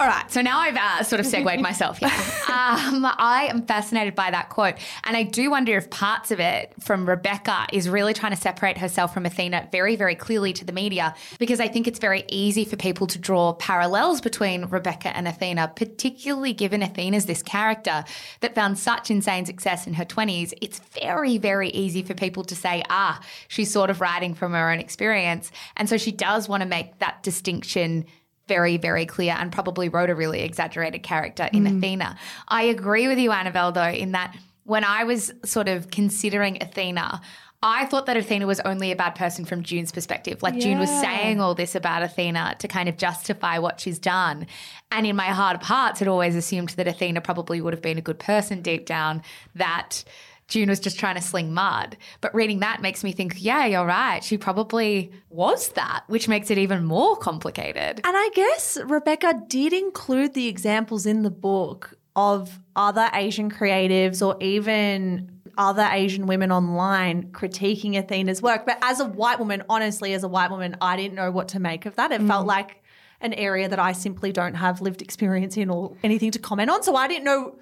All 0.05 0.11
right, 0.11 0.31
so 0.31 0.43
now 0.43 0.59
I've 0.59 0.77
uh, 0.77 1.03
sort 1.03 1.21
of 1.21 1.25
segued 1.25 1.61
myself 1.63 1.97
here. 1.97 2.11
Um, 2.11 3.07
I 3.07 3.49
am 3.49 3.65
fascinated 3.65 4.15
by 4.15 4.31
that 4.33 4.51
quote. 4.51 4.75
And 5.05 5.17
I 5.17 5.23
do 5.23 5.51
wonder 5.51 5.79
if 5.79 5.89
parts 5.89 6.31
of 6.31 6.41
it 6.41 6.75
from 6.79 7.09
Rebecca 7.09 7.67
is 7.73 7.89
really 7.89 8.13
trying 8.13 8.33
to 8.33 8.37
separate 8.37 8.77
herself 8.77 9.15
from 9.15 9.25
Athena 9.25 9.71
very, 9.73 9.97
very 9.97 10.15
clearly 10.15 10.53
to 10.53 10.65
the 10.67 10.75
media, 10.75 11.15
because 11.39 11.59
I 11.59 11.69
think 11.69 11.89
it's 11.89 11.99
very 11.99 12.23
easy 12.29 12.67
for 12.67 12.77
people 12.77 13.07
to 13.07 13.19
draw 13.19 13.55
parallels 13.55 14.21
between 14.21 14.67
Rebecca 14.67 15.09
and 15.17 15.27
Athena, 15.27 15.73
particularly 15.75 16.53
given 16.53 16.83
Athena's 16.83 17.25
this 17.25 17.43
character 17.43 18.05
that 18.41 18.55
found 18.55 18.79
such 18.79 19.11
insane 19.11 19.47
success 19.47 19.87
in 19.87 19.95
her 19.95 20.05
20s. 20.05 20.53
It's 20.61 20.81
very, 21.01 21.39
very 21.39 21.71
easy 21.71 22.03
for 22.03 22.13
people 22.13 22.45
to 22.45 22.55
say, 22.55 22.83
ah, 22.91 23.23
she's 23.49 23.73
sort 23.73 23.89
of 23.89 24.03
writing 24.03 24.35
from 24.35 24.53
her 24.53 24.71
own 24.71 24.81
experience. 24.81 25.51
And 25.79 25.89
so 25.89 25.97
she 25.97 26.13
does 26.13 26.47
want 26.47 26.63
to 26.63 26.69
make 26.69 26.99
that 26.99 27.23
distinction 27.23 28.05
very, 28.49 28.77
very 28.77 29.07
clear 29.07 29.35
and 29.39 29.51
probably 29.51 29.89
wrote 29.89 30.11
a 30.11 30.15
really 30.15 30.41
exaggerated 30.43 31.03
character 31.03 31.49
in 31.53 31.65
mm. 31.65 31.79
Athena. 31.79 32.17
I 32.49 32.65
agree 32.65 33.09
with 33.09 33.19
you, 33.19 33.33
Annabelle, 33.33 33.73
though, 33.73 33.89
in 33.89 34.13
that 34.13 34.37
when 34.65 34.85
I 34.85 35.05
was 35.05 35.33
sort 35.45 35.69
of 35.69 35.91
considering 35.91 36.63
Athena, 36.63 37.21
I 37.63 37.87
thought 37.87 38.05
that 38.07 38.19
Athena 38.19 38.47
was 38.47 38.61
only 38.61 38.93
a 38.93 38.97
bad 38.97 39.15
person 39.15 39.47
from 39.47 39.63
June's 39.63 39.91
perspective. 39.91 40.43
Like 40.43 40.59
June 40.59 40.79
was 40.79 40.91
saying 40.91 41.41
all 41.41 41.55
this 41.55 41.75
about 41.75 42.03
Athena 42.03 42.57
to 42.59 42.69
kind 42.69 42.91
of 42.91 42.99
justify 42.99 43.59
what 43.59 43.81
she's 43.81 43.99
done. 43.99 44.47
And 44.91 45.07
in 45.07 45.17
my 45.17 45.29
heart 45.29 45.57
of 45.57 45.63
hearts, 45.63 46.01
had 46.01 46.09
always 46.09 46.37
assumed 46.37 46.71
that 46.71 46.87
Athena 46.87 47.23
probably 47.23 47.63
would 47.63 47.73
have 47.73 47.81
been 47.81 47.97
a 47.97 48.03
good 48.03 48.19
person 48.19 48.61
deep 48.61 48.85
down, 48.85 49.23
that 49.55 50.05
June 50.49 50.69
was 50.69 50.81
just 50.81 50.99
trying 50.99 51.15
to 51.17 51.23
sling 51.23 51.55
mud. 51.55 51.97
But 52.21 52.35
reading 52.35 52.61
that 52.61 52.83
makes 52.83 53.03
me 53.03 53.13
think, 53.13 53.37
yeah, 53.39 53.67
you're 53.67 53.87
right. 53.87 54.23
She 54.23 54.37
probably 54.37 55.13
was 55.31 55.69
that, 55.71 56.05
which 56.07 56.29
makes 56.29 56.51
it 56.51 56.59
even 56.59 56.85
more 56.85 57.17
complicated. 57.17 58.01
And 58.05 58.17
I 58.17 58.31
guess 58.35 58.79
Rebecca 58.85 59.43
did 59.49 59.73
include 59.73 60.35
the 60.35 60.49
examples 60.49 61.07
in 61.07 61.23
the 61.23 61.31
book 61.31 61.95
of 62.17 62.61
other 62.77 63.11
Asian 63.15 63.51
creatives 63.51 64.25
or 64.25 64.37
even 64.43 65.31
other 65.57 65.89
Asian 65.91 66.27
women 66.27 66.51
online 66.51 67.31
critiquing 67.33 67.97
Athena's 67.97 68.43
work. 68.43 68.67
But 68.67 68.79
as 68.83 69.01
a 69.01 69.07
white 69.07 69.39
woman, 69.39 69.63
honestly, 69.69 70.15
as 70.15 70.25
a 70.25 70.29
white 70.29 70.51
woman, 70.51 70.77
I 70.81 70.97
didn't 70.97 71.15
know 71.15 71.31
what 71.31 71.49
to 71.49 71.61
make 71.61 71.87
of 71.87 71.97
that. 71.97 72.13
It 72.13 72.21
felt 72.23 72.45
mm. 72.45 72.49
like 72.49 72.83
an 73.21 73.33
area 73.35 73.69
that 73.69 73.79
I 73.79 73.93
simply 73.93 74.33
don't 74.33 74.55
have 74.55 74.81
lived 74.81 75.01
experience 75.01 75.57
in 75.57 75.71
or 75.71 75.97
anything 76.03 76.31
to 76.33 76.39
comment 76.39 76.71
on. 76.71 76.83
So 76.83 76.95
I 76.97 77.09
didn't 77.09 77.25
know 77.25 77.57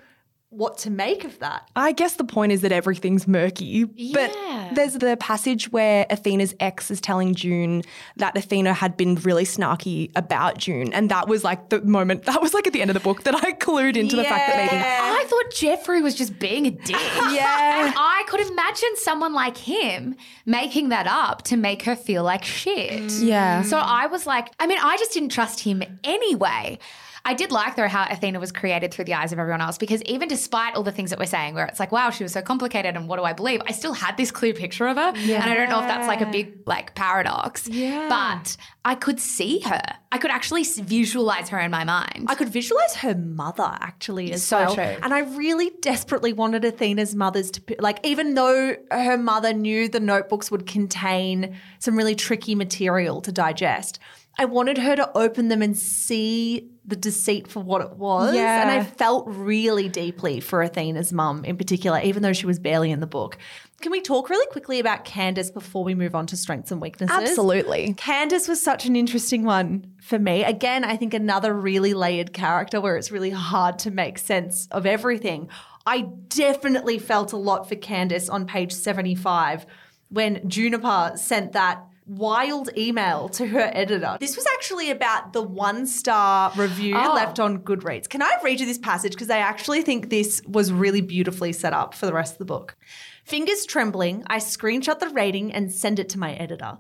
what 0.53 0.77
to 0.79 0.91
make 0.91 1.25
of 1.25 1.39
that. 1.39 1.69
I 1.75 1.93
guess 1.93 2.15
the 2.15 2.25
point 2.25 2.53
is 2.53 2.61
that 2.61 2.73
everything's 2.73 3.27
murky. 3.27 3.87
Yeah. 3.97 4.13
But 4.15 4.75
there's 4.77 4.95
the 4.95 5.17
passage 5.17 5.73
where 5.73 6.07
Athena's 6.11 6.55
ex 6.61 6.91
is 6.91 7.01
telling 7.01 7.35
June 7.35 7.83
that 8.17 8.37
Athena 8.37 8.75
had 8.75 8.97
been 8.97 9.15
really 9.17 9.45
snarky 9.45 10.11
about 10.15 10.59
June. 10.59 10.93
And 10.93 11.11
that 11.11 11.27
was 11.27 11.43
like 11.43 11.71
the 11.71 11.81
moment, 11.81 12.25
that 12.25 12.43
was 12.43 12.53
like 12.53 12.67
at 12.67 12.75
the 12.75 12.83
end 12.83 12.91
of 12.91 12.95
the 12.95 13.01
book 13.01 13.23
that 13.25 13.35
I 13.35 13.53
clued 13.53 13.97
into 13.97 14.15
the 14.15 14.25
fact 14.25 14.47
that 14.47 14.57
maybe. 14.57 14.83
I 14.85 15.25
thought 15.27 15.55
Jeffrey 15.55 16.03
was 16.03 16.15
just 16.15 16.39
being 16.39 16.67
a 16.67 16.71
dick. 16.71 16.97
Yeah. 17.33 17.87
And 17.87 17.95
I 17.97 18.25
could 18.27 18.41
imagine 18.41 18.91
someone 18.97 19.33
like 19.33 19.57
him 19.57 20.17
making 20.45 20.91
that 20.91 21.07
up 21.07 21.43
to 21.45 21.57
make 21.57 21.83
her 21.85 21.97
feel 21.97 22.25
like 22.25 22.45
shit. 22.45 23.11
Yeah. 23.13 23.63
So 23.63 23.79
I 23.79 24.07
was 24.07 24.27
like, 24.27 24.49
I 24.61 24.67
mean, 24.67 24.79
I 24.83 24.97
just 24.99 25.13
didn't 25.13 25.31
trust 25.31 25.61
him 25.61 25.83
anyway. 26.05 26.79
I 27.25 27.35
did 27.35 27.53
like 27.53 27.77
though 27.77 27.89
how 27.89 28.07
Athena 28.11 28.41
was 28.41 28.51
created 28.51 28.93
through 28.93 29.05
the 29.05 29.15
eyes 29.15 29.33
of 29.33 29.39
everyone 29.39 29.61
else 29.61 29.79
because 29.79 30.03
even 30.03 30.29
despite 30.29 30.75
all 30.75 30.83
the 30.83 30.93
things 30.93 31.11
that 31.11 31.19
we're 31.19 31.27
saying, 31.27 31.55
where 31.55 31.67
it's 31.67 31.79
like, 31.79 31.93
wow, 31.93 32.11
she 32.11 32.25
was 32.25 32.33
so 32.33 32.43
complicated 32.43 32.97
and 32.97 33.09
what 33.09 33.17
do 33.17 33.23
I 33.23 33.33
believe? 33.33 33.63
I 33.67 33.73
still 33.73 33.93
had 33.93 34.17
this 34.17 34.31
clear 34.31 34.53
picture 34.55 34.89
of 34.89 34.97
her. 34.97 35.13
And 35.15 35.45
I 35.45 35.55
don't 35.55 35.69
know 35.69 35.81
if 35.81 35.87
that's 35.87 36.09
like 36.09 36.21
a 36.21 36.27
big 36.27 36.63
like 36.67 36.95
paradox. 36.95 37.69
Yeah. 37.69 38.09
But 38.09 38.57
I 38.85 38.97
could 38.97 39.21
see 39.21 39.61
her. 39.61 39.81
I 40.11 40.19
could 40.19 40.31
actually 40.33 40.65
visualize 40.65 41.49
her 41.51 41.61
in 41.61 41.71
my 41.71 41.85
mind. 41.85 42.27
I 42.29 42.35
could 42.35 42.49
visualize 42.49 42.97
her 42.97 43.15
mother 43.15 43.63
actually 43.81 44.33
as 44.33 44.43
So 44.43 44.59
well. 44.59 44.75
true. 44.75 44.85
And 44.85 45.15
I 45.15 45.21
really 45.21 45.71
desperately 45.81 46.33
wanted 46.33 46.65
Athena's 46.65 47.15
mother's 47.15 47.51
to 47.53 47.63
like, 47.79 48.05
even 48.05 48.35
though 48.35 48.75
her 48.91 49.17
mother 49.17 49.53
knew 49.53 49.89
the 49.89 50.01
notebooks 50.01 50.51
would 50.51 50.67
contain 50.67 51.57
some 51.79 51.97
really 51.97 52.17
tricky 52.17 52.55
material 52.57 53.21
to 53.23 53.31
digest, 53.31 54.01
I 54.39 54.47
wanted 54.47 54.79
her 54.79 54.97
to 54.97 55.17
open 55.17 55.49
them 55.49 55.63
and 55.63 55.79
see 55.79 56.72
the 56.85 56.97
deceit 56.97 57.47
for 57.47 57.61
what 57.61 57.81
it 57.81 57.97
was. 57.97 58.35
Yeah. 58.35 58.63
And 58.63 58.71
I 58.71 58.83
felt 58.83 59.27
really 59.29 59.89
deeply 59.89 60.41
for 60.41 60.63
Athena's 60.63 61.13
mum 61.13 61.45
in 61.45 61.57
particular, 61.57 62.01
even 62.01 62.23
though 62.23 62.33
she 62.33 62.47
was 62.47 62.59
barely 62.59 62.91
in 62.91 63.01
the 63.01 63.07
book. 63.07 63.39
Can 63.81 63.93
we 63.93 64.01
talk 64.01 64.31
really 64.31 64.47
quickly 64.51 64.81
about 64.81 65.05
Candace 65.05 65.51
before 65.51 65.85
we 65.85 65.95
move 65.95 66.15
on 66.15 66.27
to 66.29 66.37
strengths 66.37 66.71
and 66.71 66.81
weaknesses? 66.81 67.17
Absolutely. 67.17 67.95
Candace 67.97 68.49
was 68.49 68.61
such 68.61 68.87
an 68.87 68.97
interesting 68.97 69.45
one 69.45 69.95
for 70.01 70.19
me. 70.19 70.45
Again, 70.45 70.85
I 70.85 70.97
think 70.97 71.15
another 71.15 71.53
really 71.53 71.95
layered 71.95 72.33
character 72.33 72.81
where 72.81 72.97
it's 72.97 73.11
really 73.11 73.31
hard 73.31 73.79
to 73.81 73.91
make 73.91 74.19
sense 74.19 74.69
of 74.71 74.87
everything. 74.87 75.49
I 75.85 76.09
definitely 76.29 76.99
felt 76.99 77.33
a 77.33 77.37
lot 77.37 77.69
for 77.69 77.75
Candace 77.75 78.29
on 78.29 78.47
page 78.47 78.73
75 78.73 79.67
when 80.11 80.49
Juniper 80.49 81.13
sent 81.17 81.53
that 81.53 81.85
wild 82.07 82.71
email 82.77 83.29
to 83.39 83.47
her 83.47 83.71
editor. 83.73 84.17
This 84.21 84.37
was 84.37 84.47
actually 84.55 84.91
about 84.91 85.33
the 85.33 85.43
one 85.43 85.87
star 85.87 86.53
review 86.57 86.97
Oh. 86.97 87.15
left 87.15 87.39
on 87.41 87.59
Goodreads. 87.59 88.09
Can 88.09 88.23
I 88.23 88.37
read 88.43 88.61
you 88.61 88.67
this 88.67 88.79
passage? 88.79 89.13
Because 89.13 89.31
I 89.31 89.39
actually 89.39 89.83
think 89.83 90.11
this 90.11 90.43
was 90.47 90.73
really 90.73 91.01
beautifully 91.01 91.53
set 91.53 91.73
up 91.73 91.95
for 91.95 92.07
the 92.07 92.13
rest 92.13 92.33
of 92.35 92.39
the 92.39 92.45
book. 92.45 92.77
Fingers 93.25 93.65
trembling, 93.67 94.25
I 94.27 94.39
screenshot 94.39 94.99
the 94.99 95.09
rating 95.11 95.53
and 95.53 95.73
send 95.73 95.99
it 95.99 96.09
to 96.11 96.19
my 96.19 96.35
editor. 96.35 96.79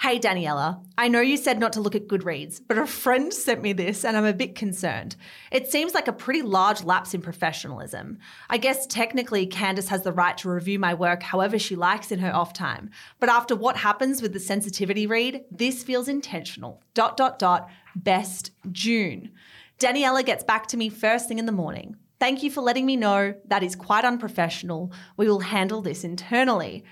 Hey, 0.00 0.18
Daniela, 0.18 0.84
I 0.98 1.08
know 1.08 1.20
you 1.20 1.36
said 1.38 1.58
not 1.58 1.72
to 1.74 1.80
look 1.80 1.94
at 1.94 2.08
Goodreads, 2.08 2.60
but 2.66 2.76
a 2.76 2.86
friend 2.86 3.32
sent 3.32 3.62
me 3.62 3.72
this 3.72 4.04
and 4.04 4.16
I'm 4.16 4.26
a 4.26 4.34
bit 4.34 4.54
concerned. 4.54 5.16
It 5.50 5.70
seems 5.70 5.94
like 5.94 6.08
a 6.08 6.12
pretty 6.12 6.42
large 6.42 6.84
lapse 6.84 7.14
in 7.14 7.22
professionalism. 7.22 8.18
I 8.50 8.58
guess 8.58 8.86
technically 8.86 9.46
Candace 9.46 9.88
has 9.88 10.02
the 10.02 10.12
right 10.12 10.36
to 10.38 10.50
review 10.50 10.78
my 10.78 10.92
work 10.92 11.22
however 11.22 11.58
she 11.58 11.74
likes 11.74 12.12
in 12.12 12.18
her 12.18 12.34
off 12.34 12.52
time. 12.52 12.90
But 13.18 13.30
after 13.30 13.56
what 13.56 13.78
happens 13.78 14.20
with 14.20 14.34
the 14.34 14.40
sensitivity 14.40 15.06
read, 15.06 15.44
this 15.50 15.82
feels 15.82 16.08
intentional. 16.08 16.82
Dot, 16.92 17.16
dot, 17.16 17.38
dot, 17.38 17.70
best 17.96 18.50
June. 18.72 19.30
Daniela 19.78 20.24
gets 20.24 20.44
back 20.44 20.66
to 20.66 20.76
me 20.76 20.90
first 20.90 21.28
thing 21.28 21.38
in 21.38 21.46
the 21.46 21.52
morning. 21.52 21.96
Thank 22.20 22.42
you 22.42 22.50
for 22.50 22.60
letting 22.60 22.86
me 22.86 22.96
know. 22.96 23.34
That 23.46 23.62
is 23.62 23.74
quite 23.74 24.04
unprofessional. 24.04 24.92
We 25.16 25.28
will 25.28 25.40
handle 25.40 25.82
this 25.82 26.04
internally. 26.04 26.84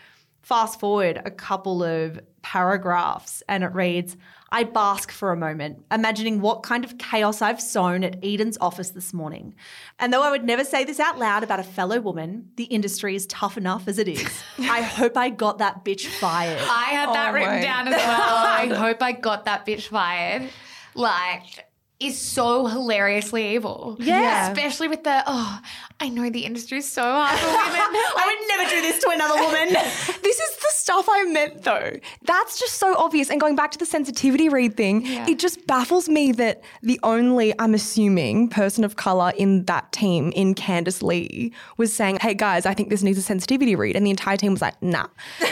Fast 0.42 0.80
forward 0.80 1.22
a 1.24 1.30
couple 1.30 1.82
of 1.82 2.20
paragraphs 2.42 3.42
and 3.48 3.62
it 3.64 3.72
reads 3.72 4.16
I 4.50 4.64
bask 4.64 5.10
for 5.10 5.32
a 5.32 5.36
moment, 5.36 5.82
imagining 5.90 6.42
what 6.42 6.62
kind 6.62 6.84
of 6.84 6.98
chaos 6.98 7.40
I've 7.40 7.60
sown 7.60 8.04
at 8.04 8.22
Eden's 8.22 8.58
office 8.60 8.90
this 8.90 9.14
morning. 9.14 9.54
And 9.98 10.12
though 10.12 10.22
I 10.22 10.30
would 10.30 10.44
never 10.44 10.62
say 10.62 10.84
this 10.84 11.00
out 11.00 11.18
loud 11.18 11.42
about 11.42 11.58
a 11.58 11.64
fellow 11.64 12.00
woman, 12.00 12.50
the 12.56 12.64
industry 12.64 13.14
is 13.14 13.26
tough 13.28 13.56
enough 13.56 13.88
as 13.88 13.98
it 13.98 14.08
is. 14.08 14.42
I 14.58 14.82
hope 14.82 15.16
I 15.16 15.30
got 15.30 15.58
that 15.58 15.86
bitch 15.86 16.06
fired. 16.06 16.60
I 16.60 16.84
had 16.90 17.08
that 17.14 17.30
Oh 17.30 17.32
written 17.32 17.54
my 17.54 17.62
down 17.62 17.88
as 17.88 17.96
well. 17.96 18.36
I 18.36 18.66
hope 18.74 19.02
I 19.02 19.12
got 19.12 19.46
that 19.46 19.64
bitch 19.64 19.86
fired. 19.88 20.50
Like, 20.94 21.71
is 22.06 22.18
so 22.18 22.66
hilariously 22.66 23.54
evil. 23.54 23.96
Yeah. 24.00 24.50
Especially 24.50 24.88
with 24.88 25.04
the, 25.04 25.22
oh, 25.26 25.60
I 26.00 26.08
know 26.08 26.28
the 26.30 26.44
industry's 26.44 26.88
so 26.90 27.02
hard 27.02 27.38
for 27.38 27.46
women. 27.46 27.56
I 28.16 28.24
would 28.26 28.48
never 28.48 28.70
do 28.70 28.80
this 28.82 29.02
to 29.04 29.10
another 29.10 29.40
woman. 29.42 29.76
This 30.22 30.38
is 30.38 30.56
the 30.58 30.68
stuff 30.70 31.06
I 31.10 31.24
meant 31.24 31.62
though. 31.64 31.92
That's 32.22 32.58
just 32.58 32.74
so 32.78 32.96
obvious. 32.96 33.28
And 33.30 33.38
going 33.40 33.54
back 33.56 33.70
to 33.72 33.78
the 33.78 33.84
sensitivity 33.84 34.48
read 34.48 34.76
thing, 34.76 35.04
Yeah. 35.04 35.28
it 35.28 35.38
just 35.38 35.66
baffles 35.66 36.08
me 36.08 36.32
that 36.32 36.62
the 36.82 36.98
only, 37.02 37.52
I'm 37.58 37.74
assuming, 37.74 38.48
person 38.48 38.82
of 38.84 38.96
color 38.96 39.32
in 39.36 39.64
that 39.66 39.92
team, 39.92 40.32
in 40.34 40.54
Candace 40.54 41.02
Lee, 41.02 41.52
was 41.76 41.92
saying, 41.92 42.18
hey 42.22 42.34
guys, 42.34 42.64
I 42.66 42.72
think 42.74 42.88
this 42.88 43.02
needs 43.02 43.18
a 43.18 43.22
sensitivity 43.22 43.74
read. 43.76 43.94
And 43.96 44.06
the 44.06 44.10
entire 44.10 44.36
team 44.38 44.52
was 44.52 44.62
like, 44.62 44.80
nah. 44.82 45.08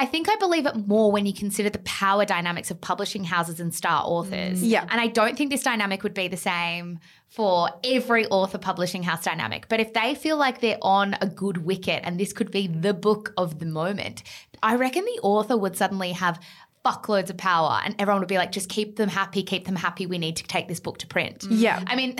I 0.00 0.06
think 0.06 0.30
I 0.30 0.36
believe 0.36 0.64
it 0.64 0.88
more 0.88 1.12
when 1.12 1.26
you 1.26 1.34
consider 1.34 1.68
the 1.68 1.80
power 1.80 2.24
dynamics 2.24 2.70
of 2.70 2.80
publishing 2.80 3.22
houses 3.22 3.60
and 3.60 3.74
star 3.74 4.02
authors. 4.02 4.62
Mm. 4.62 4.70
Yeah. 4.70 4.86
And 4.88 4.98
I 4.98 5.08
don't 5.08 5.36
think 5.36 5.50
this 5.50 5.62
dynamic 5.62 6.02
would 6.02 6.14
be 6.14 6.26
the 6.26 6.38
same 6.38 7.00
for 7.28 7.68
every 7.84 8.24
author 8.28 8.56
publishing 8.56 9.02
house 9.02 9.22
dynamic. 9.22 9.68
But 9.68 9.78
if 9.78 9.92
they 9.92 10.14
feel 10.14 10.38
like 10.38 10.62
they're 10.62 10.78
on 10.80 11.16
a 11.20 11.26
good 11.26 11.58
wicket 11.66 12.00
and 12.02 12.18
this 12.18 12.32
could 12.32 12.50
be 12.50 12.66
the 12.66 12.94
book 12.94 13.34
of 13.36 13.58
the 13.58 13.66
moment, 13.66 14.22
I 14.62 14.76
reckon 14.76 15.04
the 15.04 15.20
author 15.22 15.58
would 15.58 15.76
suddenly 15.76 16.12
have 16.12 16.40
fuckloads 16.82 17.28
of 17.28 17.36
power 17.36 17.82
and 17.84 17.94
everyone 17.98 18.20
would 18.20 18.28
be 18.28 18.38
like, 18.38 18.52
just 18.52 18.70
keep 18.70 18.96
them 18.96 19.10
happy, 19.10 19.42
keep 19.42 19.66
them 19.66 19.76
happy. 19.76 20.06
We 20.06 20.16
need 20.16 20.36
to 20.36 20.44
take 20.44 20.66
this 20.66 20.80
book 20.80 20.96
to 21.00 21.06
print. 21.06 21.40
Mm. 21.40 21.60
Yeah. 21.60 21.84
I 21.86 21.94
mean, 21.94 22.16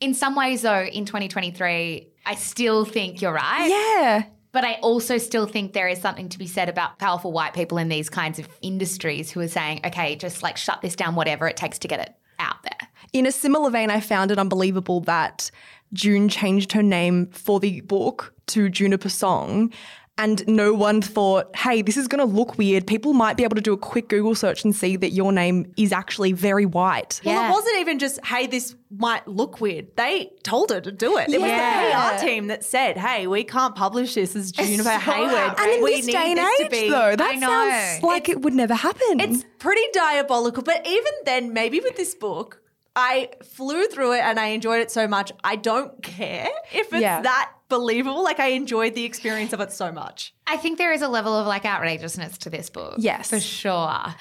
in 0.00 0.14
some 0.14 0.36
ways, 0.36 0.62
though, 0.62 0.84
in 0.84 1.06
2023, 1.06 2.06
I 2.24 2.34
still 2.36 2.84
think 2.84 3.20
you're 3.20 3.32
right. 3.32 3.68
Yeah. 3.68 4.26
But 4.56 4.64
I 4.64 4.78
also 4.80 5.18
still 5.18 5.44
think 5.44 5.74
there 5.74 5.86
is 5.86 6.00
something 6.00 6.30
to 6.30 6.38
be 6.38 6.46
said 6.46 6.70
about 6.70 6.98
powerful 6.98 7.30
white 7.30 7.52
people 7.52 7.76
in 7.76 7.90
these 7.90 8.08
kinds 8.08 8.38
of 8.38 8.48
industries 8.62 9.30
who 9.30 9.40
are 9.40 9.48
saying, 9.48 9.82
okay, 9.84 10.16
just 10.16 10.42
like 10.42 10.56
shut 10.56 10.80
this 10.80 10.96
down, 10.96 11.14
whatever 11.14 11.46
it 11.46 11.58
takes 11.58 11.78
to 11.80 11.88
get 11.88 12.00
it 12.00 12.14
out 12.38 12.62
there. 12.62 12.88
In 13.12 13.26
a 13.26 13.32
similar 13.32 13.68
vein, 13.68 13.90
I 13.90 14.00
found 14.00 14.30
it 14.30 14.38
unbelievable 14.38 15.00
that 15.00 15.50
June 15.92 16.30
changed 16.30 16.72
her 16.72 16.82
name 16.82 17.26
for 17.32 17.60
the 17.60 17.82
book 17.82 18.32
to 18.46 18.70
Juniper 18.70 19.10
Song. 19.10 19.74
And 20.18 20.46
no 20.48 20.72
one 20.72 21.02
thought, 21.02 21.54
hey, 21.54 21.82
this 21.82 21.96
is 21.98 22.08
going 22.08 22.20
to 22.20 22.24
look 22.34 22.56
weird. 22.56 22.86
People 22.86 23.12
might 23.12 23.36
be 23.36 23.44
able 23.44 23.54
to 23.56 23.60
do 23.60 23.74
a 23.74 23.76
quick 23.76 24.08
Google 24.08 24.34
search 24.34 24.64
and 24.64 24.74
see 24.74 24.96
that 24.96 25.10
your 25.10 25.30
name 25.30 25.70
is 25.76 25.92
actually 25.92 26.32
very 26.32 26.64
white. 26.64 27.20
Well, 27.24 27.48
it 27.48 27.52
wasn't 27.52 27.76
even 27.78 27.98
just, 27.98 28.24
hey, 28.24 28.46
this 28.46 28.74
might 28.90 29.28
look 29.28 29.60
weird. 29.60 29.94
They 29.96 30.30
told 30.42 30.70
her 30.70 30.80
to 30.80 30.90
do 30.90 31.18
it. 31.18 31.28
It 31.28 31.38
was 31.40 31.50
the 31.50 32.18
PR 32.18 32.26
team 32.26 32.46
that 32.46 32.64
said, 32.64 32.96
hey, 32.96 33.26
we 33.26 33.44
can't 33.44 33.74
publish 33.74 34.14
this 34.14 34.34
as 34.34 34.52
Juniper 34.52 34.84
so 34.84 34.90
Hayward. 34.90 35.54
And 35.58 35.70
in 35.72 35.82
we 35.82 35.96
this 35.96 36.06
need 36.06 36.12
day 36.12 36.28
and 36.30 36.38
this 36.38 36.58
to 36.60 36.64
age, 36.64 36.70
be. 36.70 36.88
though, 36.88 37.14
that 37.16 37.30
I 37.32 37.34
know. 37.34 37.48
sounds 37.48 38.02
like 38.02 38.28
it 38.30 38.40
would 38.40 38.54
never 38.54 38.74
happen. 38.74 39.20
It's 39.20 39.44
pretty 39.58 39.82
diabolical. 39.92 40.62
But 40.62 40.86
even 40.86 41.12
then, 41.26 41.52
maybe 41.52 41.80
with 41.80 41.96
this 41.96 42.14
book, 42.14 42.62
I 42.98 43.28
flew 43.44 43.86
through 43.88 44.14
it 44.14 44.20
and 44.20 44.40
I 44.40 44.46
enjoyed 44.46 44.80
it 44.80 44.90
so 44.90 45.06
much. 45.06 45.30
I 45.44 45.56
don't 45.56 46.02
care 46.02 46.48
if 46.72 46.86
it's 46.94 47.02
Yeah. 47.02 47.20
that 47.20 47.52
believable. 47.68 48.22
Like 48.22 48.40
I 48.40 48.48
enjoyed 48.48 48.94
the 48.94 49.04
experience 49.04 49.52
of 49.52 49.60
it 49.60 49.72
so 49.72 49.92
much. 49.92 50.34
I 50.46 50.56
think 50.56 50.78
there 50.78 50.92
is 50.92 51.02
a 51.02 51.08
level 51.08 51.34
of 51.34 51.46
like 51.46 51.64
outrageousness 51.64 52.38
to 52.38 52.50
this 52.50 52.70
book. 52.70 52.96
Yes. 52.98 53.30
For 53.30 53.40
sure. 53.40 54.14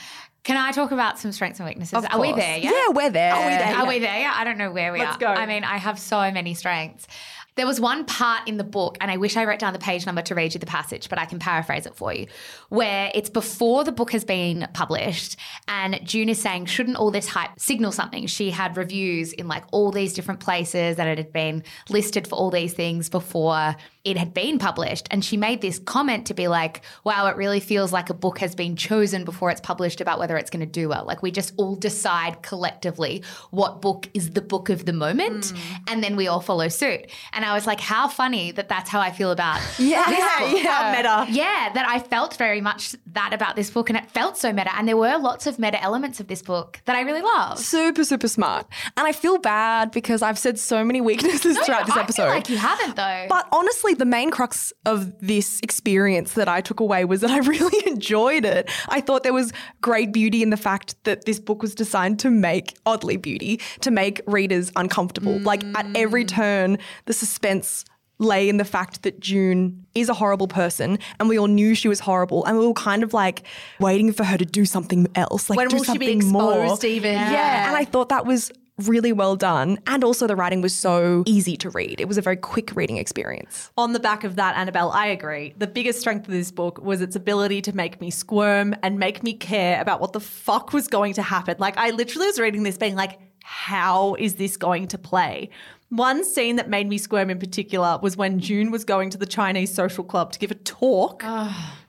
Can 0.43 0.57
I 0.57 0.71
talk 0.71 0.91
about 0.91 1.17
some 1.17 1.31
strengths 1.31 1.59
and 1.59 1.67
weaknesses? 1.67 2.05
Are 2.05 2.21
we 2.21 2.31
there? 2.31 2.57
Yeah. 2.57 2.71
Yeah, 2.71 2.89
we're 2.89 3.09
there. 3.09 3.33
Are 3.33 3.45
we 3.45 3.49
there? 3.49 3.59
Yeah. 3.71 3.87
We 3.87 3.99
there? 3.99 4.31
I 4.31 4.43
don't 4.43 4.59
know 4.59 4.71
where 4.71 4.93
we 4.93 4.99
Let's 4.99 5.15
are. 5.15 5.19
go. 5.19 5.27
I 5.27 5.47
mean, 5.47 5.63
I 5.63 5.77
have 5.77 5.97
so 5.97 6.29
many 6.31 6.53
strengths. 6.53 7.07
There 7.55 7.65
was 7.65 7.79
one 7.79 8.03
part 8.03 8.47
in 8.49 8.57
the 8.57 8.65
book, 8.65 8.97
and 8.99 9.09
I 9.09 9.15
wish 9.15 9.37
I 9.37 9.45
wrote 9.45 9.59
down 9.59 9.71
the 9.71 9.79
page 9.79 10.05
number 10.05 10.21
to 10.23 10.35
read 10.35 10.53
you 10.53 10.59
the 10.59 10.65
passage, 10.65 11.07
but 11.07 11.17
I 11.17 11.25
can 11.25 11.39
paraphrase 11.39 11.85
it 11.85 11.95
for 11.95 12.13
you, 12.13 12.27
where 12.67 13.09
it's 13.15 13.29
before 13.29 13.85
the 13.85 13.93
book 13.93 14.11
has 14.11 14.25
been 14.25 14.67
published, 14.73 15.37
and 15.69 15.99
June 16.03 16.27
is 16.27 16.41
saying, 16.41 16.65
shouldn't 16.65 16.97
all 16.97 17.11
this 17.11 17.29
hype 17.29 17.57
signal 17.57 17.93
something? 17.93 18.27
She 18.27 18.51
had 18.51 18.75
reviews 18.75 19.31
in 19.31 19.47
like 19.47 19.63
all 19.71 19.91
these 19.91 20.13
different 20.13 20.41
places 20.41 20.97
that 20.97 21.07
it 21.07 21.17
had 21.17 21.31
been 21.31 21.63
listed 21.89 22.27
for 22.27 22.35
all 22.35 22.51
these 22.51 22.73
things 22.73 23.09
before 23.09 23.75
it 24.05 24.17
had 24.17 24.33
been 24.33 24.59
published. 24.59 25.07
And 25.11 25.25
she 25.25 25.35
made 25.35 25.61
this 25.61 25.79
comment 25.79 26.27
to 26.27 26.33
be 26.33 26.47
like, 26.47 26.81
wow, 27.03 27.27
it 27.27 27.35
really 27.35 27.59
feels 27.59 27.91
like 27.91 28.09
a 28.09 28.13
book 28.13 28.39
has 28.39 28.55
been 28.55 28.75
chosen 28.75 29.25
before 29.25 29.49
it's 29.51 29.59
published 29.61 29.99
about 29.99 30.19
whether 30.19 30.37
it's 30.37 30.49
going 30.51 30.59
to 30.61 30.65
do 30.71 30.87
well. 30.87 31.03
Like 31.05 31.21
we 31.23 31.31
just 31.31 31.53
all 31.57 31.75
decide 31.75 32.41
collectively 32.43 33.23
what 33.51 33.81
book 33.81 34.07
is 34.13 34.31
the 34.31 34.41
book 34.41 34.69
of 34.69 34.85
the 34.85 34.93
moment. 34.93 35.45
Mm. 35.45 35.59
And 35.89 36.03
then 36.03 36.15
we 36.15 36.27
all 36.27 36.39
follow 36.39 36.67
suit. 36.67 37.09
And 37.33 37.43
I 37.43 37.53
was 37.53 37.65
like, 37.65 37.79
how 37.79 38.07
funny 38.07 38.51
that 38.51 38.69
that's 38.69 38.89
how 38.89 38.99
I 39.01 39.11
feel 39.11 39.31
about 39.31 39.59
Yeah, 39.79 40.05
this 40.05 40.63
yeah. 40.63 40.79
Uh, 40.79 40.95
meta. 40.95 41.25
Yeah, 41.31 41.71
that 41.73 41.85
I 41.87 41.99
felt 41.99 42.37
very 42.37 42.61
much 42.61 42.95
that 43.07 43.33
about 43.33 43.55
this 43.55 43.71
book, 43.71 43.89
and 43.89 43.97
it 43.97 44.09
felt 44.11 44.37
so 44.37 44.53
meta. 44.53 44.75
And 44.77 44.87
there 44.87 44.97
were 44.97 45.17
lots 45.17 45.47
of 45.47 45.57
meta 45.57 45.81
elements 45.81 46.19
of 46.19 46.27
this 46.27 46.41
book 46.43 46.79
that 46.85 46.95
I 46.95 47.01
really 47.01 47.21
loved. 47.21 47.59
super, 47.59 48.03
super 48.03 48.27
smart. 48.27 48.67
And 48.95 49.07
I 49.07 49.11
feel 49.13 49.39
bad 49.39 49.91
because 49.91 50.21
I've 50.21 50.37
said 50.37 50.59
so 50.59 50.83
many 50.85 51.01
weaknesses 51.01 51.57
throughout 51.59 51.85
this 51.87 51.95
I 51.95 52.01
episode. 52.01 52.23
feel 52.23 52.31
like 52.31 52.49
you 52.49 52.57
haven't 52.57 52.95
though. 52.95 53.25
But 53.29 53.47
honestly, 53.51 53.94
the 53.97 54.05
main 54.05 54.31
crux 54.31 54.73
of 54.85 55.19
this 55.19 55.59
experience 55.61 56.33
that 56.33 56.47
I 56.47 56.61
took 56.61 56.79
away 56.79 57.05
was 57.05 57.21
that 57.21 57.31
I 57.31 57.37
really 57.53 57.87
enjoyed 57.87 58.45
it. 58.45 58.69
I 58.89 59.01
thought 59.01 59.23
there 59.23 59.33
was 59.33 59.51
great 59.81 60.11
beauty 60.11 60.43
in 60.43 60.49
the 60.49 60.57
fact 60.57 60.95
that 61.03 61.25
this 61.25 61.39
book 61.39 61.61
was 61.61 61.75
designed 61.75 62.19
to 62.19 62.29
make, 62.29 62.77
oddly 62.85 63.17
beauty, 63.17 63.59
to 63.81 63.91
make 63.91 64.21
readers 64.27 64.71
uncomfortable. 64.75 65.39
Like 65.39 65.63
at 65.75 65.85
every 65.95 66.25
mm. 66.25 66.29
turn, 66.29 66.77
the 67.05 67.13
suspense 67.13 67.85
lay 68.17 68.47
in 68.47 68.57
the 68.57 68.65
fact 68.65 69.03
that 69.03 69.19
June 69.19 69.85
is 69.93 70.07
a 70.07 70.13
horrible 70.13 70.47
person 70.47 70.97
and 71.19 71.27
we 71.27 71.37
all 71.37 71.47
knew 71.47 71.75
she 71.75 71.89
was 71.89 71.99
horrible 71.99 72.45
and 72.45 72.57
we 72.57 72.65
were 72.65 72.73
kind 72.73 73.03
of 73.03 73.13
like 73.13 73.43
waiting 73.79 74.13
for 74.13 74.23
her 74.23 74.37
to 74.37 74.45
do 74.45 74.65
something 74.65 75.07
else. 75.15 75.49
Like 75.49 75.57
When 75.57 75.67
do 75.67 75.77
will 75.77 75.83
she 75.83 75.97
be 75.97 76.13
something 76.13 76.31
more. 76.31 76.63
exposed 76.63 76.85
even? 76.85 77.13
Yeah. 77.13 77.67
And 77.67 77.75
I 77.75 77.83
thought 77.83 78.09
that 78.09 78.25
was 78.25 78.51
really 78.79 79.13
well 79.13 79.35
done. 79.35 79.79
And 79.87 80.03
also 80.03 80.27
the 80.27 80.35
writing 80.35 80.61
was 80.61 80.73
so 80.73 81.23
easy 81.25 81.55
to 81.57 81.69
read. 81.69 82.01
It 82.01 82.07
was 82.07 82.17
a 82.17 82.21
very 82.21 82.35
quick 82.35 82.75
reading 82.75 82.97
experience. 82.97 83.71
On 83.77 83.93
the 83.93 83.99
back 83.99 84.23
of 84.23 84.35
that, 84.35 84.57
Annabelle, 84.57 84.91
I 84.91 85.07
agree. 85.07 85.53
The 85.57 85.67
biggest 85.67 85.99
strength 85.99 86.27
of 86.27 86.33
this 86.33 86.51
book 86.51 86.81
was 86.81 87.01
its 87.01 87.15
ability 87.15 87.61
to 87.63 87.75
make 87.75 88.01
me 88.01 88.11
squirm 88.11 88.75
and 88.83 88.99
make 88.99 89.23
me 89.23 89.33
care 89.33 89.81
about 89.81 90.01
what 90.01 90.13
the 90.13 90.19
fuck 90.19 90.73
was 90.73 90.87
going 90.87 91.13
to 91.13 91.21
happen. 91.21 91.55
Like, 91.57 91.77
I 91.77 91.91
literally 91.91 92.27
was 92.27 92.39
reading 92.39 92.63
this 92.63 92.77
being 92.77 92.95
like, 92.95 93.19
how 93.43 94.15
is 94.15 94.35
this 94.35 94.57
going 94.57 94.87
to 94.87 94.97
play? 94.97 95.49
One 95.89 96.25
scene 96.25 96.55
that 96.55 96.67
made 96.67 96.87
me 96.89 96.97
squirm 96.97 97.29
in 97.29 97.37
particular 97.37 97.99
was 98.01 98.17
when 98.17 98.39
June 98.39 98.71
was 98.71 98.83
going 98.83 99.11
to 99.11 99.19
the 99.19 99.27
Chinese 99.27 99.71
social 99.71 100.03
club 100.03 100.31
to 100.31 100.39
give 100.39 100.49
a 100.49 100.55
talk 100.55 101.23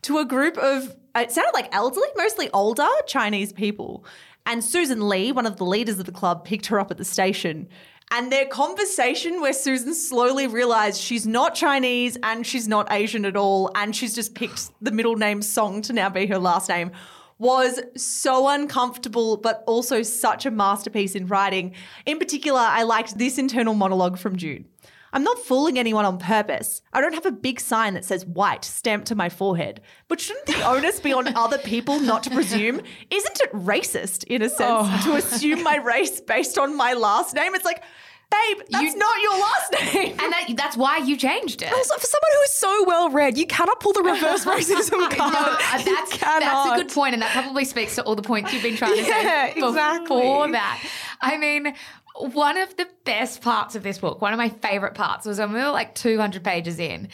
to 0.02 0.18
a 0.18 0.24
group 0.24 0.58
of, 0.58 0.94
it 1.16 1.32
sounded 1.32 1.54
like 1.54 1.74
elderly, 1.74 2.06
mostly 2.14 2.50
older 2.50 2.86
Chinese 3.06 3.54
people. 3.54 4.04
And 4.46 4.62
Susan 4.62 5.08
Lee, 5.08 5.32
one 5.32 5.44
of 5.44 5.56
the 5.56 5.64
leaders 5.64 5.98
of 5.98 6.06
the 6.06 6.12
club, 6.12 6.44
picked 6.44 6.66
her 6.66 6.78
up 6.78 6.90
at 6.92 6.96
the 6.96 7.04
station. 7.04 7.68
And 8.12 8.30
their 8.30 8.46
conversation, 8.46 9.40
where 9.40 9.52
Susan 9.52 9.92
slowly 9.92 10.46
realized 10.46 11.00
she's 11.00 11.26
not 11.26 11.56
Chinese 11.56 12.16
and 12.22 12.46
she's 12.46 12.68
not 12.68 12.86
Asian 12.92 13.24
at 13.24 13.36
all, 13.36 13.72
and 13.74 13.94
she's 13.94 14.14
just 14.14 14.36
picked 14.36 14.70
the 14.80 14.92
middle 14.92 15.16
name 15.16 15.42
Song 15.42 15.82
to 15.82 15.92
now 15.92 16.08
be 16.08 16.26
her 16.26 16.38
last 16.38 16.68
name, 16.68 16.92
was 17.38 17.80
so 17.96 18.48
uncomfortable, 18.48 19.36
but 19.36 19.64
also 19.66 20.02
such 20.02 20.46
a 20.46 20.50
masterpiece 20.52 21.16
in 21.16 21.26
writing. 21.26 21.74
In 22.06 22.18
particular, 22.18 22.60
I 22.60 22.84
liked 22.84 23.18
this 23.18 23.38
internal 23.38 23.74
monologue 23.74 24.16
from 24.16 24.36
Jude. 24.36 24.64
I'm 25.12 25.22
not 25.22 25.38
fooling 25.38 25.78
anyone 25.78 26.04
on 26.04 26.18
purpose. 26.18 26.82
I 26.92 27.00
don't 27.00 27.14
have 27.14 27.26
a 27.26 27.30
big 27.32 27.60
sign 27.60 27.94
that 27.94 28.04
says 28.04 28.26
white 28.26 28.64
stamped 28.64 29.06
to 29.08 29.14
my 29.14 29.28
forehead. 29.28 29.80
But 30.08 30.20
shouldn't 30.20 30.46
the 30.46 30.62
onus 30.66 31.00
be 31.00 31.12
on 31.12 31.34
other 31.36 31.58
people 31.58 32.00
not 32.00 32.22
to 32.24 32.30
presume? 32.30 32.80
Isn't 33.10 33.40
it 33.40 33.52
racist, 33.52 34.24
in 34.24 34.42
a 34.42 34.48
sense, 34.48 34.60
oh. 34.62 35.00
to 35.04 35.16
assume 35.16 35.62
my 35.62 35.76
race 35.76 36.20
based 36.20 36.58
on 36.58 36.76
my 36.76 36.92
last 36.94 37.34
name? 37.34 37.54
It's 37.54 37.64
like, 37.64 37.82
babe, 38.30 38.58
that's 38.70 38.92
You- 38.92 38.98
not 38.98 39.22
your 39.22 39.38
last 39.38 39.94
name. 39.94 40.10
and 40.18 40.32
that, 40.32 40.46
that's 40.56 40.76
why 40.76 40.98
you 40.98 41.16
changed 41.16 41.62
it. 41.62 41.72
Also, 41.72 41.94
for 41.96 42.06
someone 42.06 42.30
who 42.34 42.42
is 42.42 42.52
so 42.52 42.84
well 42.84 43.08
read, 43.10 43.38
you 43.38 43.46
cannot 43.46 43.80
pull 43.80 43.92
the 43.92 44.02
reverse 44.02 44.44
racism 44.54 45.00
uh, 45.02 45.08
card. 45.10 45.32
No, 45.32 45.56
that's, 45.84 46.18
that's 46.18 46.70
a 46.72 46.76
good 46.76 46.92
point, 46.92 47.14
and 47.14 47.22
that 47.22 47.32
probably 47.32 47.64
speaks 47.64 47.94
to 47.94 48.02
all 48.02 48.16
the 48.16 48.22
points 48.22 48.52
you've 48.52 48.62
been 48.62 48.76
trying 48.76 48.96
to 48.96 49.02
Yeah, 49.06 49.46
say 49.48 49.54
before 49.54 49.68
exactly. 49.70 50.52
that. 50.52 50.82
I 51.20 51.38
mean, 51.38 51.74
one 52.18 52.56
of 52.56 52.76
the 52.76 52.86
best 53.04 53.42
parts 53.42 53.74
of 53.74 53.82
this 53.82 53.98
book, 53.98 54.20
one 54.20 54.32
of 54.32 54.38
my 54.38 54.48
favorite 54.48 54.94
parts, 54.94 55.26
was 55.26 55.38
when 55.38 55.52
we 55.52 55.60
were 55.60 55.70
like 55.70 55.94
200 55.94 56.42
pages 56.42 56.78
in. 56.78 57.08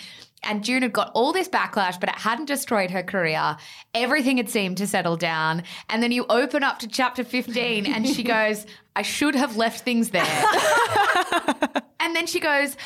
And 0.44 0.64
June 0.64 0.82
had 0.82 0.92
got 0.92 1.12
all 1.14 1.32
this 1.32 1.48
backlash, 1.48 2.00
but 2.00 2.08
it 2.08 2.16
hadn't 2.16 2.46
destroyed 2.46 2.90
her 2.90 3.02
career. 3.04 3.56
Everything 3.94 4.38
had 4.38 4.48
seemed 4.48 4.76
to 4.78 4.88
settle 4.88 5.16
down. 5.16 5.62
And 5.88 6.02
then 6.02 6.10
you 6.10 6.26
open 6.28 6.64
up 6.64 6.80
to 6.80 6.88
chapter 6.88 7.22
15 7.22 7.86
and 7.86 8.08
she 8.08 8.22
goes, 8.24 8.66
I 8.96 9.02
should 9.02 9.36
have 9.36 9.56
left 9.56 9.84
things 9.84 10.10
there. 10.10 10.44
And 12.02 12.16
then 12.16 12.26
she 12.26 12.40
goes, 12.40 12.76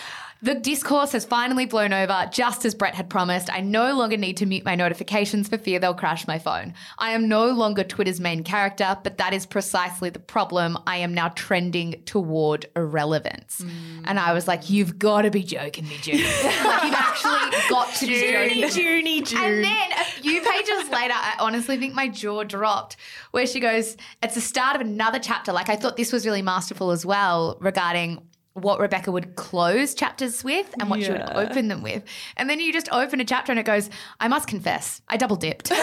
the 0.47 0.55
discourse 0.55 1.11
has 1.11 1.25
finally 1.25 1.67
blown 1.67 1.93
over, 1.93 2.29
just 2.31 2.65
as 2.65 2.73
Brett 2.73 2.95
had 2.95 3.11
promised. 3.11 3.53
I 3.53 3.61
no 3.61 3.97
longer 3.97 4.17
need 4.17 4.37
to 4.37 4.47
mute 4.47 4.65
my 4.65 4.77
notifications 4.77 5.49
for 5.49 5.59
fear 5.59 5.81
they'll 5.81 5.93
crash 5.93 6.29
my 6.29 6.39
phone. 6.39 6.73
I 6.99 7.11
am 7.11 7.29
no 7.29 7.51
longer 7.51 7.83
Twitter's 7.83 8.21
main 8.21 8.45
character, 8.45 8.97
but 9.03 9.19
that 9.19 9.35
is 9.35 9.45
precisely 9.45 10.09
the 10.09 10.21
problem. 10.21 10.79
I 10.87 10.99
am 10.99 11.13
now 11.13 11.31
trending 11.31 12.01
toward 12.05 12.67
irrelevance. 12.77 13.61
Mm. 13.61 14.05
And 14.05 14.21
I 14.21 14.33
was 14.33 14.47
like, 14.47 14.71
you've 14.71 15.01
got 15.01 15.23
to 15.23 15.33
be 15.33 15.43
joking 15.43 15.89
me, 15.89 15.97
Judy. 16.01 16.23
like, 16.65 16.85
you've 16.85 16.95
actually 16.95 17.59
got 17.69 17.93
to 17.97 18.07
be 18.07 18.21
joking. 18.21 18.85
Junie, 18.85 19.23
June. 19.23 19.43
And 19.43 19.65
then 19.65 19.93
a 20.01 20.05
few 20.05 20.41
pages 20.43 20.91
later, 20.91 21.15
I 21.15 21.35
honestly 21.41 21.77
think 21.77 21.93
my 21.95 22.07
jaw 22.07 22.45
dropped 22.45 22.97
where 23.33 23.49
she 23.49 23.59
goes, 23.59 23.97
It's 24.23 24.37
the 24.37 24.41
start 24.41 24.77
of 24.77 24.81
another 24.81 25.19
chapter. 25.19 25.53
Like, 25.53 25.69
I 25.69 25.75
thought 25.75 25.97
this 25.97 26.13
was 26.13 26.25
really 26.25 26.43
masterful 26.43 26.93
as 26.93 27.05
well 27.05 27.59
regarding 27.61 28.23
what 28.57 28.81
Rebecca 28.81 29.13
would 29.13 29.37
close 29.37 29.95
chapters 29.95 30.43
with 30.43 30.75
and 30.81 30.89
what 30.91 31.03
she 31.03 31.11
would 31.11 31.23
open 31.35 31.69
them 31.69 31.83
with. 31.83 32.03
And 32.37 32.49
then 32.49 32.61
you 32.61 32.73
just 32.73 32.89
open 32.93 33.21
a 33.21 33.25
chapter 33.25 33.53
and 33.53 33.59
it 33.59 33.67
goes, 33.67 33.91
I 34.21 34.29
must 34.29 34.49
confess, 34.49 35.01
I 35.09 35.17
double 35.17 35.37
dipped. 35.37 35.73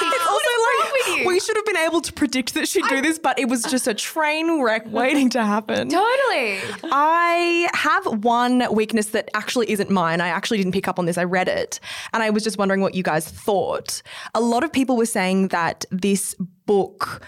Also 0.00 0.50
like 1.20 1.26
we 1.26 1.40
should 1.40 1.56
have 1.56 1.64
been 1.66 1.76
able 1.78 2.00
to 2.00 2.12
predict 2.12 2.54
that 2.54 2.68
she'd 2.68 2.84
do 2.88 3.00
this, 3.00 3.18
but 3.18 3.38
it 3.38 3.48
was 3.48 3.62
just 3.64 3.86
a 3.86 3.94
train 3.94 4.60
wreck 4.62 4.84
waiting 4.90 5.30
to 5.30 5.44
happen. 5.44 5.88
totally. 5.88 6.58
I 6.84 7.68
have 7.74 8.22
one 8.24 8.66
weakness 8.72 9.08
that 9.08 9.30
actually 9.34 9.70
isn't 9.70 9.90
mine. 9.90 10.20
I 10.20 10.28
actually 10.28 10.58
didn't 10.58 10.72
pick 10.72 10.86
up 10.86 10.98
on 10.98 11.06
this. 11.06 11.18
I 11.18 11.24
read 11.24 11.48
it 11.48 11.80
and 12.12 12.22
I 12.22 12.30
was 12.30 12.44
just 12.44 12.58
wondering 12.58 12.80
what 12.80 12.94
you 12.94 13.02
guys 13.02 13.28
thought. 13.28 14.02
A 14.34 14.40
lot 14.40 14.64
of 14.64 14.72
people 14.72 14.96
were 14.96 15.06
saying 15.06 15.48
that 15.48 15.84
this 15.90 16.34
book 16.66 17.22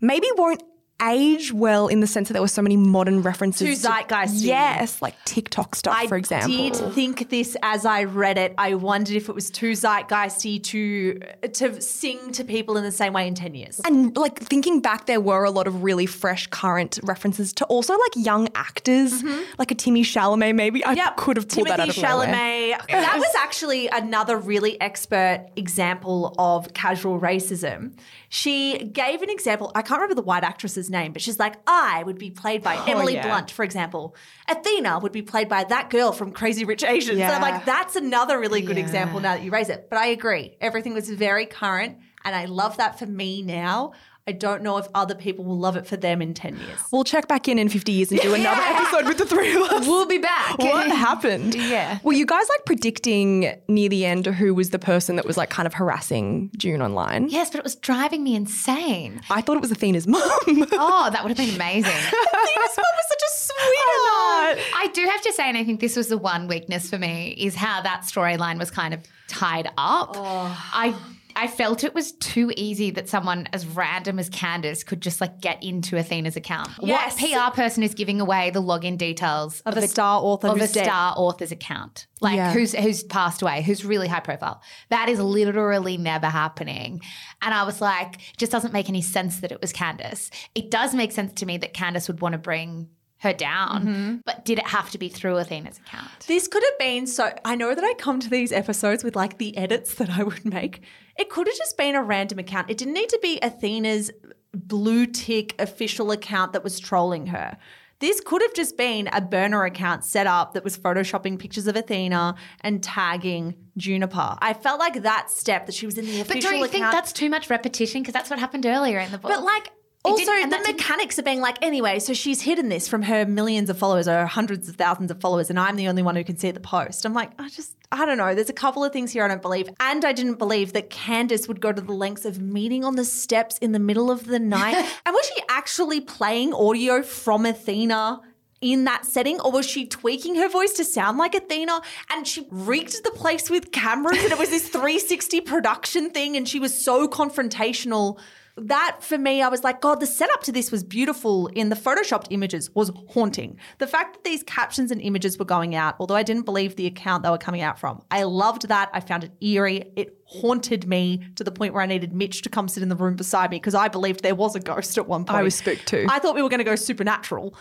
maybe 0.00 0.28
won't 0.36 0.62
age 1.02 1.52
well 1.52 1.88
in 1.88 2.00
the 2.00 2.06
sense 2.06 2.28
that 2.28 2.32
there 2.32 2.42
were 2.42 2.48
so 2.48 2.62
many 2.62 2.76
modern 2.76 3.20
references 3.22 3.82
To 3.82 3.88
zeitgeisty. 3.88 4.44
Yes, 4.44 5.02
like 5.02 5.14
TikTok 5.24 5.74
stuff, 5.74 5.94
I 5.96 6.06
for 6.06 6.16
example. 6.16 6.52
I 6.52 6.70
did 6.70 6.92
think 6.94 7.28
this 7.28 7.56
as 7.62 7.84
I 7.84 8.04
read 8.04 8.38
it. 8.38 8.54
I 8.56 8.74
wondered 8.74 9.14
if 9.16 9.28
it 9.28 9.34
was 9.34 9.50
too 9.50 9.72
zeitgeisty 9.72 10.62
to 10.64 11.20
to 11.48 11.80
sing 11.82 12.32
to 12.32 12.44
people 12.44 12.76
in 12.76 12.84
the 12.84 12.92
same 12.92 13.12
way 13.12 13.28
in 13.28 13.34
ten 13.34 13.54
years. 13.54 13.80
And 13.84 14.16
like 14.16 14.38
thinking 14.38 14.80
back, 14.80 15.06
there 15.06 15.20
were 15.20 15.44
a 15.44 15.50
lot 15.50 15.66
of 15.66 15.82
really 15.82 16.06
fresh, 16.06 16.46
current 16.46 16.98
references 17.02 17.52
to 17.54 17.64
also 17.66 17.92
like 17.98 18.16
young 18.16 18.48
actors, 18.54 19.22
mm-hmm. 19.22 19.42
like 19.58 19.70
a 19.70 19.74
Timmy 19.74 20.02
Chalamet. 20.02 20.54
Maybe 20.54 20.84
I 20.84 20.92
Yep. 20.92 21.16
could 21.18 21.36
have 21.36 21.48
pulled 21.48 21.66
Timothy 21.66 21.92
that 21.92 22.06
out 22.06 22.22
of 22.22 22.26
nowhere. 22.26 22.78
Chalamet. 22.78 22.88
That 22.88 23.18
was 23.18 23.34
actually 23.38 23.88
another 23.88 24.38
really 24.38 24.80
expert 24.80 25.48
example 25.56 26.34
of 26.38 26.72
casual 26.72 27.20
racism. 27.20 27.92
She 28.36 28.84
gave 28.92 29.22
an 29.22 29.30
example. 29.30 29.72
I 29.74 29.80
can't 29.80 29.98
remember 29.98 30.14
the 30.14 30.26
white 30.26 30.44
actress's 30.44 30.90
name, 30.90 31.14
but 31.14 31.22
she's 31.22 31.38
like, 31.38 31.54
I 31.66 32.02
would 32.02 32.18
be 32.18 32.30
played 32.30 32.62
by 32.62 32.76
oh, 32.76 32.84
Emily 32.86 33.14
yeah. 33.14 33.26
Blunt, 33.26 33.50
for 33.50 33.64
example. 33.64 34.14
Athena 34.46 34.98
would 34.98 35.12
be 35.12 35.22
played 35.22 35.48
by 35.48 35.64
that 35.64 35.88
girl 35.88 36.12
from 36.12 36.32
Crazy 36.32 36.66
Rich 36.66 36.84
Asians. 36.84 37.18
And 37.18 37.32
I'm 37.32 37.40
like, 37.40 37.64
that's 37.64 37.96
another 37.96 38.38
really 38.38 38.60
good 38.60 38.76
Yeah. 38.76 38.82
example 38.82 39.20
now 39.20 39.36
that 39.36 39.42
you 39.42 39.50
raise 39.50 39.70
it. 39.70 39.86
But 39.88 40.00
I 40.00 40.08
agree. 40.08 40.58
Everything 40.60 40.92
was 40.92 41.08
very 41.08 41.46
current. 41.46 41.96
And 42.26 42.36
I 42.36 42.44
love 42.44 42.76
that 42.76 42.98
for 42.98 43.06
me 43.06 43.40
now. 43.40 43.92
I 44.28 44.32
don't 44.32 44.62
know 44.62 44.76
if 44.76 44.88
other 44.92 45.14
people 45.14 45.44
will 45.44 45.56
love 45.56 45.76
it 45.76 45.86
for 45.86 45.96
them 45.96 46.20
in 46.20 46.34
10 46.34 46.56
years. 46.56 46.80
We'll 46.90 47.04
check 47.04 47.28
back 47.28 47.46
in 47.46 47.60
in 47.60 47.68
50 47.68 47.92
years 47.92 48.10
and 48.10 48.20
do 48.20 48.34
another 48.34 48.60
episode 48.60 49.06
with 49.06 49.18
the 49.18 49.24
three 49.24 49.54
of 49.54 49.62
us. 49.62 49.86
We'll 49.86 50.04
be 50.06 50.18
back. 50.18 50.58
What 50.58 50.88
happened? 50.88 51.54
Yeah. 51.54 52.00
Were 52.02 52.12
you 52.12 52.26
guys 52.26 52.48
like 52.48 52.64
predicting 52.64 53.54
near 53.68 53.88
the 53.88 54.04
end 54.04 54.26
who 54.26 54.52
was 54.52 54.70
the 54.70 54.80
person 54.80 55.14
that 55.14 55.26
was 55.26 55.36
like 55.36 55.48
kind 55.48 55.64
of 55.64 55.74
harassing 55.74 56.50
June 56.56 56.82
online? 56.82 57.28
Yes, 57.28 57.50
but 57.50 57.58
it 57.58 57.62
was 57.62 57.76
driving 57.76 58.24
me 58.24 58.34
insane. 58.34 59.20
I 59.30 59.42
thought 59.42 59.58
it 59.58 59.60
was 59.62 59.70
Athena's 59.70 60.08
mum. 60.08 60.20
Oh, 60.72 61.08
that 61.10 61.22
would 61.22 61.28
have 61.28 61.36
been 61.36 61.54
amazing. 61.54 61.90
Athena's 61.92 62.76
mum 62.76 62.84
was 62.96 63.08
such 63.08 63.22
a 63.22 63.30
sweetheart. 63.36 64.58
I 64.74 64.90
do 64.92 65.04
have 65.04 65.20
to 65.22 65.32
say, 65.32 65.44
and 65.48 65.56
I 65.56 65.62
think 65.62 65.78
this 65.80 65.94
was 65.96 66.08
the 66.08 66.18
one 66.18 66.48
weakness 66.48 66.90
for 66.90 66.98
me, 66.98 67.34
is 67.38 67.54
how 67.54 67.80
that 67.82 68.02
storyline 68.02 68.58
was 68.58 68.70
kind 68.72 68.92
of 68.92 69.00
tied 69.28 69.66
up. 69.78 70.10
Oh. 70.16 70.70
I 70.72 70.94
I 71.38 71.48
felt 71.48 71.84
it 71.84 71.94
was 71.94 72.12
too 72.12 72.50
easy 72.56 72.90
that 72.92 73.08
someone 73.08 73.46
as 73.52 73.66
random 73.66 74.18
as 74.18 74.30
Candace 74.30 74.82
could 74.82 75.02
just 75.02 75.20
like 75.20 75.40
get 75.40 75.62
into 75.62 75.96
Athena's 75.96 76.34
account. 76.34 76.70
Yes. 76.80 77.20
What 77.20 77.52
PR 77.52 77.54
person 77.54 77.82
is 77.82 77.94
giving 77.94 78.20
away 78.20 78.50
the 78.50 78.62
login 78.62 78.96
details 78.96 79.60
Of 79.66 79.76
a 79.76 79.86
star 79.86 80.20
author 80.22 80.48
of 80.48 80.56
a 80.56 80.60
dead. 80.60 80.84
star 80.86 81.12
author's 81.16 81.52
account? 81.52 82.06
Like 82.22 82.36
Yeah. 82.36 82.52
who's 82.52 82.72
who's 82.74 83.02
passed 83.02 83.42
away, 83.42 83.60
who's 83.62 83.84
really 83.84 84.08
high 84.08 84.20
profile. 84.20 84.62
That 84.88 85.10
is 85.10 85.20
literally 85.20 85.98
never 85.98 86.26
happening. 86.28 87.00
And 87.42 87.52
I 87.52 87.64
was 87.64 87.80
like, 87.82 88.14
it 88.16 88.38
just 88.38 88.50
doesn't 88.50 88.72
make 88.72 88.88
any 88.88 89.02
sense 89.02 89.40
that 89.40 89.52
it 89.52 89.60
was 89.60 89.72
Candace. 89.72 90.30
It 90.54 90.70
does 90.70 90.94
make 90.94 91.12
sense 91.12 91.34
to 91.34 91.46
me 91.46 91.58
that 91.58 91.74
Candace 91.74 92.08
would 92.08 92.22
want 92.22 92.32
to 92.32 92.38
bring 92.38 92.88
her 93.26 93.32
down, 93.32 93.82
Mm-hmm. 93.86 94.16
but 94.24 94.44
did 94.44 94.58
it 94.58 94.66
have 94.68 94.90
to 94.90 94.98
be 94.98 95.08
through 95.08 95.36
Athena's 95.38 95.78
account? 95.78 96.08
This 96.26 96.48
could 96.48 96.62
have 96.62 96.78
been 96.78 97.06
so. 97.06 97.32
I 97.44 97.54
know 97.54 97.74
that 97.74 97.84
I 97.84 97.94
come 97.94 98.20
to 98.20 98.30
these 98.30 98.52
episodes 98.52 99.04
with 99.04 99.14
like 99.16 99.38
the 99.38 99.56
edits 99.56 99.94
that 99.94 100.10
I 100.10 100.22
would 100.22 100.44
make. 100.44 100.80
It 101.18 101.28
could 101.30 101.46
have 101.46 101.56
just 101.56 101.76
been 101.76 101.94
a 101.94 102.02
random 102.02 102.38
account. 102.38 102.70
It 102.70 102.78
didn't 102.78 102.94
need 102.94 103.08
to 103.10 103.18
be 103.22 103.38
Athena's 103.42 104.10
blue 104.54 105.06
tick 105.06 105.54
official 105.58 106.10
account 106.10 106.52
that 106.54 106.64
was 106.64 106.78
trolling 106.80 107.26
her. 107.28 107.56
This 107.98 108.20
could 108.20 108.42
have 108.42 108.52
just 108.52 108.76
been 108.76 109.08
a 109.10 109.22
burner 109.22 109.64
account 109.64 110.04
set 110.04 110.26
up 110.26 110.52
that 110.52 110.62
was 110.62 110.76
photoshopping 110.76 111.38
pictures 111.38 111.66
of 111.66 111.76
Athena 111.76 112.34
and 112.60 112.82
tagging 112.82 113.54
Juniper. 113.78 114.36
I 114.38 114.52
felt 114.52 114.78
like 114.78 115.02
that 115.02 115.30
step 115.30 115.64
that 115.64 115.74
she 115.74 115.86
was 115.86 115.96
in 115.96 116.04
the 116.04 116.20
official 116.20 116.34
But 116.34 116.42
don't 116.42 116.58
you 116.58 116.64
account. 116.64 116.72
think 116.72 116.84
that's 116.92 117.12
too 117.14 117.30
much 117.30 117.48
repetition? 117.48 118.02
Because 118.02 118.12
that's 118.12 118.28
what 118.28 118.38
happened 118.38 118.66
earlier 118.66 118.98
in 118.98 119.10
the 119.12 119.16
book. 119.18 119.30
But 119.30 119.42
like 119.42 119.70
also 120.06 120.32
and 120.32 120.52
the 120.52 120.58
mechanics 120.66 121.18
of 121.18 121.24
being 121.24 121.40
like 121.40 121.62
anyway, 121.62 121.98
so 121.98 122.14
she's 122.14 122.42
hidden 122.42 122.68
this 122.68 122.88
from 122.88 123.02
her 123.02 123.24
millions 123.24 123.70
of 123.70 123.78
followers 123.78 124.08
or 124.08 124.26
hundreds 124.26 124.68
of 124.68 124.76
thousands 124.76 125.10
of 125.10 125.20
followers, 125.20 125.50
and 125.50 125.58
I'm 125.58 125.76
the 125.76 125.88
only 125.88 126.02
one 126.02 126.16
who 126.16 126.24
can 126.24 126.36
see 126.36 126.50
the 126.50 126.60
post. 126.60 127.04
I'm 127.04 127.14
like, 127.14 127.30
I 127.38 127.48
just 127.48 127.76
I 127.92 128.04
don't 128.04 128.18
know. 128.18 128.34
There's 128.34 128.50
a 128.50 128.54
couple 128.54 128.84
of 128.84 128.92
things 128.92 129.12
here 129.12 129.24
I 129.24 129.28
don't 129.28 129.42
believe. 129.42 129.68
And 129.80 130.04
I 130.04 130.12
didn't 130.12 130.38
believe 130.38 130.72
that 130.72 130.90
Candice 130.90 131.48
would 131.48 131.60
go 131.60 131.72
to 131.72 131.80
the 131.80 131.92
lengths 131.92 132.24
of 132.24 132.40
meeting 132.40 132.84
on 132.84 132.96
the 132.96 133.04
steps 133.04 133.58
in 133.58 133.72
the 133.72 133.78
middle 133.78 134.10
of 134.10 134.26
the 134.26 134.38
night. 134.38 134.76
and 135.06 135.14
was 135.14 135.30
she 135.34 135.42
actually 135.48 136.00
playing 136.00 136.52
audio 136.52 137.02
from 137.02 137.46
Athena? 137.46 138.20
In 138.62 138.84
that 138.84 139.04
setting, 139.04 139.38
or 139.40 139.52
was 139.52 139.66
she 139.66 139.86
tweaking 139.86 140.36
her 140.36 140.48
voice 140.48 140.72
to 140.72 140.84
sound 140.84 141.18
like 141.18 141.34
Athena? 141.34 141.82
And 142.10 142.26
she 142.26 142.46
rigged 142.50 143.04
the 143.04 143.10
place 143.10 143.50
with 143.50 143.70
cameras, 143.70 144.18
and 144.24 144.32
it 144.32 144.38
was 144.38 144.48
this 144.48 144.66
360 144.70 145.42
production 145.42 146.08
thing, 146.08 146.38
and 146.38 146.48
she 146.48 146.58
was 146.58 146.74
so 146.74 147.06
confrontational 147.06 148.18
that 148.56 148.98
for 149.02 149.18
me, 149.18 149.42
I 149.42 149.48
was 149.48 149.62
like, 149.62 149.80
God, 149.80 150.00
the 150.00 150.06
setup 150.06 150.42
to 150.44 150.52
this 150.52 150.72
was 150.72 150.82
beautiful 150.82 151.48
in 151.48 151.68
the 151.68 151.76
photoshopped 151.76 152.28
images 152.30 152.74
was 152.74 152.90
haunting. 153.08 153.58
The 153.78 153.86
fact 153.86 154.14
that 154.14 154.24
these 154.24 154.42
captions 154.42 154.90
and 154.90 155.00
images 155.00 155.38
were 155.38 155.44
going 155.44 155.74
out, 155.74 155.94
although 155.98 156.14
I 156.14 156.22
didn't 156.22 156.44
believe 156.44 156.76
the 156.76 156.86
account 156.86 157.22
they 157.22 157.30
were 157.30 157.38
coming 157.38 157.60
out 157.60 157.78
from, 157.78 158.02
I 158.10 158.22
loved 158.22 158.68
that. 158.68 158.88
I 158.94 159.00
found 159.00 159.24
it 159.24 159.32
eerie. 159.40 159.92
It 159.96 160.18
haunted 160.24 160.88
me 160.88 161.26
to 161.36 161.44
the 161.44 161.52
point 161.52 161.74
where 161.74 161.82
I 161.82 161.86
needed 161.86 162.14
Mitch 162.14 162.42
to 162.42 162.48
come 162.48 162.68
sit 162.68 162.82
in 162.82 162.88
the 162.88 162.96
room 162.96 163.14
beside 163.16 163.50
me 163.50 163.58
because 163.58 163.74
I 163.74 163.88
believed 163.88 164.22
there 164.22 164.34
was 164.34 164.56
a 164.56 164.60
ghost 164.60 164.96
at 164.96 165.06
one 165.06 165.24
point. 165.26 165.38
I 165.38 165.42
was 165.42 165.54
spooked 165.54 165.86
too. 165.86 166.06
I 166.08 166.18
thought 166.18 166.34
we 166.34 166.42
were 166.42 166.48
going 166.48 166.58
to 166.58 166.64
go 166.64 166.76
supernatural. 166.76 167.54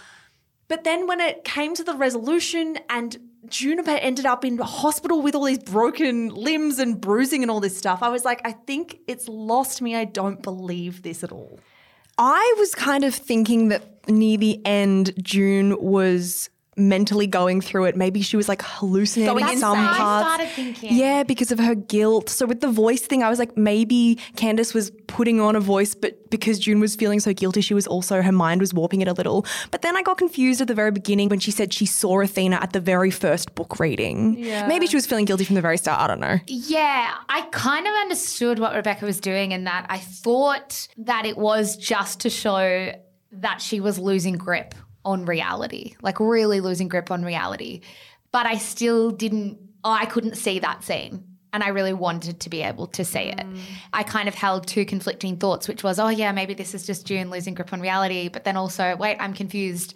But 0.67 0.84
then 0.84 1.08
when 1.08 1.19
it 1.19 1.43
came 1.43 1.75
to 1.75 1.84
the 1.84 1.93
resolution 1.95 2.77
and 2.89 3.17
Juniper 3.49 3.91
ended 3.91 4.25
up 4.25 4.43
in 4.45 4.58
hospital 4.58 5.21
with 5.21 5.36
all 5.36 5.45
these 5.45 5.60
broken 5.60 6.29
limbs 6.29 6.79
and 6.79 6.99
bruising 6.99 7.41
and 7.41 7.51
all 7.51 7.60
this 7.60 7.77
stuff, 7.77 8.01
I 8.01 8.10
was 8.10 8.25
like, 8.25 8.41
I 8.45 8.51
think 8.51 8.99
it's 9.08 9.27
lost 9.27 9.81
me. 9.81 9.95
I 9.95 10.05
don't 10.05 10.41
believe 10.41 11.03
this 11.03 11.23
at 11.23 11.31
all. 11.31 11.60
I 12.17 12.55
was 12.58 12.73
kind 12.73 13.03
of 13.03 13.13
thinking 13.13 13.67
that 13.69 14.10
near 14.10 14.38
the 14.38 14.65
end, 14.65 15.13
June 15.21 15.77
was 15.81 16.49
mentally 16.77 17.27
going 17.27 17.61
through 17.61 17.85
it. 17.85 17.95
Maybe 17.95 18.21
she 18.21 18.35
was 18.35 18.49
like 18.49 18.61
hallucinating 18.61 19.33
Going 19.38 19.53
in 19.53 19.59
some 19.59 19.77
insane. 19.77 19.93
I 19.93 19.97
parts. 19.97 20.27
started 20.27 20.49
thinking. 20.53 20.95
Yeah, 20.95 21.23
because 21.23 21.51
of 21.51 21.59
her 21.59 21.75
guilt. 21.75 22.29
So 22.29 22.45
with 22.45 22.61
the 22.61 22.67
voice 22.67 23.01
thing, 23.01 23.23
I 23.23 23.29
was 23.29 23.39
like, 23.39 23.55
maybe 23.55 24.17
Candice 24.35 24.73
was 24.73 24.91
putting 25.07 25.39
on 25.39 25.55
a 25.55 25.59
voice, 25.59 25.95
but 25.95 26.29
because 26.29 26.59
June 26.59 26.79
was 26.79 26.95
feeling 26.95 27.19
so 27.19 27.33
guilty, 27.33 27.61
she 27.61 27.73
was 27.73 27.88
also 27.88 28.21
her 28.21 28.31
mind 28.31 28.59
was 28.61 28.73
warping 28.73 29.01
it 29.01 29.07
a 29.07 29.13
little. 29.13 29.45
But 29.71 29.81
then 29.83 29.95
I 29.95 30.01
got 30.01 30.17
confused 30.17 30.59
at 30.61 30.67
the 30.67 30.73
very 30.73 30.91
beginning 30.91 31.29
when 31.29 31.39
she 31.39 31.51
said 31.51 31.73
she 31.73 31.85
saw 31.85 32.19
Athena 32.21 32.57
at 32.57 32.73
the 32.73 32.79
very 32.81 33.11
first 33.11 33.55
book 33.55 33.79
reading. 33.79 34.38
Yeah. 34.38 34.67
Maybe 34.67 34.88
she 34.88 34.97
was 34.97 35.05
feeling 35.05 35.25
guilty 35.25 35.45
from 35.45 35.55
the 35.55 35.61
very 35.61 35.77
start. 35.77 36.01
I 36.01 36.07
don't 36.07 36.19
know. 36.19 36.39
Yeah, 36.47 37.13
I 37.29 37.41
kind 37.51 37.88
of 37.88 37.93
understood 37.93 38.59
what 38.59 38.75
Rebecca 38.75 39.05
was 39.05 39.19
doing 39.21 39.53
in 39.53 39.63
that 39.63 39.85
I 39.89 39.99
thought 39.99 40.88
that 40.97 41.25
it 41.25 41.38
was 41.38 41.77
just 41.77 42.19
to 42.21 42.29
show 42.29 42.91
that 43.31 43.61
she 43.61 43.79
was 43.79 43.99
losing 43.99 44.33
grip 44.38 44.73
on 45.05 45.25
reality, 45.25 45.95
like 46.01 46.19
really 46.19 46.59
losing 46.59 46.87
grip 46.89 47.11
on 47.11 47.23
reality. 47.23 47.81
But 48.31 48.45
I 48.45 48.57
still 48.57 49.11
didn't, 49.11 49.59
oh, 49.83 49.91
I 49.91 50.05
couldn't 50.05 50.35
see 50.35 50.59
that 50.59 50.83
scene. 50.83 51.23
And 51.53 51.63
I 51.63 51.69
really 51.69 51.93
wanted 51.93 52.41
to 52.41 52.49
be 52.49 52.63
able 52.63 52.87
to 52.87 53.05
see 53.05 53.19
it. 53.19 53.37
Mm. 53.37 53.57
I 53.93 54.03
kind 54.03 54.27
of 54.27 54.35
held 54.35 54.67
two 54.67 54.83
conflicting 54.83 55.37
thoughts, 55.37 55.69
which 55.69 55.83
was, 55.83 55.99
oh, 55.99 56.09
yeah, 56.09 56.33
maybe 56.33 56.53
this 56.53 56.73
is 56.73 56.85
just 56.85 57.07
June 57.07 57.29
losing 57.29 57.53
grip 57.53 57.71
on 57.71 57.79
reality. 57.79 58.27
But 58.27 58.43
then 58.43 58.57
also, 58.57 58.97
wait, 58.97 59.15
I'm 59.21 59.33
confused. 59.33 59.93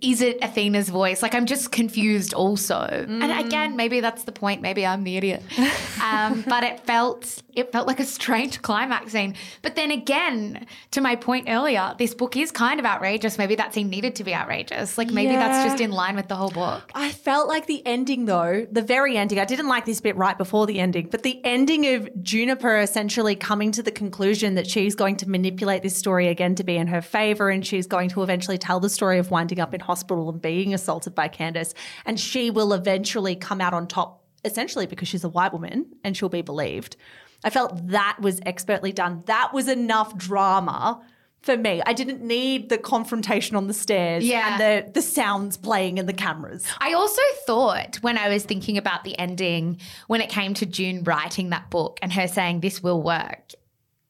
Is 0.00 0.20
it 0.20 0.40
Athena's 0.42 0.90
voice? 0.90 1.22
Like, 1.22 1.34
I'm 1.34 1.46
just 1.46 1.72
confused 1.72 2.34
also. 2.34 2.80
And 3.08 3.46
again, 3.46 3.76
maybe 3.76 4.00
that's 4.00 4.24
the 4.24 4.32
point. 4.32 4.60
Maybe 4.60 4.84
I'm 4.84 5.04
the 5.04 5.16
idiot. 5.16 5.42
um, 6.02 6.44
but 6.46 6.64
it 6.64 6.80
felt 6.80 7.42
it 7.56 7.72
felt 7.72 7.86
like 7.86 7.98
a 7.98 8.04
strange 8.04 8.60
climax 8.60 9.12
scene. 9.12 9.34
But 9.62 9.76
then 9.76 9.90
again, 9.90 10.66
to 10.90 11.00
my 11.00 11.16
point 11.16 11.48
earlier, 11.48 11.94
this 11.98 12.14
book 12.14 12.36
is 12.36 12.50
kind 12.52 12.78
of 12.78 12.84
outrageous. 12.84 13.38
Maybe 13.38 13.54
that 13.54 13.72
scene 13.72 13.88
needed 13.88 14.14
to 14.16 14.24
be 14.24 14.34
outrageous. 14.34 14.98
Like 14.98 15.10
maybe 15.10 15.32
that's 15.32 15.64
just 15.66 15.80
in 15.80 15.90
line 15.90 16.16
with 16.16 16.28
the 16.28 16.36
whole 16.36 16.50
book. 16.50 16.90
I 16.94 17.12
felt 17.12 17.48
like 17.48 17.66
the 17.66 17.84
ending, 17.86 18.26
though, 18.26 18.66
the 18.70 18.82
very 18.82 19.16
ending, 19.16 19.38
I 19.38 19.46
didn't 19.46 19.68
like 19.68 19.86
this 19.86 20.02
bit 20.02 20.16
right 20.16 20.36
before 20.36 20.66
the 20.66 20.78
ending, 20.78 21.08
but 21.08 21.22
the 21.22 21.42
ending 21.44 21.86
of 21.94 22.22
Juniper 22.22 22.76
essentially 22.76 23.34
coming 23.34 23.72
to 23.72 23.82
the 23.82 23.90
conclusion 23.90 24.54
that 24.56 24.66
she's 24.66 24.94
going 24.94 25.16
to 25.16 25.30
manipulate 25.30 25.82
this 25.82 25.96
story 25.96 26.28
again 26.28 26.54
to 26.56 26.64
be 26.64 26.76
in 26.76 26.88
her 26.88 27.00
favor 27.00 27.48
and 27.48 27.66
she's 27.66 27.86
going 27.86 28.10
to 28.10 28.22
eventually 28.22 28.58
tell 28.58 28.80
the 28.80 28.90
story 28.90 29.18
of 29.18 29.30
winding 29.30 29.60
up 29.60 29.72
in 29.72 29.80
hospital 29.86 30.28
and 30.28 30.40
being 30.42 30.74
assaulted 30.74 31.14
by 31.14 31.28
Candice. 31.28 31.72
And 32.04 32.18
she 32.20 32.50
will 32.50 32.72
eventually 32.72 33.36
come 33.36 33.60
out 33.60 33.72
on 33.72 33.86
top, 33.86 34.22
essentially 34.44 34.86
because 34.86 35.08
she's 35.08 35.24
a 35.24 35.28
white 35.28 35.52
woman 35.52 35.86
and 36.04 36.16
she'll 36.16 36.28
be 36.28 36.42
believed. 36.42 36.96
I 37.44 37.50
felt 37.50 37.88
that 37.88 38.18
was 38.20 38.40
expertly 38.44 38.92
done. 38.92 39.22
That 39.26 39.52
was 39.54 39.68
enough 39.68 40.16
drama. 40.16 41.02
For 41.42 41.56
me, 41.56 41.80
I 41.86 41.92
didn't 41.92 42.22
need 42.22 42.70
the 42.70 42.78
confrontation 42.78 43.54
on 43.54 43.68
the 43.68 43.74
stairs 43.74 44.24
Yeah. 44.24 44.48
and 44.58 44.60
the 44.60 44.92
the 44.92 45.02
sounds 45.02 45.56
playing 45.56 46.00
and 46.00 46.08
the 46.08 46.12
cameras. 46.12 46.66
I 46.80 46.94
also 46.94 47.22
thought 47.46 47.96
when 48.02 48.18
I 48.18 48.28
was 48.30 48.42
thinking 48.44 48.76
about 48.78 49.04
the 49.04 49.16
ending, 49.16 49.78
when 50.08 50.20
it 50.20 50.28
came 50.28 50.54
to 50.54 50.66
June 50.66 51.04
writing 51.04 51.50
that 51.50 51.70
book 51.70 52.00
and 52.02 52.12
her 52.14 52.26
saying 52.26 52.60
this 52.60 52.82
will 52.82 53.00
work, 53.00 53.52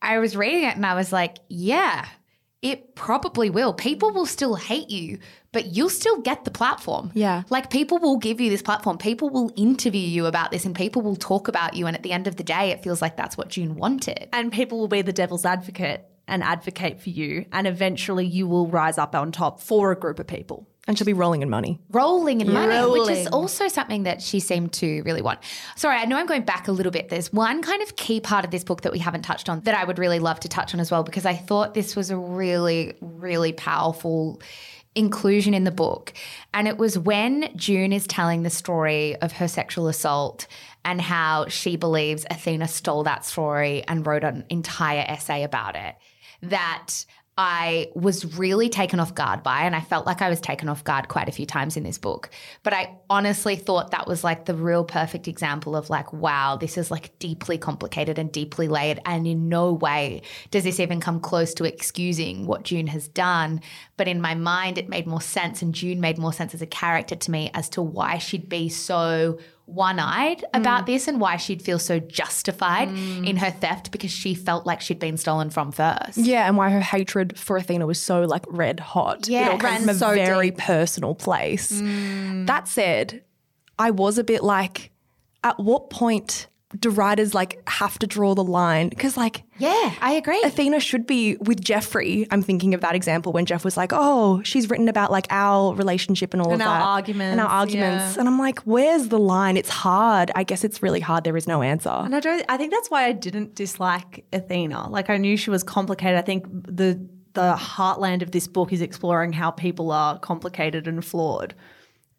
I 0.00 0.18
was 0.18 0.34
reading 0.34 0.62
it 0.64 0.76
and 0.76 0.86
I 0.86 0.94
was 0.94 1.12
like, 1.12 1.36
yeah, 1.48 2.06
it 2.62 2.94
probably 2.94 3.50
will. 3.50 3.72
People 3.72 4.12
will 4.12 4.26
still 4.26 4.54
hate 4.54 4.90
you, 4.90 5.18
but 5.52 5.66
you'll 5.66 5.90
still 5.90 6.20
get 6.20 6.44
the 6.44 6.50
platform. 6.50 7.10
Yeah. 7.14 7.42
Like 7.50 7.70
people 7.70 7.98
will 7.98 8.16
give 8.16 8.40
you 8.40 8.50
this 8.50 8.62
platform. 8.62 8.98
People 8.98 9.30
will 9.30 9.52
interview 9.56 10.00
you 10.00 10.26
about 10.26 10.50
this 10.50 10.64
and 10.64 10.74
people 10.74 11.02
will 11.02 11.16
talk 11.16 11.48
about 11.48 11.74
you. 11.74 11.86
And 11.86 11.96
at 11.96 12.02
the 12.02 12.12
end 12.12 12.26
of 12.26 12.36
the 12.36 12.44
day, 12.44 12.70
it 12.70 12.82
feels 12.82 13.02
like 13.02 13.16
that's 13.16 13.36
what 13.36 13.48
June 13.48 13.76
wanted. 13.76 14.28
And 14.32 14.52
people 14.52 14.78
will 14.78 14.88
be 14.88 15.02
the 15.02 15.12
devil's 15.12 15.44
advocate 15.44 16.08
and 16.26 16.42
advocate 16.42 17.00
for 17.00 17.10
you. 17.10 17.46
And 17.52 17.66
eventually 17.66 18.26
you 18.26 18.46
will 18.46 18.66
rise 18.66 18.98
up 18.98 19.14
on 19.14 19.32
top 19.32 19.60
for 19.60 19.92
a 19.92 19.96
group 19.96 20.18
of 20.18 20.26
people. 20.26 20.66
And 20.86 20.96
she'll 20.96 21.04
be 21.04 21.12
rolling 21.12 21.42
in 21.42 21.50
money. 21.50 21.80
rolling 21.90 22.40
in 22.40 22.52
money, 22.52 22.90
which 22.90 23.10
is 23.10 23.26
also 23.28 23.66
something 23.66 24.04
that 24.04 24.22
she 24.22 24.38
seemed 24.38 24.72
to 24.74 25.02
really 25.02 25.20
want. 25.20 25.40
Sorry, 25.74 25.96
I 25.96 26.04
know 26.04 26.16
I'm 26.16 26.26
going 26.26 26.44
back 26.44 26.68
a 26.68 26.72
little 26.72 26.92
bit. 26.92 27.08
There's 27.08 27.32
one 27.32 27.60
kind 27.60 27.82
of 27.82 27.96
key 27.96 28.20
part 28.20 28.44
of 28.44 28.52
this 28.52 28.62
book 28.62 28.82
that 28.82 28.92
we 28.92 29.00
haven't 29.00 29.22
touched 29.22 29.48
on 29.48 29.60
that 29.62 29.74
I 29.74 29.84
would 29.84 29.98
really 29.98 30.20
love 30.20 30.38
to 30.40 30.48
touch 30.48 30.74
on 30.74 30.80
as 30.80 30.90
well, 30.90 31.02
because 31.02 31.26
I 31.26 31.34
thought 31.34 31.74
this 31.74 31.96
was 31.96 32.10
a 32.10 32.16
really, 32.16 32.94
really 33.00 33.52
powerful 33.52 34.40
inclusion 34.94 35.54
in 35.54 35.64
the 35.64 35.70
book. 35.70 36.12
And 36.54 36.68
it 36.68 36.78
was 36.78 36.98
when 36.98 37.50
June 37.56 37.92
is 37.92 38.06
telling 38.06 38.44
the 38.44 38.50
story 38.50 39.16
of 39.16 39.32
her 39.32 39.48
sexual 39.48 39.88
assault 39.88 40.46
and 40.84 41.00
how 41.00 41.48
she 41.48 41.76
believes 41.76 42.24
Athena 42.30 42.68
stole 42.68 43.02
that 43.02 43.24
story 43.24 43.82
and 43.88 44.06
wrote 44.06 44.24
an 44.24 44.44
entire 44.50 45.04
essay 45.06 45.42
about 45.42 45.74
it 45.74 45.96
that 46.42 46.92
I 47.38 47.90
was 47.94 48.38
really 48.38 48.70
taken 48.70 48.98
off 48.98 49.14
guard 49.14 49.42
by, 49.42 49.62
and 49.62 49.76
I 49.76 49.80
felt 49.80 50.06
like 50.06 50.22
I 50.22 50.30
was 50.30 50.40
taken 50.40 50.70
off 50.70 50.84
guard 50.84 51.08
quite 51.08 51.28
a 51.28 51.32
few 51.32 51.44
times 51.44 51.76
in 51.76 51.82
this 51.82 51.98
book. 51.98 52.30
But 52.62 52.72
I 52.72 52.96
honestly 53.10 53.56
thought 53.56 53.90
that 53.90 54.06
was 54.06 54.24
like 54.24 54.46
the 54.46 54.54
real 54.54 54.84
perfect 54.84 55.28
example 55.28 55.76
of 55.76 55.90
like, 55.90 56.14
wow, 56.14 56.56
this 56.56 56.78
is 56.78 56.90
like 56.90 57.18
deeply 57.18 57.58
complicated 57.58 58.18
and 58.18 58.32
deeply 58.32 58.68
layered. 58.68 59.00
And 59.04 59.26
in 59.26 59.50
no 59.50 59.74
way 59.74 60.22
does 60.50 60.64
this 60.64 60.80
even 60.80 60.98
come 60.98 61.20
close 61.20 61.52
to 61.54 61.64
excusing 61.64 62.46
what 62.46 62.62
June 62.62 62.86
has 62.86 63.06
done. 63.06 63.60
But 63.98 64.08
in 64.08 64.22
my 64.22 64.34
mind, 64.34 64.78
it 64.78 64.88
made 64.88 65.06
more 65.06 65.20
sense, 65.20 65.60
and 65.60 65.74
June 65.74 66.00
made 66.00 66.16
more 66.16 66.32
sense 66.32 66.54
as 66.54 66.62
a 66.62 66.66
character 66.66 67.16
to 67.16 67.30
me 67.30 67.50
as 67.52 67.68
to 67.70 67.82
why 67.82 68.16
she'd 68.16 68.48
be 68.48 68.70
so 68.70 69.38
one 69.66 69.98
eyed 69.98 70.44
about 70.54 70.84
Mm. 70.84 70.86
this 70.86 71.08
and 71.08 71.20
why 71.20 71.36
she'd 71.36 71.60
feel 71.60 71.78
so 71.78 71.98
justified 71.98 72.88
in 72.88 73.36
her 73.36 73.50
theft 73.50 73.90
because 73.90 74.10
she 74.12 74.32
felt 74.34 74.64
like 74.64 74.80
she'd 74.80 74.98
been 75.00 75.16
stolen 75.16 75.50
from 75.50 75.72
first. 75.72 76.18
Yeah, 76.18 76.46
and 76.46 76.56
why 76.56 76.70
her 76.70 76.80
hatred 76.80 77.36
for 77.38 77.56
Athena 77.56 77.84
was 77.86 78.00
so 78.00 78.22
like 78.22 78.44
red 78.48 78.78
hot. 78.78 79.26
Yeah. 79.28 79.46
it 79.48 79.52
all 79.54 79.58
Ran 79.58 79.80
from 79.80 79.88
a 79.90 79.94
so 79.94 80.14
very 80.14 80.50
deep. 80.50 80.58
personal 80.60 81.14
place. 81.16 81.70
That 81.82 82.68
said, 82.68 83.22
I 83.78 83.90
was 83.90 84.18
a 84.18 84.24
bit 84.24 84.42
like, 84.44 84.92
at 85.42 85.58
what 85.58 85.90
point 85.90 86.46
do 86.78 86.90
writers 86.90 87.34
like 87.34 87.62
have 87.68 87.98
to 87.98 88.06
draw 88.06 88.34
the 88.34 88.44
line? 88.44 88.88
Because 88.88 89.16
like 89.16 89.42
Yeah, 89.58 89.94
I 90.00 90.12
agree. 90.12 90.40
Athena 90.44 90.80
should 90.80 91.06
be 91.06 91.36
with 91.38 91.60
Jeffrey. 91.60 92.26
I'm 92.30 92.42
thinking 92.42 92.74
of 92.74 92.80
that 92.82 92.94
example 92.94 93.32
when 93.32 93.46
Jeff 93.46 93.64
was 93.64 93.76
like, 93.76 93.92
"Oh, 93.92 94.42
she's 94.42 94.68
written 94.68 94.88
about 94.88 95.10
like 95.10 95.26
our 95.30 95.74
relationship 95.74 96.32
and 96.34 96.42
all 96.42 96.52
And 96.52 96.60
of 96.62 96.68
our 96.68 96.78
that, 96.78 96.84
arguments, 96.84 97.32
and 97.32 97.40
our 97.40 97.48
arguments." 97.48 98.14
yeah. 98.14 98.20
And 98.20 98.28
I'm 98.28 98.38
like, 98.38 98.60
"Where's 98.60 99.08
the 99.08 99.18
line? 99.18 99.56
It's 99.56 99.70
hard. 99.70 100.30
I 100.34 100.42
guess 100.44 100.64
it's 100.64 100.82
really 100.82 101.00
hard. 101.00 101.24
There 101.24 101.36
is 101.36 101.46
no 101.46 101.62
answer." 101.62 101.90
And 101.90 102.14
I 102.14 102.20
don't. 102.20 102.44
I 102.48 102.56
think 102.56 102.72
that's 102.72 102.90
why 102.90 103.04
I 103.04 103.12
didn't 103.12 103.54
dislike 103.54 104.24
Athena. 104.32 104.90
Like 104.90 105.10
I 105.10 105.16
knew 105.16 105.36
she 105.36 105.50
was 105.50 105.62
complicated. 105.62 106.18
I 106.18 106.22
think 106.22 106.44
the 106.66 107.00
the 107.32 107.54
heartland 107.54 108.22
of 108.22 108.30
this 108.30 108.48
book 108.48 108.72
is 108.72 108.80
exploring 108.80 109.32
how 109.32 109.50
people 109.50 109.90
are 109.92 110.18
complicated 110.18 110.88
and 110.88 111.04
flawed. 111.04 111.54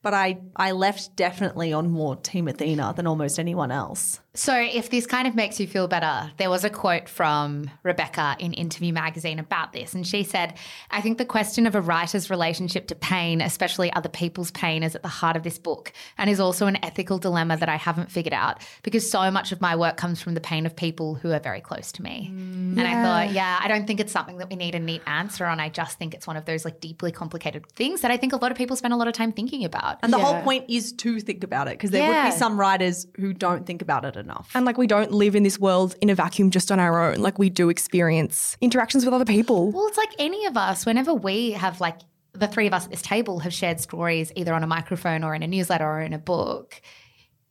But 0.03 0.13
I 0.13 0.37
I 0.55 0.71
left 0.71 1.15
definitely 1.15 1.73
on 1.73 1.89
more 1.89 2.15
Team 2.15 2.47
Athena 2.47 2.93
than 2.95 3.07
almost 3.07 3.39
anyone 3.39 3.71
else. 3.71 4.21
So, 4.37 4.55
if 4.55 4.91
this 4.91 5.07
kind 5.07 5.27
of 5.27 5.33
makes 5.33 5.59
you 5.59 5.65
feel 5.65 5.87
better, 5.87 6.31
there 6.37 6.51
was 6.51 6.63
a 6.63 6.69
quote 6.69 7.09
from 7.09 7.71
Rebecca 7.81 8.35
in 8.37 8.53
Interview 8.53 8.93
Magazine 8.93 9.39
about 9.39 9.73
this. 9.73 9.95
And 9.95 10.05
she 10.05 10.21
said, 10.21 10.53
I 10.91 11.01
think 11.01 11.17
the 11.17 11.25
question 11.25 11.65
of 11.65 11.73
a 11.73 11.81
writer's 11.81 12.29
relationship 12.29 12.85
to 12.89 12.95
pain, 12.95 13.41
especially 13.41 13.91
other 13.93 14.09
people's 14.09 14.51
pain, 14.51 14.83
is 14.83 14.93
at 14.93 15.01
the 15.01 15.07
heart 15.07 15.37
of 15.37 15.41
this 15.41 15.57
book 15.57 15.91
and 16.19 16.29
is 16.29 16.39
also 16.39 16.67
an 16.67 16.77
ethical 16.85 17.17
dilemma 17.17 17.57
that 17.57 17.67
I 17.67 17.77
haven't 17.77 18.11
figured 18.11 18.33
out 18.33 18.61
because 18.83 19.09
so 19.09 19.31
much 19.31 19.51
of 19.51 19.59
my 19.59 19.75
work 19.75 19.97
comes 19.97 20.21
from 20.21 20.35
the 20.35 20.39
pain 20.39 20.67
of 20.67 20.75
people 20.75 21.15
who 21.15 21.31
are 21.31 21.39
very 21.39 21.59
close 21.59 21.91
to 21.93 22.03
me. 22.03 22.27
and 22.29 22.79
I 22.79 23.01
thought, 23.01 23.33
yeah, 23.33 23.59
I 23.59 23.67
don't 23.67 23.87
think 23.87 23.99
it's 23.99 24.11
something 24.11 24.37
that 24.37 24.51
we 24.51 24.55
need 24.55 24.75
a 24.75 24.79
neat 24.79 25.01
answer 25.07 25.47
on. 25.47 25.59
I 25.59 25.69
just 25.69 25.97
think 25.97 26.13
it's 26.13 26.27
one 26.27 26.37
of 26.37 26.45
those 26.45 26.63
like 26.63 26.79
deeply 26.79 27.11
complicated 27.11 27.65
things 27.71 28.01
that 28.01 28.11
I 28.11 28.17
think 28.17 28.33
a 28.33 28.37
lot 28.37 28.51
of 28.51 28.57
people 28.57 28.75
spend 28.75 28.93
a 28.93 28.97
lot 28.97 29.07
of 29.07 29.15
time 29.15 29.31
thinking 29.31 29.65
about. 29.65 29.97
And 30.03 30.13
the 30.13 30.19
whole 30.19 30.39
point 30.43 30.65
is 30.69 30.93
to 30.93 31.19
think 31.21 31.43
about 31.43 31.67
it 31.67 31.71
because 31.71 31.89
there 31.89 32.07
would 32.07 32.31
be 32.31 32.37
some 32.37 32.59
writers 32.59 33.07
who 33.15 33.33
don't 33.33 33.65
think 33.65 33.81
about 33.81 34.05
it 34.05 34.26
enough. 34.27 34.51
And 34.53 34.65
like 34.65 34.77
we 34.77 34.87
don't 34.87 35.11
live 35.11 35.35
in 35.35 35.43
this 35.43 35.57
world 35.57 35.95
in 36.01 36.09
a 36.09 36.15
vacuum 36.15 36.51
just 36.51 36.71
on 36.71 36.79
our 36.79 37.11
own. 37.11 37.17
Like 37.19 37.39
we 37.39 37.49
do 37.49 37.69
experience 37.69 38.57
interactions 38.61 39.05
with 39.05 39.13
other 39.13 39.25
people. 39.25 39.71
Well, 39.71 39.87
it's 39.87 39.97
like 39.97 40.13
any 40.19 40.45
of 40.45 40.57
us, 40.57 40.85
whenever 40.85 41.13
we 41.13 41.51
have 41.51 41.79
like 41.79 41.99
the 42.33 42.47
three 42.47 42.67
of 42.67 42.73
us 42.73 42.85
at 42.85 42.91
this 42.91 43.01
table 43.01 43.39
have 43.39 43.53
shared 43.53 43.79
stories 43.79 44.31
either 44.35 44.53
on 44.53 44.63
a 44.63 44.67
microphone 44.67 45.23
or 45.23 45.33
in 45.33 45.43
a 45.43 45.47
newsletter 45.47 45.85
or 45.85 46.01
in 46.01 46.13
a 46.13 46.19
book, 46.19 46.81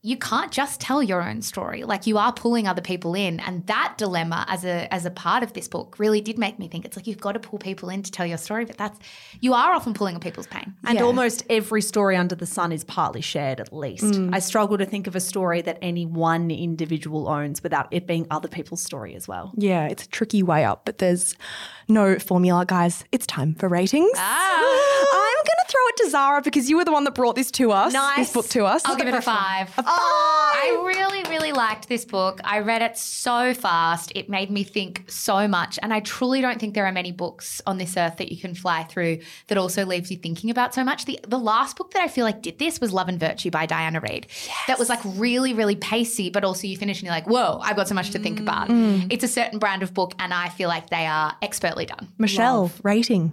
you 0.07 0.17
can't 0.17 0.53
just 0.53 0.81
tell 0.81 1.03
your 1.03 1.21
own 1.21 1.43
story. 1.43 1.83
Like 1.83 2.07
you 2.07 2.17
are 2.17 2.33
pulling 2.33 2.69
other 2.69 2.81
people 2.81 3.15
in. 3.15 3.41
And 3.41 3.67
that 3.67 3.95
dilemma 3.99 4.45
as 4.49 4.65
a 4.65 4.93
as 4.95 5.05
a 5.05 5.11
part 5.11 5.43
of 5.43 5.53
this 5.53 5.67
book 5.67 5.99
really 5.99 6.21
did 6.21 6.39
make 6.39 6.61
me 6.61 6.69
think 6.69 6.85
it's 6.85 6.97
like 6.97 7.09
you've 7.09 7.21
got 7.21 7.33
to 7.33 7.41
pull 7.41 7.59
people 7.59 7.89
in 7.89 8.05
to 8.05 8.11
tell 8.13 8.25
your 8.25 8.39
story, 8.39 8.65
but 8.65 8.79
that's 8.79 8.99
you 9.41 9.53
are 9.53 9.73
often 9.73 9.95
pulling 9.95 10.15
on 10.15 10.21
people's 10.21 10.47
pain. 10.47 10.75
And 10.85 10.99
Yeah. 10.99 11.05
almost 11.05 11.43
every 11.51 11.83
story 11.83 12.15
under 12.17 12.37
the 12.37 12.47
sun 12.47 12.71
is 12.71 12.85
partly 12.85 13.21
shared, 13.21 13.59
at 13.59 13.73
least. 13.73 14.05
Mm. 14.05 14.33
I 14.33 14.39
struggle 14.39 14.79
to 14.79 14.87
think 14.87 15.09
of 15.09 15.17
a 15.17 15.21
story 15.21 15.61
that 15.63 15.79
any 15.83 16.07
one 16.07 16.53
individual 16.53 17.29
owns 17.29 17.63
without 17.65 17.89
it 17.91 18.07
being 18.07 18.29
other 18.31 18.49
people's 18.49 18.83
story 18.83 19.17
as 19.17 19.27
well. 19.27 19.53
Yeah, 19.57 19.87
it's 19.89 20.05
a 20.05 20.09
tricky 20.09 20.43
way 20.45 20.65
up, 20.65 20.83
but 20.85 20.99
there's 20.99 21.35
no 21.89 22.17
formula, 22.21 22.65
guys. 22.65 23.05
It's 23.11 23.27
time 23.27 23.55
for 23.57 23.69
ratings. 23.69 24.13
Ah. 24.17 24.57
I'm 25.13 25.45
going 25.45 25.67
to 25.67 25.73
throw 25.73 25.87
it 25.89 25.97
to 25.99 26.11
Zara 26.11 26.43
because 26.43 26.69
you 26.71 26.77
were 26.77 26.85
the 26.85 26.93
one 26.93 27.05
that 27.05 27.15
brought 27.15 27.37
this 27.37 27.51
to 27.53 27.71
us. 27.73 27.93
Nice. 27.93 28.17
This 28.19 28.33
book 28.33 28.49
to 28.51 28.65
us. 28.65 28.83
I'll 28.85 28.97
give 28.97 29.09
it 29.09 29.15
a 29.15 29.21
five. 29.23 29.73
Oh, 29.79 29.83
I 29.99 30.83
really, 30.85 31.23
really 31.31 31.53
liked 31.53 31.89
this 31.89 32.05
book. 32.05 32.41
I 32.45 32.61
read 32.61 32.83
it 32.83 32.97
so 32.97 33.55
fast. 33.55 34.13
It 34.15 34.29
made 34.29 34.51
me 34.51 34.65
think 34.65 35.05
so 35.11 35.47
much. 35.47 35.79
And 35.83 35.93
I 35.93 36.01
truly 36.01 36.41
don't 36.41 36.59
think 36.59 36.75
there 36.75 36.87
are 36.87 36.93
many 36.93 37.13
books 37.13 37.61
on 37.67 37.79
this 37.79 37.97
earth 37.97 38.17
that 38.19 38.33
you 38.33 38.39
can 38.39 38.55
fly 38.55 38.85
through 38.85 39.19
that 39.49 39.59
also 39.59 39.85
leaves 39.85 40.11
you 40.11 40.17
thinking 40.17 40.51
about 40.51 40.75
so 40.75 40.85
much. 40.85 41.05
The 41.05 41.21
the 41.27 41.39
last 41.39 41.77
book 41.77 41.93
that 41.93 42.03
I 42.03 42.09
feel 42.09 42.25
like 42.25 42.43
did 42.43 42.59
this 42.59 42.81
was 42.81 42.93
Love 42.93 43.09
and 43.09 43.21
Virtue 43.21 43.51
by 43.51 43.67
Diana 43.67 44.01
Reid. 44.01 44.27
That 44.67 44.79
was 44.79 44.89
like 44.89 45.01
really, 45.05 45.55
really 45.55 45.77
pacey, 45.77 46.31
but 46.31 46.45
also 46.45 46.67
you 46.67 46.77
finish 46.77 46.99
and 46.99 47.07
you're 47.07 47.15
like, 47.15 47.29
whoa, 47.29 47.59
I've 47.63 47.77
got 47.77 47.89
so 47.89 47.95
much 47.95 48.11
to 48.11 48.19
think 48.19 48.39
mm. 48.39 48.43
about. 48.43 48.69
Mm. 48.69 49.07
It's 49.11 49.25
a 49.25 49.29
certain 49.29 49.59
brand 49.59 49.83
of 49.83 49.95
book, 49.95 50.15
and 50.19 50.33
I 50.33 50.49
feel 50.49 50.69
like 50.69 50.91
they 50.91 51.07
are 51.07 51.37
expertly 51.43 51.87
done. 51.87 52.09
Michelle, 52.19 52.71
rating. 52.83 53.33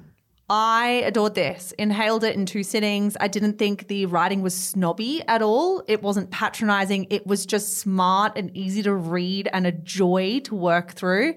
I 0.50 1.04
adored 1.06 1.36
this, 1.36 1.74
inhaled 1.80 2.24
it 2.24 2.36
in 2.36 2.46
two 2.46 2.64
sittings. 2.64 3.16
I 3.20 3.28
didn't 3.28 3.58
think 3.58 3.88
the 3.88 4.06
writing 4.08 4.42
was 4.42 4.54
snobby 4.54 5.24
at 5.28 5.42
all. 5.42 5.84
It 5.88 6.04
wasn't 6.04 6.32
patronizing. 6.32 7.08
It 7.10 7.26
was 7.26 7.46
just 7.46 7.78
smart 7.78 8.34
and 8.38 8.56
easy 8.56 8.84
to 8.84 8.94
read 8.94 9.48
and 9.54 9.66
a 9.66 9.72
joy 9.72 10.42
to 10.44 10.56
work 10.56 10.92
through. 10.92 11.36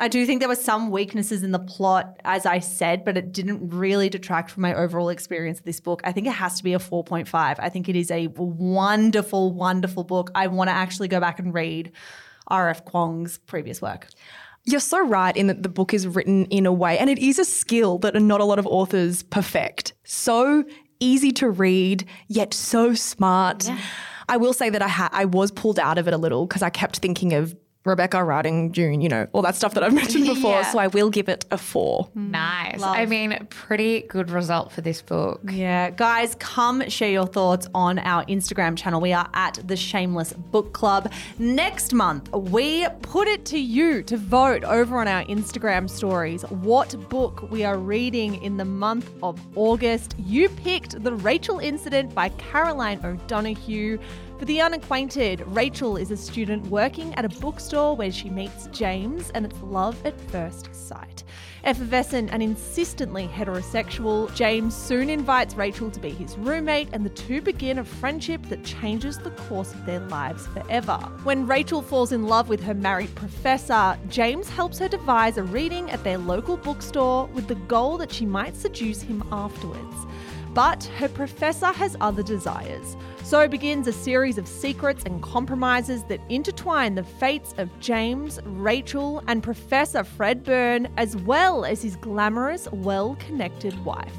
I 0.00 0.08
do 0.08 0.24
think 0.26 0.40
there 0.40 0.48
were 0.48 0.54
some 0.54 0.90
weaknesses 0.90 1.42
in 1.42 1.50
the 1.50 1.58
plot, 1.58 2.20
as 2.24 2.46
I 2.46 2.60
said, 2.60 3.04
but 3.04 3.16
it 3.16 3.32
didn't 3.32 3.68
really 3.70 4.08
detract 4.08 4.50
from 4.50 4.62
my 4.62 4.74
overall 4.74 5.08
experience 5.08 5.58
of 5.58 5.64
this 5.64 5.80
book. 5.80 6.00
I 6.04 6.12
think 6.12 6.26
it 6.26 6.32
has 6.32 6.56
to 6.58 6.64
be 6.64 6.74
a 6.74 6.78
4.5. 6.78 7.32
I 7.34 7.68
think 7.68 7.88
it 7.88 7.96
is 7.96 8.10
a 8.10 8.28
wonderful, 8.28 9.52
wonderful 9.52 10.04
book. 10.04 10.30
I 10.34 10.46
want 10.48 10.68
to 10.68 10.74
actually 10.74 11.08
go 11.08 11.20
back 11.20 11.38
and 11.40 11.52
read 11.52 11.92
R.F. 12.46 12.84
Kuang's 12.84 13.38
previous 13.38 13.82
work. 13.82 14.08
You're 14.68 14.80
so 14.80 15.04
right 15.06 15.34
in 15.34 15.46
that 15.46 15.62
the 15.62 15.68
book 15.70 15.94
is 15.94 16.06
written 16.06 16.44
in 16.46 16.66
a 16.66 16.72
way, 16.72 16.98
and 16.98 17.08
it 17.08 17.18
is 17.18 17.38
a 17.38 17.44
skill 17.44 17.98
that 18.00 18.14
not 18.20 18.40
a 18.42 18.44
lot 18.44 18.58
of 18.58 18.66
authors 18.66 19.22
perfect. 19.22 19.94
So 20.04 20.64
easy 21.00 21.32
to 21.32 21.48
read, 21.48 22.04
yet 22.26 22.52
so 22.52 22.92
smart. 22.92 23.70
I 24.28 24.36
will 24.36 24.52
say 24.52 24.68
that 24.68 24.82
I 24.82 24.88
ha- 24.88 25.08
I 25.10 25.24
was 25.24 25.50
pulled 25.50 25.78
out 25.78 25.96
of 25.96 26.06
it 26.06 26.12
a 26.12 26.18
little 26.18 26.46
because 26.46 26.60
I 26.60 26.68
kept 26.68 26.98
thinking 26.98 27.32
of 27.32 27.56
Rebecca 27.84 28.22
writing 28.22 28.72
June, 28.72 29.00
you 29.00 29.08
know, 29.08 29.26
all 29.32 29.42
that 29.42 29.54
stuff 29.54 29.74
that 29.74 29.82
I've 29.82 29.94
mentioned 29.94 30.26
before. 30.34 30.52
Yeah. 30.52 30.72
So 30.72 30.78
I 30.78 30.88
will 30.88 31.10
give 31.10 31.28
it 31.28 31.44
a 31.50 31.58
four. 31.58 32.08
Mm. 32.16 32.30
Nice. 32.30 32.82
I 32.82 33.06
mean, 33.06 33.46
pretty 33.50 34.02
good 34.02 34.30
result 34.30 34.72
for 34.72 34.80
this 34.80 35.00
book. 35.00 35.40
Yeah, 35.50 35.90
guys, 35.90 36.36
come 36.38 36.88
share 36.88 37.10
your 37.10 37.26
thoughts 37.26 37.68
on 37.74 37.98
our 38.00 38.24
Instagram 38.26 38.76
channel. 38.76 39.00
We 39.00 39.12
are 39.12 39.28
at 39.34 39.60
the 39.66 39.76
Shameless 39.76 40.32
Book 40.32 40.72
Club. 40.72 41.12
Next 41.38 41.94
month, 41.94 42.30
we 42.32 42.86
put 43.02 43.28
it 43.28 43.44
to 43.46 43.58
you 43.58 44.02
to 44.02 44.16
vote 44.16 44.64
over 44.64 44.98
on 44.98 45.08
our 45.08 45.24
Instagram 45.24 45.88
stories 45.88 46.42
what 46.42 46.94
book 47.08 47.50
we 47.50 47.64
are 47.64 47.78
reading 47.78 48.42
in 48.42 48.56
the 48.56 48.64
month 48.64 49.10
of 49.22 49.40
August. 49.56 50.14
You 50.18 50.48
picked 50.48 51.02
The 51.02 51.14
Rachel 51.14 51.58
Incident 51.58 52.14
by 52.14 52.28
Caroline 52.30 53.00
O'Donoghue. 53.04 53.98
For 54.38 54.44
the 54.44 54.60
unacquainted, 54.60 55.42
Rachel 55.48 55.96
is 55.96 56.12
a 56.12 56.16
student 56.16 56.64
working 56.66 57.12
at 57.16 57.24
a 57.24 57.28
bookstore 57.68 57.96
where 57.96 58.10
she 58.10 58.30
meets 58.30 58.66
James, 58.68 59.30
and 59.34 59.44
it's 59.44 59.60
love 59.62 59.94
at 60.06 60.18
first 60.30 60.74
sight. 60.74 61.22
Effervescent 61.64 62.30
and 62.32 62.42
insistently 62.42 63.28
heterosexual, 63.28 64.34
James 64.34 64.74
soon 64.74 65.10
invites 65.10 65.54
Rachel 65.54 65.90
to 65.90 66.00
be 66.00 66.08
his 66.08 66.38
roommate, 66.38 66.88
and 66.94 67.04
the 67.04 67.10
two 67.10 67.42
begin 67.42 67.78
a 67.78 67.84
friendship 67.84 68.40
that 68.48 68.64
changes 68.64 69.18
the 69.18 69.32
course 69.32 69.74
of 69.74 69.84
their 69.84 70.00
lives 70.00 70.46
forever. 70.46 70.96
When 71.24 71.46
Rachel 71.46 71.82
falls 71.82 72.12
in 72.12 72.26
love 72.26 72.48
with 72.48 72.62
her 72.62 72.72
married 72.72 73.14
professor, 73.14 73.98
James 74.08 74.48
helps 74.48 74.78
her 74.78 74.88
devise 74.88 75.36
a 75.36 75.42
reading 75.42 75.90
at 75.90 76.02
their 76.04 76.16
local 76.16 76.56
bookstore 76.56 77.26
with 77.34 77.48
the 77.48 77.56
goal 77.66 77.98
that 77.98 78.10
she 78.10 78.24
might 78.24 78.56
seduce 78.56 79.02
him 79.02 79.22
afterwards. 79.30 80.06
But 80.58 80.82
her 80.96 81.08
professor 81.08 81.66
has 81.66 81.96
other 82.00 82.24
desires. 82.24 82.96
So 83.22 83.46
begins 83.46 83.86
a 83.86 83.92
series 83.92 84.38
of 84.38 84.48
secrets 84.48 85.04
and 85.04 85.22
compromises 85.22 86.02
that 86.08 86.20
intertwine 86.28 86.96
the 86.96 87.04
fates 87.04 87.54
of 87.58 87.70
James, 87.78 88.40
Rachel, 88.44 89.22
and 89.28 89.40
Professor 89.40 90.02
Fred 90.02 90.42
Byrne, 90.42 90.88
as 90.96 91.16
well 91.16 91.64
as 91.64 91.80
his 91.82 91.94
glamorous, 91.94 92.66
well 92.72 93.14
connected 93.20 93.72
wife. 93.84 94.16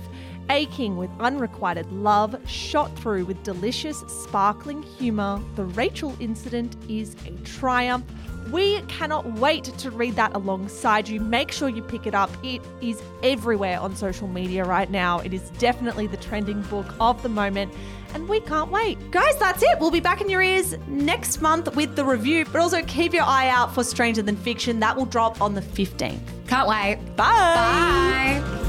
aching 0.49 0.95
with 0.95 1.11
unrequited 1.19 1.91
love, 1.91 2.35
shot 2.49 2.97
through 2.97 3.25
with 3.25 3.43
delicious, 3.43 3.99
sparkling 4.07 4.81
humour, 4.81 5.41
the 5.55 5.65
Rachel 5.65 6.15
incident 6.21 6.77
is 6.87 7.17
a 7.25 7.31
triumph. 7.43 8.05
We 8.51 8.81
cannot 8.83 9.25
wait 9.33 9.65
to 9.65 9.91
read 9.91 10.15
that 10.15 10.35
alongside 10.35 11.07
you. 11.07 11.19
Make 11.19 11.51
sure 11.51 11.69
you 11.69 11.81
pick 11.81 12.07
it 12.07 12.15
up. 12.15 12.29
It 12.43 12.61
is 12.81 13.01
everywhere 13.23 13.79
on 13.79 13.95
social 13.95 14.27
media 14.27 14.63
right 14.65 14.89
now. 14.89 15.19
It 15.19 15.33
is 15.33 15.49
definitely 15.51 16.07
the 16.07 16.17
trending 16.17 16.61
book 16.63 16.87
of 16.99 17.21
the 17.21 17.29
moment, 17.29 17.73
and 18.13 18.27
we 18.27 18.39
can't 18.39 18.71
wait. 18.71 19.11
Guys, 19.11 19.37
that's 19.37 19.61
it. 19.61 19.79
We'll 19.79 19.91
be 19.91 19.99
back 19.99 20.21
in 20.21 20.29
your 20.29 20.41
ears 20.41 20.75
next 20.87 21.41
month 21.41 21.75
with 21.75 21.95
the 21.95 22.05
review, 22.05 22.45
but 22.45 22.61
also 22.61 22.81
keep 22.83 23.13
your 23.13 23.23
eye 23.23 23.49
out 23.49 23.73
for 23.73 23.83
Stranger 23.83 24.21
Than 24.21 24.35
Fiction. 24.35 24.79
That 24.79 24.95
will 24.95 25.05
drop 25.05 25.41
on 25.41 25.53
the 25.53 25.61
15th. 25.61 26.19
Can't 26.47 26.67
wait. 26.67 26.97
Bye. 27.15 28.41
Bye. 28.41 28.68